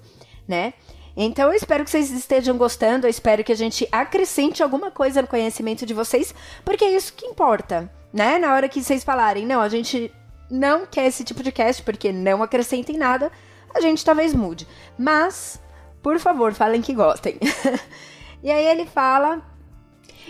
[0.48, 0.74] né?
[1.16, 5.22] Então eu espero que vocês estejam gostando, eu espero que a gente acrescente alguma coisa
[5.22, 6.34] no conhecimento de vocês,
[6.64, 8.38] porque é isso que importa, né?
[8.38, 10.12] Na hora que vocês falarem, não, a gente
[10.50, 13.32] não quer esse tipo de cast porque não acrescentem nada,
[13.74, 14.68] a gente talvez mude.
[14.98, 15.62] Mas,
[16.02, 17.38] por favor, falem que gostem.
[18.44, 19.42] e aí ele fala.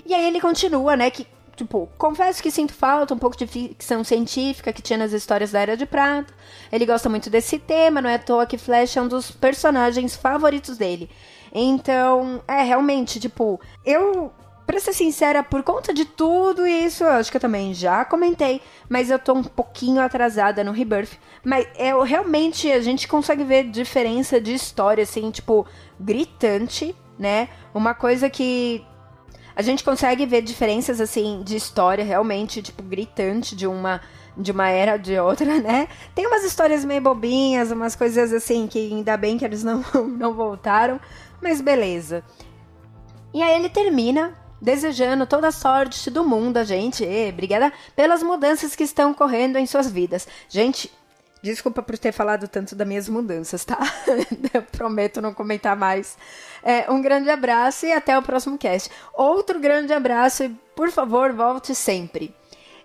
[0.06, 1.10] E aí ele continua, né?
[1.10, 5.52] Que Tipo, confesso que sinto falta um pouco de ficção científica que tinha nas histórias
[5.52, 6.34] da Era de Prata.
[6.72, 10.16] Ele gosta muito desse tema, não é à toa que Flash é um dos personagens
[10.16, 11.10] favoritos dele.
[11.54, 14.32] Então, é realmente, tipo, eu
[14.72, 18.62] Pra ser sincera, por conta de tudo isso, eu acho que eu também já comentei,
[18.88, 21.20] mas eu tô um pouquinho atrasada no Rebirth.
[21.44, 25.68] Mas é realmente a gente consegue ver diferença de história, assim, tipo,
[26.00, 27.50] gritante, né?
[27.74, 28.86] Uma coisa que
[29.56, 34.02] a gente consegue ver diferenças, assim, de história realmente, tipo, gritante de uma
[34.38, 35.90] de uma era de outra, né?
[36.16, 40.34] Tem umas histórias meio bobinhas, umas coisas assim que ainda bem que eles não, não
[40.34, 41.00] voltaram,
[41.42, 42.24] mas beleza.
[43.34, 47.04] E aí ele termina desejando toda a sorte do mundo a gente.
[47.04, 50.28] E, obrigada pelas mudanças que estão ocorrendo em suas vidas.
[50.48, 50.90] Gente,
[51.42, 53.80] Desculpa por ter falado tanto das minhas mudanças, tá?
[54.54, 56.16] Eu prometo não comentar mais.
[56.64, 58.90] É, um grande abraço e até o próximo cast.
[59.14, 62.34] Outro grande abraço e, por favor, volte sempre.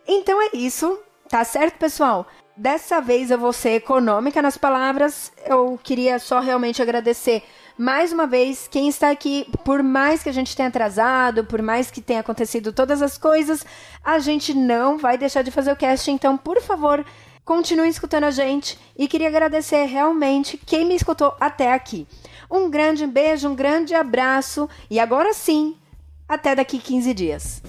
[0.06, 0.98] Então é isso,
[1.28, 2.26] tá certo, pessoal?
[2.56, 5.30] Dessa vez eu vou ser econômica nas palavras.
[5.44, 7.42] Eu queria só realmente agradecer
[7.76, 9.46] mais uma vez quem está aqui.
[9.62, 13.66] Por mais que a gente tenha atrasado, por mais que tenha acontecido todas as coisas,
[14.02, 16.10] a gente não vai deixar de fazer o cast.
[16.10, 17.04] Então, por favor,
[17.46, 22.04] Continue escutando a gente e queria agradecer realmente quem me escutou até aqui.
[22.50, 25.76] Um grande beijo, um grande abraço e agora sim,
[26.28, 27.62] até daqui 15 dias.